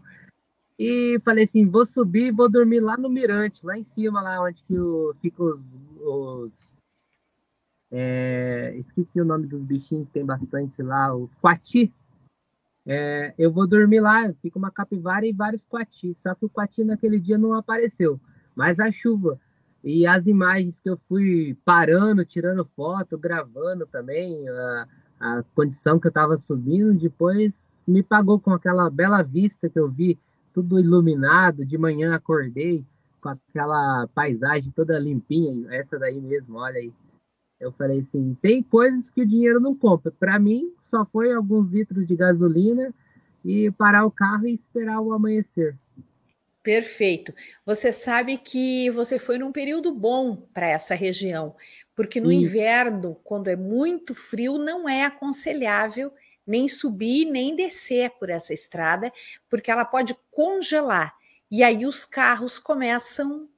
E 0.80 1.20
falei 1.26 1.44
assim, 1.44 1.66
vou 1.66 1.86
subir 1.86 2.32
vou 2.32 2.50
dormir 2.50 2.80
lá 2.80 2.96
no 2.96 3.10
Mirante, 3.10 3.66
lá 3.66 3.78
em 3.78 3.84
cima, 3.84 4.22
lá 4.22 4.42
onde 4.42 4.64
que 4.64 4.76
fica 5.22 5.44
os... 5.44 5.60
os 6.00 6.52
é, 7.94 8.74
esqueci 8.78 9.20
o 9.20 9.26
nome 9.26 9.48
dos 9.48 9.62
bichinhos 9.62 10.08
que 10.08 10.14
tem 10.14 10.26
bastante 10.26 10.82
lá, 10.82 11.14
os 11.14 11.34
quati. 11.36 11.92
É, 12.86 13.34
eu 13.38 13.52
vou 13.52 13.68
dormir 13.68 14.00
lá, 14.00 14.34
fica 14.42 14.58
uma 14.58 14.72
capivara 14.72 15.26
e 15.26 15.34
vários 15.34 15.64
quati. 15.66 16.16
Só 16.16 16.34
que 16.34 16.46
o 16.46 16.50
quati 16.50 16.86
naquele 16.86 17.20
dia 17.20 17.38
não 17.38 17.54
apareceu. 17.54 18.18
Mas 18.56 18.80
a 18.80 18.92
chuva 18.92 19.40
e 19.84 20.06
as 20.06 20.28
imagens 20.28 20.80
que 20.80 20.90
eu 20.90 20.98
fui 21.08 21.58
parando, 21.66 22.24
tirando 22.26 22.68
foto, 22.76 23.18
gravando 23.18 23.86
também, 23.88 24.48
a, 24.48 24.88
a 25.20 25.44
condição 25.56 26.00
que 26.00 26.08
eu 26.08 26.12
estava 26.12 26.38
subindo, 26.38 26.94
depois 26.94 27.52
me 27.88 28.04
pagou 28.04 28.40
com 28.40 28.52
aquela 28.52 28.90
bela 28.90 29.22
vista 29.24 29.70
que 29.70 29.80
eu 29.80 29.90
vi, 29.90 30.20
tudo 30.54 30.80
iluminado. 30.80 31.66
De 31.66 31.78
manhã 31.78 32.14
acordei 32.14 32.86
com 33.20 33.30
aquela 33.30 34.08
paisagem 34.14 34.72
toda 34.72 35.00
limpinha, 35.00 35.68
essa 35.74 35.98
daí 35.98 36.20
mesmo, 36.20 36.58
olha 36.58 36.78
aí. 36.78 36.94
Eu 37.60 37.72
falei 37.72 38.00
assim: 38.00 38.36
tem 38.42 38.64
coisas 38.64 39.10
que 39.10 39.22
o 39.22 39.28
dinheiro 39.28 39.60
não 39.60 39.76
compra. 39.76 40.12
Para 40.12 40.40
mim, 40.40 40.74
só 40.90 41.06
foi 41.06 41.32
alguns 41.32 41.72
litros 41.72 42.08
de 42.08 42.16
gasolina 42.16 42.94
e 43.46 43.72
parar 43.72 44.06
o 44.06 44.12
carro 44.12 44.48
e 44.48 44.56
esperar 44.56 45.00
o 45.00 45.14
amanhecer. 45.14 45.78
Perfeito. 46.64 47.34
Você 47.66 47.92
sabe 47.92 48.38
que 48.38 48.90
você 48.92 49.18
foi 49.18 49.40
num 49.40 49.52
período 49.52 49.92
bom 49.92 50.36
para 50.54 50.68
essa 50.70 50.94
região, 50.94 51.56
porque 51.96 52.22
no 52.22 52.32
inverno, 52.32 53.16
quando 53.24 53.48
é 53.48 53.56
muito 53.56 54.14
frio, 54.14 54.60
não 54.60 54.88
é 54.88 55.04
aconselhável 55.04 56.14
nem 56.46 56.68
subir 56.68 57.26
nem 57.26 57.56
descer 57.56 58.12
por 58.20 58.30
essa 58.30 58.54
estrada, 58.54 59.12
porque 59.50 59.72
ela 59.72 59.86
pode 59.86 60.16
congelar. 60.30 61.16
E 61.50 61.64
aí 61.64 61.86
os 61.86 62.06
carros 62.06 62.60
começam 62.60 63.50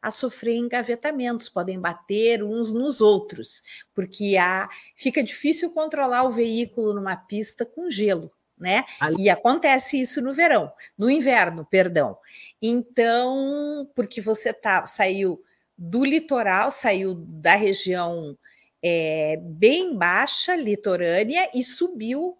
a 0.00 0.10
sofrer 0.10 0.56
engavetamentos, 0.56 1.48
podem 1.48 1.80
bater 1.80 2.42
uns 2.42 2.72
nos 2.72 3.00
outros, 3.00 3.62
porque 3.94 4.36
há, 4.36 4.68
fica 4.96 5.22
difícil 5.22 5.70
controlar 5.70 6.24
o 6.24 6.32
veículo 6.32 6.92
numa 6.92 7.16
pista 7.16 7.64
com 7.64 7.90
gelo 7.90 8.32
né? 8.62 8.84
E 9.18 9.28
acontece 9.28 10.00
isso 10.00 10.22
no 10.22 10.32
verão, 10.32 10.72
no 10.96 11.10
inverno, 11.10 11.66
perdão. 11.68 12.16
Então, 12.62 13.90
porque 13.94 14.20
você 14.20 14.52
tá, 14.52 14.86
saiu 14.86 15.42
do 15.76 16.04
litoral, 16.04 16.70
saiu 16.70 17.14
da 17.14 17.56
região 17.56 18.38
é, 18.80 19.36
bem 19.42 19.96
baixa, 19.96 20.54
litorânea, 20.54 21.50
e 21.52 21.64
subiu 21.64 22.38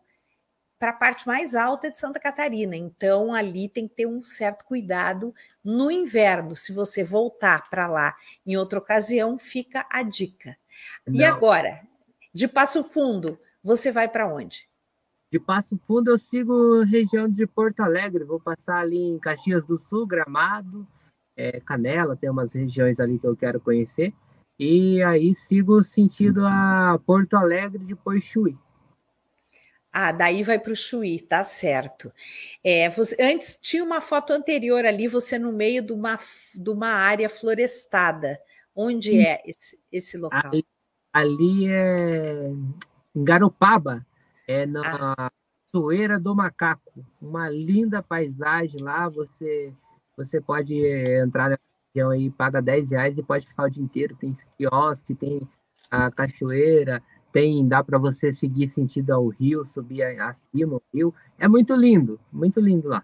para 0.78 0.90
a 0.90 0.94
parte 0.94 1.26
mais 1.26 1.54
alta 1.54 1.90
de 1.90 1.98
Santa 1.98 2.20
Catarina. 2.20 2.76
Então, 2.76 3.34
ali 3.34 3.68
tem 3.68 3.88
que 3.88 3.94
ter 3.94 4.06
um 4.06 4.22
certo 4.22 4.64
cuidado 4.64 5.34
no 5.62 5.90
inverno. 5.90 6.54
Se 6.54 6.72
você 6.72 7.02
voltar 7.02 7.68
para 7.68 7.88
lá 7.88 8.16
em 8.46 8.56
outra 8.56 8.78
ocasião, 8.78 9.36
fica 9.36 9.84
a 9.90 10.02
dica. 10.02 10.56
Não. 11.06 11.16
E 11.16 11.24
agora, 11.24 11.80
de 12.32 12.46
Passo 12.46 12.84
Fundo, 12.84 13.38
você 13.62 13.90
vai 13.90 14.08
para 14.08 14.26
onde? 14.26 14.68
De 15.32 15.40
Passo 15.40 15.80
Fundo 15.86 16.10
eu 16.10 16.18
sigo 16.18 16.82
região 16.82 17.26
de 17.26 17.46
Porto 17.46 17.80
Alegre, 17.80 18.22
vou 18.22 18.38
passar 18.38 18.80
ali 18.80 18.98
em 18.98 19.18
Caxias 19.18 19.64
do 19.64 19.80
Sul, 19.88 20.06
Gramado, 20.06 20.86
é, 21.34 21.58
Canela, 21.58 22.14
tem 22.14 22.28
umas 22.28 22.52
regiões 22.52 23.00
ali 23.00 23.18
que 23.18 23.26
eu 23.26 23.34
quero 23.34 23.58
conhecer. 23.58 24.12
E 24.58 25.02
aí 25.02 25.34
sigo 25.48 25.82
sentido 25.82 26.44
a 26.46 27.00
Porto 27.06 27.34
Alegre, 27.34 27.82
depois 27.82 28.22
Chuí. 28.22 28.54
Ah, 29.90 30.12
daí 30.12 30.42
vai 30.42 30.58
para 30.58 30.72
o 30.72 30.76
Chuí, 30.76 31.22
tá 31.22 31.42
certo. 31.42 32.12
É, 32.62 32.90
você, 32.90 33.16
antes 33.18 33.58
tinha 33.58 33.82
uma 33.82 34.02
foto 34.02 34.34
anterior 34.34 34.84
ali, 34.84 35.08
você 35.08 35.38
no 35.38 35.50
meio 35.50 35.80
de 35.80 35.94
uma, 35.94 36.18
de 36.54 36.68
uma 36.68 36.90
área 36.90 37.30
florestada. 37.30 38.38
Onde 38.76 39.18
é 39.18 39.42
esse, 39.46 39.78
esse 39.90 40.18
local? 40.18 40.42
Ali, 40.44 40.66
ali 41.10 41.72
é 41.72 42.52
em 43.14 43.24
Garopaba, 43.24 44.06
é 44.46 44.66
na 44.66 45.14
ah. 45.18 45.30
Soeira 45.66 46.20
do 46.20 46.34
Macaco, 46.34 47.04
uma 47.20 47.48
linda 47.48 48.02
paisagem 48.02 48.82
lá. 48.82 49.08
Você 49.08 49.72
você 50.16 50.40
pode 50.40 50.74
entrar 50.76 51.50
na 51.50 51.58
região 51.88 52.10
aí, 52.10 52.30
paga 52.30 52.60
10 52.60 52.90
reais 52.90 53.16
e 53.16 53.22
pode 53.22 53.46
ficar 53.46 53.64
o 53.64 53.70
dia 53.70 53.82
inteiro. 53.82 54.16
Tem 54.16 54.34
quiosque, 54.58 55.14
tem 55.14 55.48
a 55.90 56.10
cachoeira, 56.10 57.02
tem 57.32 57.66
dá 57.66 57.82
para 57.82 57.98
você 57.98 58.32
seguir 58.32 58.68
sentido 58.68 59.10
ao 59.12 59.28
rio, 59.28 59.64
subir 59.64 60.02
acima 60.20 60.76
o 60.76 60.82
rio. 60.92 61.14
É 61.38 61.48
muito 61.48 61.74
lindo, 61.74 62.20
muito 62.30 62.60
lindo 62.60 62.88
lá. 62.88 63.02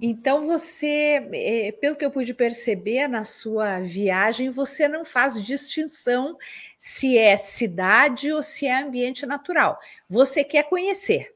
Então, 0.00 0.46
você, 0.46 1.28
é, 1.32 1.72
pelo 1.72 1.94
que 1.94 2.04
eu 2.04 2.10
pude 2.10 2.32
perceber 2.32 3.06
na 3.06 3.24
sua 3.24 3.80
viagem, 3.80 4.48
você 4.48 4.88
não 4.88 5.04
faz 5.04 5.42
distinção 5.44 6.38
se 6.78 7.18
é 7.18 7.36
cidade 7.36 8.32
ou 8.32 8.42
se 8.42 8.66
é 8.66 8.82
ambiente 8.82 9.26
natural. 9.26 9.78
Você 10.08 10.42
quer 10.42 10.68
conhecer. 10.68 11.34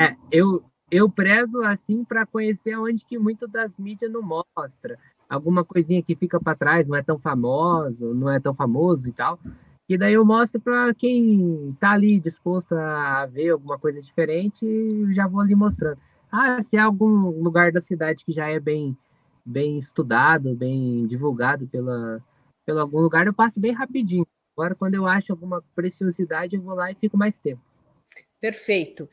É, 0.00 0.16
eu, 0.32 0.64
eu 0.90 1.10
prezo 1.10 1.60
assim 1.62 2.04
para 2.04 2.24
conhecer 2.24 2.74
onde 2.76 3.04
que 3.04 3.18
muito 3.18 3.46
das 3.46 3.70
mídias 3.78 4.10
não 4.10 4.22
mostra. 4.22 4.98
Alguma 5.28 5.62
coisinha 5.62 6.02
que 6.02 6.16
fica 6.16 6.40
para 6.40 6.56
trás, 6.56 6.86
não 6.86 6.96
é 6.96 7.02
tão 7.02 7.18
famoso, 7.18 8.14
não 8.14 8.30
é 8.30 8.40
tão 8.40 8.54
famoso 8.54 9.06
e 9.06 9.12
tal. 9.12 9.38
E 9.86 9.98
daí 9.98 10.14
eu 10.14 10.24
mostro 10.24 10.58
para 10.58 10.94
quem 10.94 11.68
está 11.68 11.92
ali 11.92 12.18
disposto 12.18 12.72
a 12.72 13.26
ver 13.26 13.50
alguma 13.50 13.78
coisa 13.78 14.00
diferente, 14.00 14.64
já 15.12 15.26
vou 15.26 15.42
ali 15.42 15.54
mostrando. 15.54 15.98
Ah, 16.36 16.60
se 16.64 16.76
é 16.76 16.80
algum 16.80 17.30
lugar 17.40 17.70
da 17.70 17.80
cidade 17.80 18.24
que 18.24 18.32
já 18.32 18.50
é 18.50 18.58
bem, 18.58 18.98
bem 19.46 19.78
estudado, 19.78 20.52
bem 20.52 21.06
divulgado 21.06 21.64
pela, 21.68 22.20
pelo 22.66 22.80
algum 22.80 22.98
lugar, 22.98 23.24
eu 23.24 23.32
passo 23.32 23.60
bem 23.60 23.70
rapidinho. 23.70 24.26
Agora, 24.56 24.74
quando 24.74 24.94
eu 24.94 25.06
acho 25.06 25.30
alguma 25.30 25.62
preciosidade, 25.76 26.56
eu 26.56 26.60
vou 26.62 26.74
lá 26.74 26.90
e 26.90 26.96
fico 26.96 27.16
mais 27.16 27.36
tempo. 27.36 27.62
Perfeito. 28.40 29.08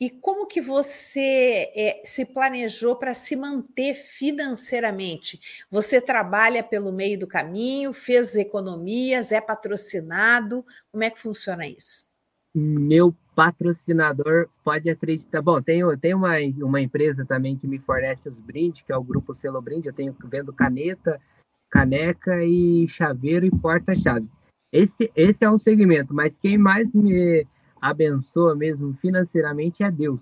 E 0.00 0.10
como 0.10 0.48
que 0.48 0.60
você 0.60 1.70
é, 1.76 2.02
se 2.04 2.24
planejou 2.24 2.96
para 2.96 3.14
se 3.14 3.36
manter 3.36 3.94
financeiramente? 3.94 5.40
Você 5.70 6.00
trabalha 6.00 6.64
pelo 6.64 6.90
meio 6.90 7.16
do 7.20 7.28
caminho, 7.28 7.92
fez 7.92 8.34
economias, 8.34 9.30
é 9.30 9.40
patrocinado? 9.40 10.66
Como 10.90 11.04
é 11.04 11.10
que 11.10 11.20
funciona 11.20 11.68
isso? 11.68 12.12
Meu 12.54 13.14
patrocinador 13.34 14.48
pode 14.62 14.88
acreditar. 14.88 15.42
Bom, 15.42 15.60
tem, 15.60 15.82
tem 15.98 16.14
uma, 16.14 16.34
uma 16.58 16.80
empresa 16.80 17.24
também 17.24 17.56
que 17.56 17.66
me 17.66 17.78
fornece 17.78 18.28
os 18.28 18.38
brindes, 18.38 18.82
que 18.82 18.92
é 18.92 18.96
o 18.96 19.02
Grupo 19.02 19.34
Selo 19.34 19.60
Brinde. 19.60 19.88
Eu 19.88 19.94
tenho 19.94 20.14
vendo 20.24 20.52
caneta, 20.52 21.20
caneca 21.68 22.44
e 22.44 22.86
chaveiro 22.88 23.44
e 23.44 23.50
porta-chave. 23.50 24.28
Esse, 24.72 25.10
esse 25.14 25.44
é 25.44 25.50
um 25.50 25.58
segmento, 25.58 26.14
mas 26.14 26.32
quem 26.40 26.58
mais 26.58 26.92
me 26.92 27.46
abençoa 27.80 28.54
mesmo 28.54 28.94
financeiramente 28.94 29.82
é 29.82 29.90
Deus. 29.90 30.20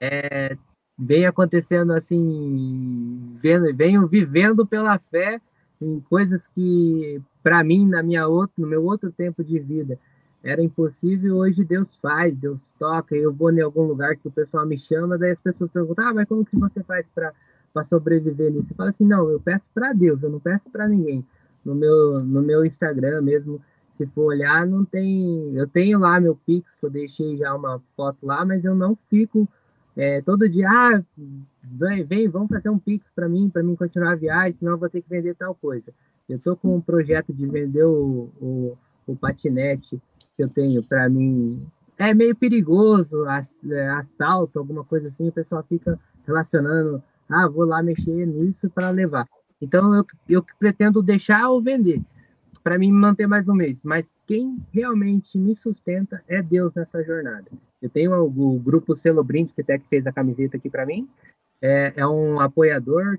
É, 0.00 0.56
vem 0.98 1.26
acontecendo 1.26 1.92
assim, 1.92 3.36
vendo, 3.40 3.74
venho 3.74 4.06
vivendo 4.06 4.66
pela 4.66 4.98
fé 4.98 5.40
em 5.80 6.00
coisas 6.00 6.46
que, 6.48 7.20
para 7.42 7.64
mim, 7.64 7.86
na 7.86 8.02
minha 8.02 8.28
outro, 8.28 8.54
no 8.58 8.68
meu 8.68 8.84
outro 8.84 9.10
tempo 9.10 9.42
de 9.42 9.58
vida, 9.58 9.98
era 10.42 10.62
impossível, 10.62 11.36
hoje 11.36 11.64
Deus 11.64 11.88
faz, 12.00 12.36
Deus 12.36 12.58
toca, 12.78 13.14
eu 13.14 13.32
vou 13.32 13.52
em 13.52 13.60
algum 13.60 13.82
lugar 13.82 14.16
que 14.16 14.26
o 14.26 14.30
pessoal 14.30 14.66
me 14.66 14.78
chama, 14.78 15.16
daí 15.16 15.32
as 15.32 15.40
pessoas 15.40 15.70
perguntam, 15.70 16.08
ah, 16.08 16.14
mas 16.14 16.28
como 16.28 16.44
que 16.44 16.56
você 16.58 16.82
faz 16.82 17.06
para 17.14 17.84
sobreviver 17.84 18.52
nisso? 18.52 18.72
Eu 18.72 18.76
falo 18.76 18.90
assim, 18.90 19.06
não, 19.06 19.30
eu 19.30 19.40
peço 19.40 19.68
para 19.72 19.92
Deus, 19.92 20.22
eu 20.22 20.30
não 20.30 20.40
peço 20.40 20.68
para 20.70 20.88
ninguém. 20.88 21.24
No 21.64 21.74
meu, 21.74 22.20
no 22.24 22.42
meu 22.42 22.64
Instagram 22.64 23.22
mesmo, 23.22 23.60
se 23.96 24.04
for 24.06 24.26
olhar, 24.26 24.66
não 24.66 24.84
tem. 24.84 25.54
Eu 25.54 25.68
tenho 25.68 26.00
lá 26.00 26.18
meu 26.18 26.34
Pix, 26.34 26.72
eu 26.82 26.90
deixei 26.90 27.36
já 27.36 27.54
uma 27.54 27.80
foto 27.96 28.26
lá, 28.26 28.44
mas 28.44 28.64
eu 28.64 28.74
não 28.74 28.98
fico 29.08 29.48
é, 29.96 30.22
todo 30.22 30.48
dia, 30.48 30.68
ah, 30.70 31.02
vem, 31.62 32.02
vem, 32.04 32.28
vamos 32.28 32.48
fazer 32.48 32.70
um 32.70 32.78
Pix 32.78 33.10
para 33.14 33.28
mim, 33.28 33.50
para 33.50 33.62
mim 33.62 33.76
continuar 33.76 34.12
a 34.12 34.16
viagem, 34.16 34.56
senão 34.58 34.72
eu 34.72 34.78
vou 34.78 34.88
ter 34.88 35.02
que 35.02 35.08
vender 35.08 35.34
tal 35.34 35.54
coisa. 35.54 35.92
Eu 36.28 36.36
estou 36.38 36.56
com 36.56 36.74
um 36.74 36.80
projeto 36.80 37.32
de 37.32 37.46
vender 37.46 37.84
o, 37.84 38.30
o, 38.40 38.78
o 39.06 39.16
patinete 39.16 40.00
eu 40.42 40.48
tenho 40.48 40.82
para 40.82 41.08
mim 41.08 41.66
é 41.98 42.12
meio 42.12 42.34
perigoso, 42.34 43.24
é, 43.28 43.88
assalto, 43.90 44.58
alguma 44.58 44.84
coisa 44.84 45.08
assim, 45.08 45.28
o 45.28 45.32
pessoal 45.32 45.62
fica 45.68 45.98
relacionando, 46.26 47.02
ah, 47.28 47.46
vou 47.46 47.64
lá 47.64 47.82
mexer 47.82 48.26
nisso 48.26 48.68
para 48.70 48.90
levar. 48.90 49.28
Então 49.60 49.94
eu, 49.94 50.04
eu 50.28 50.44
pretendo 50.58 51.02
deixar 51.02 51.48
ou 51.48 51.62
vender 51.62 52.02
para 52.62 52.78
mim 52.78 52.90
manter 52.92 53.26
mais 53.26 53.48
um 53.48 53.54
mês. 53.54 53.76
Mas 53.82 54.06
quem 54.26 54.58
realmente 54.72 55.36
me 55.38 55.54
sustenta 55.54 56.22
é 56.28 56.42
Deus 56.42 56.74
nessa 56.74 57.02
jornada. 57.02 57.46
Eu 57.80 57.90
tenho 57.90 58.14
o 58.14 58.58
grupo 58.58 58.96
Selo 58.96 59.24
Brinde, 59.24 59.52
que 59.52 59.60
até 59.60 59.78
que 59.78 59.88
fez 59.88 60.06
a 60.06 60.12
camiseta 60.12 60.56
aqui 60.56 60.70
para 60.70 60.86
mim, 60.86 61.08
é, 61.60 61.92
é 61.96 62.06
um 62.06 62.40
apoiador. 62.40 63.18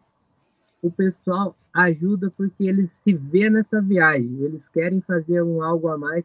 O 0.82 0.91
pessoal 0.91 1.55
ajuda 1.74 2.32
porque 2.36 2.65
eles 2.65 2.91
se 3.03 3.13
vê 3.13 3.49
nessa 3.49 3.82
viagem, 3.82 4.38
eles 4.41 4.61
querem 4.74 5.01
fazer 5.01 5.41
um 5.41 5.61
algo 5.61 5.88
a 5.88 5.97
mais 5.97 6.24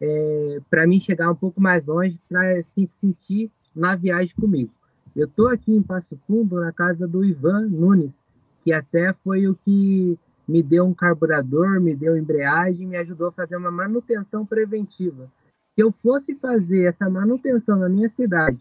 é, 0.00 0.60
para 0.68 0.86
mim 0.86 1.00
chegar 1.00 1.30
um 1.30 1.34
pouco 1.34 1.60
mais 1.60 1.84
longe, 1.84 2.18
para 2.28 2.62
se 2.62 2.88
sentir 3.00 3.50
na 3.74 3.94
viagem 3.94 4.34
comigo. 4.34 4.70
Eu 5.14 5.26
estou 5.26 5.48
aqui 5.48 5.74
em 5.74 5.82
Passo 5.82 6.18
Fundo, 6.26 6.60
na 6.60 6.72
casa 6.72 7.06
do 7.08 7.24
Ivan 7.24 7.62
Nunes, 7.68 8.14
que 8.62 8.72
até 8.72 9.12
foi 9.24 9.48
o 9.48 9.54
que 9.54 10.18
me 10.46 10.62
deu 10.62 10.84
um 10.84 10.94
carburador, 10.94 11.80
me 11.80 11.94
deu 11.94 12.16
embreagem, 12.16 12.86
me 12.86 12.96
ajudou 12.96 13.28
a 13.28 13.32
fazer 13.32 13.56
uma 13.56 13.70
manutenção 13.70 14.44
preventiva. 14.44 15.30
Se 15.74 15.82
eu 15.82 15.92
fosse 16.02 16.34
fazer 16.34 16.84
essa 16.84 17.08
manutenção 17.08 17.78
na 17.78 17.88
minha 17.88 18.08
cidade 18.10 18.58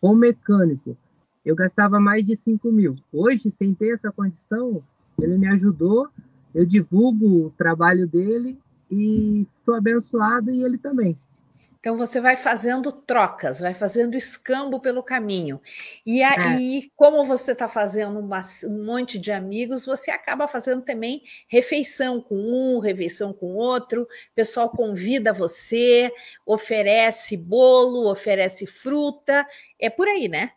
com 0.00 0.14
mecânico, 0.14 0.96
eu 1.44 1.54
gastava 1.54 2.00
mais 2.00 2.26
de 2.26 2.36
5 2.36 2.70
mil. 2.70 2.94
Hoje, 3.12 3.50
sem 3.50 3.72
ter 3.74 3.94
essa 3.94 4.10
condição, 4.10 4.82
ele 5.20 5.38
me 5.38 5.46
ajudou, 5.48 6.08
eu 6.54 6.64
divulgo 6.66 7.46
o 7.46 7.50
trabalho 7.50 8.06
dele 8.06 8.58
e 8.90 9.46
sou 9.64 9.74
abençoado 9.74 10.50
e 10.50 10.62
ele 10.62 10.78
também. 10.78 11.16
Então 11.80 11.96
você 11.96 12.20
vai 12.20 12.36
fazendo 12.36 12.90
trocas, 12.90 13.60
vai 13.60 13.72
fazendo 13.72 14.16
escambo 14.16 14.80
pelo 14.80 15.02
caminho. 15.02 15.60
E 16.04 16.22
aí, 16.22 16.78
é. 16.78 16.90
como 16.96 17.24
você 17.24 17.52
está 17.52 17.68
fazendo 17.68 18.18
uma, 18.18 18.40
um 18.64 18.84
monte 18.84 19.16
de 19.16 19.30
amigos, 19.30 19.86
você 19.86 20.10
acaba 20.10 20.48
fazendo 20.48 20.82
também 20.82 21.22
refeição 21.46 22.20
com 22.20 22.34
um, 22.34 22.80
refeição 22.80 23.32
com 23.32 23.54
outro. 23.54 24.02
O 24.02 24.06
pessoal 24.34 24.68
convida 24.68 25.32
você, 25.32 26.12
oferece 26.44 27.36
bolo, 27.36 28.10
oferece 28.10 28.66
fruta. 28.66 29.46
É 29.78 29.88
por 29.88 30.08
aí, 30.08 30.28
né? 30.28 30.50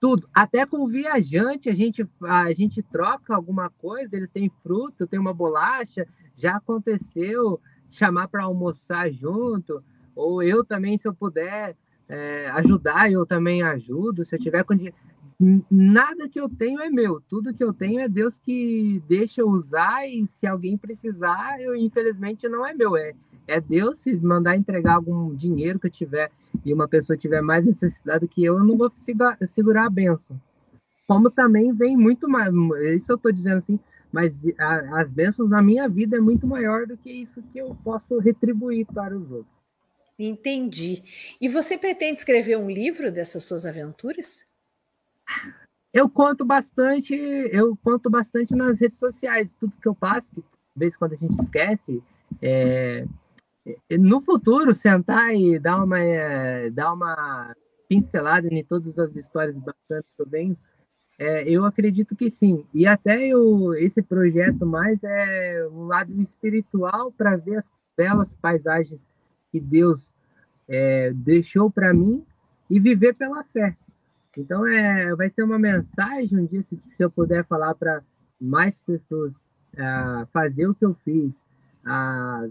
Tudo. 0.00 0.28
Até 0.32 0.64
com 0.64 0.78
o 0.78 0.88
viajante, 0.88 1.68
a 1.68 1.74
gente, 1.74 2.06
a 2.22 2.52
gente 2.52 2.82
troca 2.82 3.34
alguma 3.34 3.68
coisa, 3.68 4.14
eles 4.14 4.30
têm 4.30 4.50
fruta, 4.62 5.06
tem 5.06 5.18
uma 5.18 5.34
bolacha, 5.34 6.06
já 6.36 6.56
aconteceu 6.56 7.60
chamar 7.90 8.28
para 8.28 8.44
almoçar 8.44 9.10
junto, 9.10 9.82
ou 10.14 10.42
eu 10.42 10.64
também, 10.64 10.98
se 10.98 11.08
eu 11.08 11.14
puder 11.14 11.76
é, 12.08 12.48
ajudar, 12.50 13.10
eu 13.10 13.26
também 13.26 13.62
ajudo, 13.62 14.24
se 14.24 14.34
eu 14.34 14.40
tiver 14.40 14.64
nada 15.70 16.28
que 16.28 16.40
eu 16.40 16.48
tenho 16.48 16.80
é 16.80 16.88
meu, 16.88 17.20
tudo 17.28 17.52
que 17.52 17.62
eu 17.62 17.72
tenho 17.72 18.00
é 18.00 18.08
Deus 18.08 18.38
que 18.38 19.02
deixa 19.06 19.42
eu 19.42 19.48
usar 19.48 20.06
e 20.06 20.26
se 20.40 20.46
alguém 20.46 20.78
precisar, 20.78 21.60
eu 21.60 21.74
infelizmente 21.76 22.48
não 22.48 22.66
é 22.66 22.72
meu, 22.72 22.96
é, 22.96 23.12
é 23.46 23.60
Deus 23.60 23.98
se 23.98 24.16
mandar 24.16 24.56
entregar 24.56 24.94
algum 24.94 25.34
dinheiro 25.34 25.78
que 25.78 25.88
eu 25.88 25.90
tiver 25.90 26.30
e 26.64 26.72
uma 26.72 26.88
pessoa 26.88 27.16
tiver 27.16 27.42
mais 27.42 27.64
necessidade 27.64 28.26
que 28.26 28.44
eu, 28.44 28.58
eu 28.58 28.64
não 28.64 28.78
vou 28.78 28.90
segurar 29.46 29.86
a 29.86 29.90
benção. 29.90 30.40
Como 31.06 31.30
também 31.30 31.72
vem 31.72 31.96
muito 31.96 32.28
mais, 32.28 32.52
isso 32.96 33.12
eu 33.12 33.16
estou 33.16 33.30
dizendo 33.30 33.58
assim, 33.58 33.78
mas 34.16 34.34
a, 34.58 35.00
as 35.02 35.10
bênçãos 35.10 35.50
na 35.50 35.60
minha 35.60 35.86
vida 35.86 36.16
é 36.16 36.20
muito 36.20 36.46
maior 36.46 36.86
do 36.86 36.96
que 36.96 37.12
isso 37.12 37.42
que 37.52 37.58
eu 37.58 37.76
posso 37.84 38.18
retribuir 38.18 38.86
para 38.86 39.14
os 39.14 39.30
outros. 39.30 39.54
Entendi. 40.18 41.02
E 41.38 41.46
você 41.46 41.76
pretende 41.76 42.18
escrever 42.18 42.56
um 42.56 42.70
livro 42.70 43.12
dessas 43.12 43.44
suas 43.44 43.66
aventuras? 43.66 44.42
Eu 45.92 46.08
conto 46.08 46.46
bastante, 46.46 47.14
eu 47.14 47.76
conto 47.84 48.08
bastante 48.08 48.56
nas 48.56 48.80
redes 48.80 48.98
sociais, 48.98 49.52
tudo 49.60 49.76
que 49.76 49.86
eu 49.86 49.94
passo, 49.94 50.34
que 50.34 50.40
de 50.40 50.46
vez 50.74 50.96
quando 50.96 51.12
a 51.12 51.16
gente 51.16 51.38
esquece. 51.38 52.02
É, 52.40 53.04
é, 53.90 53.98
no 53.98 54.22
futuro, 54.22 54.74
sentar 54.74 55.34
e 55.34 55.58
dar 55.58 55.84
uma, 55.84 56.00
é, 56.00 56.70
dar 56.70 56.94
uma 56.94 57.54
pincelada 57.86 58.48
em 58.48 58.64
todas 58.64 58.98
as 58.98 59.14
histórias 59.14 59.56
bacanas 59.58 60.06
que 60.16 60.22
eu 60.22 60.26
venho, 60.26 60.56
é, 61.18 61.48
eu 61.48 61.64
acredito 61.64 62.14
que 62.14 62.30
sim. 62.30 62.64
E 62.74 62.86
até 62.86 63.26
eu, 63.26 63.74
esse 63.74 64.02
projeto 64.02 64.66
mais 64.66 65.02
é 65.02 65.66
um 65.70 65.84
lado 65.84 66.12
espiritual 66.20 67.10
para 67.12 67.36
ver 67.36 67.56
as 67.56 67.70
belas 67.96 68.34
paisagens 68.34 69.00
que 69.50 69.58
Deus 69.58 70.12
é, 70.68 71.12
deixou 71.14 71.70
para 71.70 71.94
mim 71.94 72.24
e 72.68 72.78
viver 72.78 73.14
pela 73.14 73.44
fé. 73.44 73.76
Então 74.36 74.66
é, 74.66 75.14
vai 75.14 75.30
ser 75.30 75.42
uma 75.42 75.58
mensagem 75.58 76.38
um 76.38 76.46
dia 76.46 76.62
se, 76.62 76.78
eu 76.98 77.10
puder 77.10 77.44
falar 77.46 77.74
para 77.74 78.02
mais 78.40 78.74
pessoas 78.80 79.34
fazer 80.32 80.66
o 80.66 80.74
que 80.74 80.86
eu 80.86 80.94
fiz, 81.04 81.30
uh, 81.84 82.50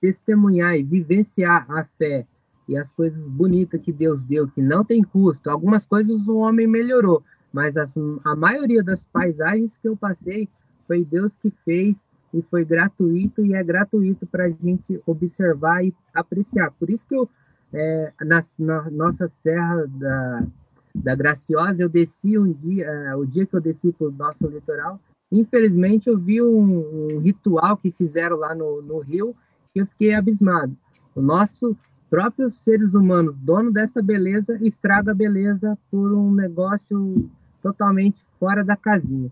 testemunhar 0.00 0.76
e 0.76 0.82
vivenciar 0.82 1.70
a 1.70 1.84
fé 1.98 2.26
e 2.68 2.76
as 2.76 2.90
coisas 2.92 3.20
bonitas 3.26 3.80
que 3.80 3.92
Deus 3.92 4.22
deu, 4.22 4.48
que 4.48 4.62
não 4.62 4.84
tem 4.84 5.02
custo. 5.02 5.50
Algumas 5.50 5.84
coisas 5.84 6.26
o 6.26 6.36
homem 6.36 6.66
melhorou, 6.66 7.22
mas 7.52 7.76
as, 7.76 7.92
a 8.24 8.36
maioria 8.36 8.82
das 8.82 9.02
paisagens 9.04 9.76
que 9.78 9.88
eu 9.88 9.96
passei 9.96 10.48
foi 10.86 11.04
Deus 11.04 11.36
que 11.36 11.52
fez 11.64 11.96
e 12.32 12.42
foi 12.42 12.64
gratuito 12.64 13.44
e 13.44 13.54
é 13.54 13.62
gratuito 13.62 14.26
para 14.26 14.44
a 14.44 14.50
gente 14.50 15.00
observar 15.06 15.84
e 15.84 15.94
apreciar. 16.14 16.70
Por 16.72 16.90
isso 16.90 17.06
que 17.06 17.14
eu, 17.14 17.28
é, 17.72 18.12
na, 18.22 18.42
na, 18.58 18.90
nossa 18.90 19.28
serra 19.42 19.86
da, 19.86 20.46
da 20.94 21.14
Graciosa, 21.14 21.82
eu 21.82 21.88
desci 21.88 22.38
um 22.38 22.52
dia, 22.52 23.14
uh, 23.14 23.18
o 23.18 23.26
dia 23.26 23.46
que 23.46 23.54
eu 23.54 23.60
desci 23.60 23.92
para 23.92 24.08
o 24.08 24.12
nosso 24.12 24.46
litoral, 24.46 25.00
infelizmente 25.30 26.08
eu 26.08 26.18
vi 26.18 26.40
um, 26.40 27.16
um, 27.16 27.18
ritual 27.18 27.76
que 27.76 27.90
fizeram 27.92 28.36
lá 28.36 28.54
no, 28.54 28.80
no 28.82 28.98
Rio 29.00 29.34
que 29.72 29.80
eu 29.80 29.86
fiquei 29.86 30.14
abismado. 30.14 30.76
O 31.14 31.22
nosso 31.22 31.76
próprios 32.08 32.56
seres 32.64 32.92
humanos, 32.92 33.36
dono 33.38 33.72
dessa 33.72 34.02
beleza, 34.02 34.58
estraga 34.60 35.12
a 35.12 35.14
beleza 35.14 35.78
por 35.90 36.12
um 36.12 36.32
negócio 36.32 37.30
totalmente 37.62 38.18
fora 38.38 38.64
da 38.64 38.76
casinha. 38.76 39.30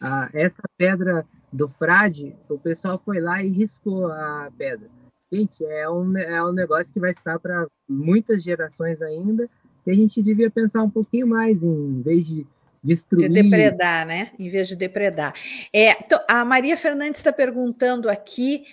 Ah, 0.00 0.28
essa 0.32 0.62
pedra 0.76 1.26
do 1.52 1.68
frade, 1.68 2.34
o 2.48 2.58
pessoal 2.58 3.00
foi 3.04 3.20
lá 3.20 3.42
e 3.42 3.48
riscou 3.48 4.06
a 4.06 4.50
pedra. 4.56 4.88
Gente, 5.32 5.64
é 5.64 5.88
um, 5.88 6.16
é 6.16 6.44
um 6.44 6.52
negócio 6.52 6.92
que 6.92 7.00
vai 7.00 7.14
ficar 7.14 7.38
para 7.38 7.66
muitas 7.88 8.42
gerações 8.42 9.00
ainda, 9.00 9.48
e 9.86 9.90
a 9.90 9.94
gente 9.94 10.22
devia 10.22 10.50
pensar 10.50 10.82
um 10.82 10.90
pouquinho 10.90 11.26
mais 11.26 11.62
em 11.62 12.02
vez 12.02 12.26
de 12.26 12.46
destruir. 12.82 13.28
De 13.28 13.42
depredar, 13.42 14.06
né? 14.06 14.32
Em 14.38 14.48
vez 14.48 14.68
de 14.68 14.76
depredar. 14.76 15.34
É, 15.72 15.92
então, 15.92 16.18
a 16.28 16.44
Maria 16.44 16.76
Fernandes 16.76 17.20
está 17.20 17.32
perguntando 17.32 18.08
aqui 18.08 18.64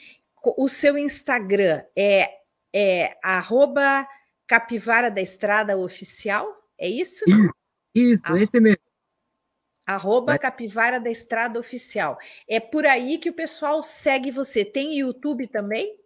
o 0.56 0.68
seu 0.68 0.98
Instagram 0.98 1.82
é 1.96 2.30
é 2.74 3.18
arroba 3.24 4.08
Capivara 4.46 5.10
da 5.10 5.22
Estrada 5.22 5.78
Oficial, 5.78 6.48
é 6.78 6.88
isso? 6.88 7.26
Isso, 7.28 7.54
isso 7.96 8.24
ah, 8.26 8.40
esse 8.40 8.60
mesmo. 8.60 8.87
Arroba. 9.88 10.38
Capivara 10.38 11.00
da 11.00 11.10
Estrada 11.10 11.58
Oficial. 11.60 12.18
É 12.48 12.60
por 12.60 12.86
aí 12.86 13.18
que 13.18 13.30
o 13.30 13.34
pessoal 13.34 13.82
segue 13.82 14.30
você. 14.30 14.66
Tem 14.66 15.00
YouTube 15.00 15.48
também? 15.48 15.98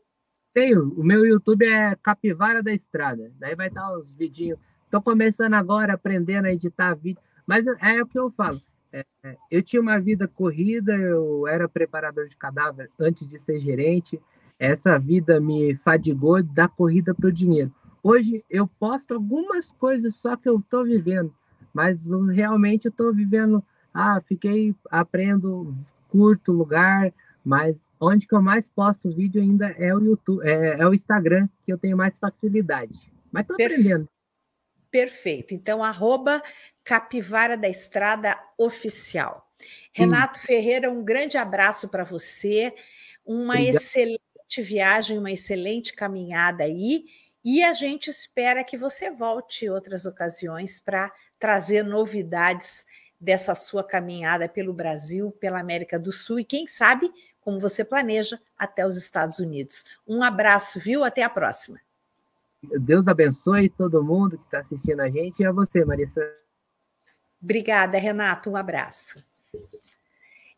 Tenho. 0.54 0.94
O 0.96 1.04
meu 1.04 1.26
YouTube 1.26 1.66
é 1.66 1.96
Capivara 2.04 2.62
da 2.62 2.72
Estrada. 2.72 3.32
Daí 3.40 3.56
vai 3.56 3.68
estar 3.68 3.92
os 3.98 4.08
vidinhos. 4.14 4.60
Estou 4.86 5.02
começando 5.02 5.56
agora, 5.56 5.94
aprendendo 5.94 6.46
a 6.46 6.54
editar 6.54 6.94
vídeo. 6.94 7.22
Mas 7.48 7.66
é 7.66 8.02
o 8.02 8.06
que 8.06 8.20
eu 8.20 8.30
falo. 8.32 8.62
É, 8.94 9.04
é, 9.24 9.38
eu 9.50 9.64
tinha 9.64 9.82
uma 9.82 10.00
vida 10.00 10.28
corrida, 10.28 10.94
eu 10.96 11.48
era 11.48 11.68
preparador 11.68 12.28
de 12.28 12.38
cadáver 12.38 12.90
antes 13.00 13.28
de 13.28 13.40
ser 13.40 13.60
gerente 13.60 14.22
essa 14.62 15.00
vida 15.00 15.40
me 15.42 15.76
fadigou 15.78 16.44
da 16.44 16.68
corrida 16.68 17.16
para 17.16 17.28
o 17.28 17.32
dinheiro. 17.32 17.74
Hoje 18.04 18.46
eu 18.48 18.68
posto 18.68 19.16
algumas 19.16 19.72
coisas 19.72 20.16
só 20.18 20.38
que 20.38 20.48
eu 20.48 20.60
estou 20.60 20.84
vivendo, 20.84 21.34
mas 21.74 22.00
realmente 22.34 22.86
eu 22.86 22.90
estou 22.90 23.14
vivendo. 23.14 23.64
Ah, 23.94 24.22
fiquei, 24.26 24.74
aprendo, 24.90 25.76
curto 26.10 26.52
lugar, 26.52 27.14
mas 27.44 27.76
onde 28.00 28.28
que 28.28 28.34
eu 28.34 28.42
mais 28.42 28.68
posto 28.68 29.10
vídeo 29.10 29.42
ainda 29.42 29.68
é 29.72 29.94
o 29.94 30.00
YouTube, 30.00 30.46
é, 30.48 30.80
é 30.80 30.88
o 30.88 30.94
Instagram 30.94 31.48
que 31.64 31.72
eu 31.72 31.78
tenho 31.78 31.98
mais 31.98 32.14
facilidade. 32.20 32.94
Mas 33.32 33.44
estou 33.44 33.56
aprendendo. 33.56 34.08
Perfeito. 34.90 35.54
Então, 35.54 35.84
arroba 35.84 36.42
Capivara 36.84 37.56
da 37.56 37.70
Estrada 37.70 38.38
Oficial. 38.58 39.48
Renato 39.94 40.40
Sim. 40.40 40.48
Ferreira, 40.48 40.92
um 40.92 41.04
grande 41.04 41.38
abraço 41.38 41.88
para 41.88 42.04
você. 42.04 42.74
Uma 43.26 43.54
Obrigado. 43.54 43.76
excelente 43.76 44.62
viagem, 44.62 45.18
uma 45.18 45.32
excelente 45.32 45.94
caminhada 45.94 46.64
aí. 46.64 47.06
E 47.44 47.64
a 47.64 47.74
gente 47.74 48.10
espera 48.10 48.64
que 48.64 48.78
você 48.78 49.10
volte 49.10 49.66
em 49.66 49.70
outras 49.70 50.06
ocasiões 50.06 50.80
para 50.80 51.12
trazer 51.42 51.84
novidades 51.84 52.86
dessa 53.20 53.56
sua 53.56 53.84
caminhada 53.84 54.48
pelo 54.48 54.72
Brasil, 54.72 55.32
pela 55.40 55.60
América 55.60 56.00
do 56.00 56.12
Sul 56.12 56.40
e, 56.40 56.46
quem 56.46 56.68
sabe, 56.68 57.12
como 57.42 57.60
você 57.60 57.84
planeja, 57.84 58.40
até 58.58 58.86
os 58.86 58.96
Estados 58.96 59.40
Unidos. 59.40 59.84
Um 60.08 60.24
abraço, 60.24 60.80
viu? 60.80 61.04
Até 61.04 61.24
a 61.24 61.30
próxima. 61.30 61.80
Deus 62.80 63.08
abençoe 63.08 63.70
todo 63.70 64.04
mundo 64.04 64.38
que 64.38 64.46
está 64.46 64.60
assistindo 64.60 65.00
a 65.02 65.10
gente 65.10 65.40
e 65.42 65.46
a 65.46 65.52
você, 65.52 65.84
Marisa. 65.84 66.22
Obrigada, 67.42 67.98
Renato. 67.98 68.52
Um 68.52 68.56
abraço. 68.56 69.24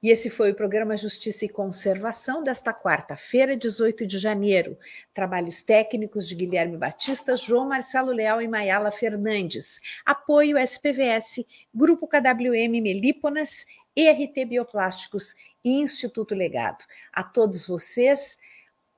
E 0.03 0.11
esse 0.11 0.29
foi 0.29 0.51
o 0.51 0.55
programa 0.55 0.97
Justiça 0.97 1.45
e 1.45 1.49
Conservação 1.49 2.43
desta 2.43 2.73
quarta-feira, 2.73 3.55
18 3.55 4.05
de 4.05 4.19
janeiro. 4.19 4.77
Trabalhos 5.13 5.63
técnicos 5.63 6.27
de 6.27 6.35
Guilherme 6.35 6.75
Batista, 6.75 7.37
João 7.37 7.69
Marcelo 7.69 8.11
Leal 8.11 8.41
e 8.41 8.47
Mayala 8.49 8.91
Fernandes. 8.91 9.79
Apoio 10.05 10.57
SPVS, 10.57 11.45
Grupo 11.73 12.05
KWM 12.05 12.81
Melíponas, 12.81 13.65
ERT 13.95 14.45
Bioplásticos 14.45 15.35
e 15.63 15.69
Instituto 15.71 16.35
Legado. 16.35 16.83
A 17.13 17.23
todos 17.23 17.65
vocês, 17.65 18.37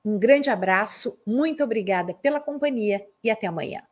um 0.04 0.18
grande 0.18 0.50
abraço, 0.50 1.20
muito 1.24 1.62
obrigada 1.62 2.14
pela 2.14 2.40
companhia 2.40 3.06
e 3.22 3.30
até 3.30 3.46
amanhã. 3.46 3.84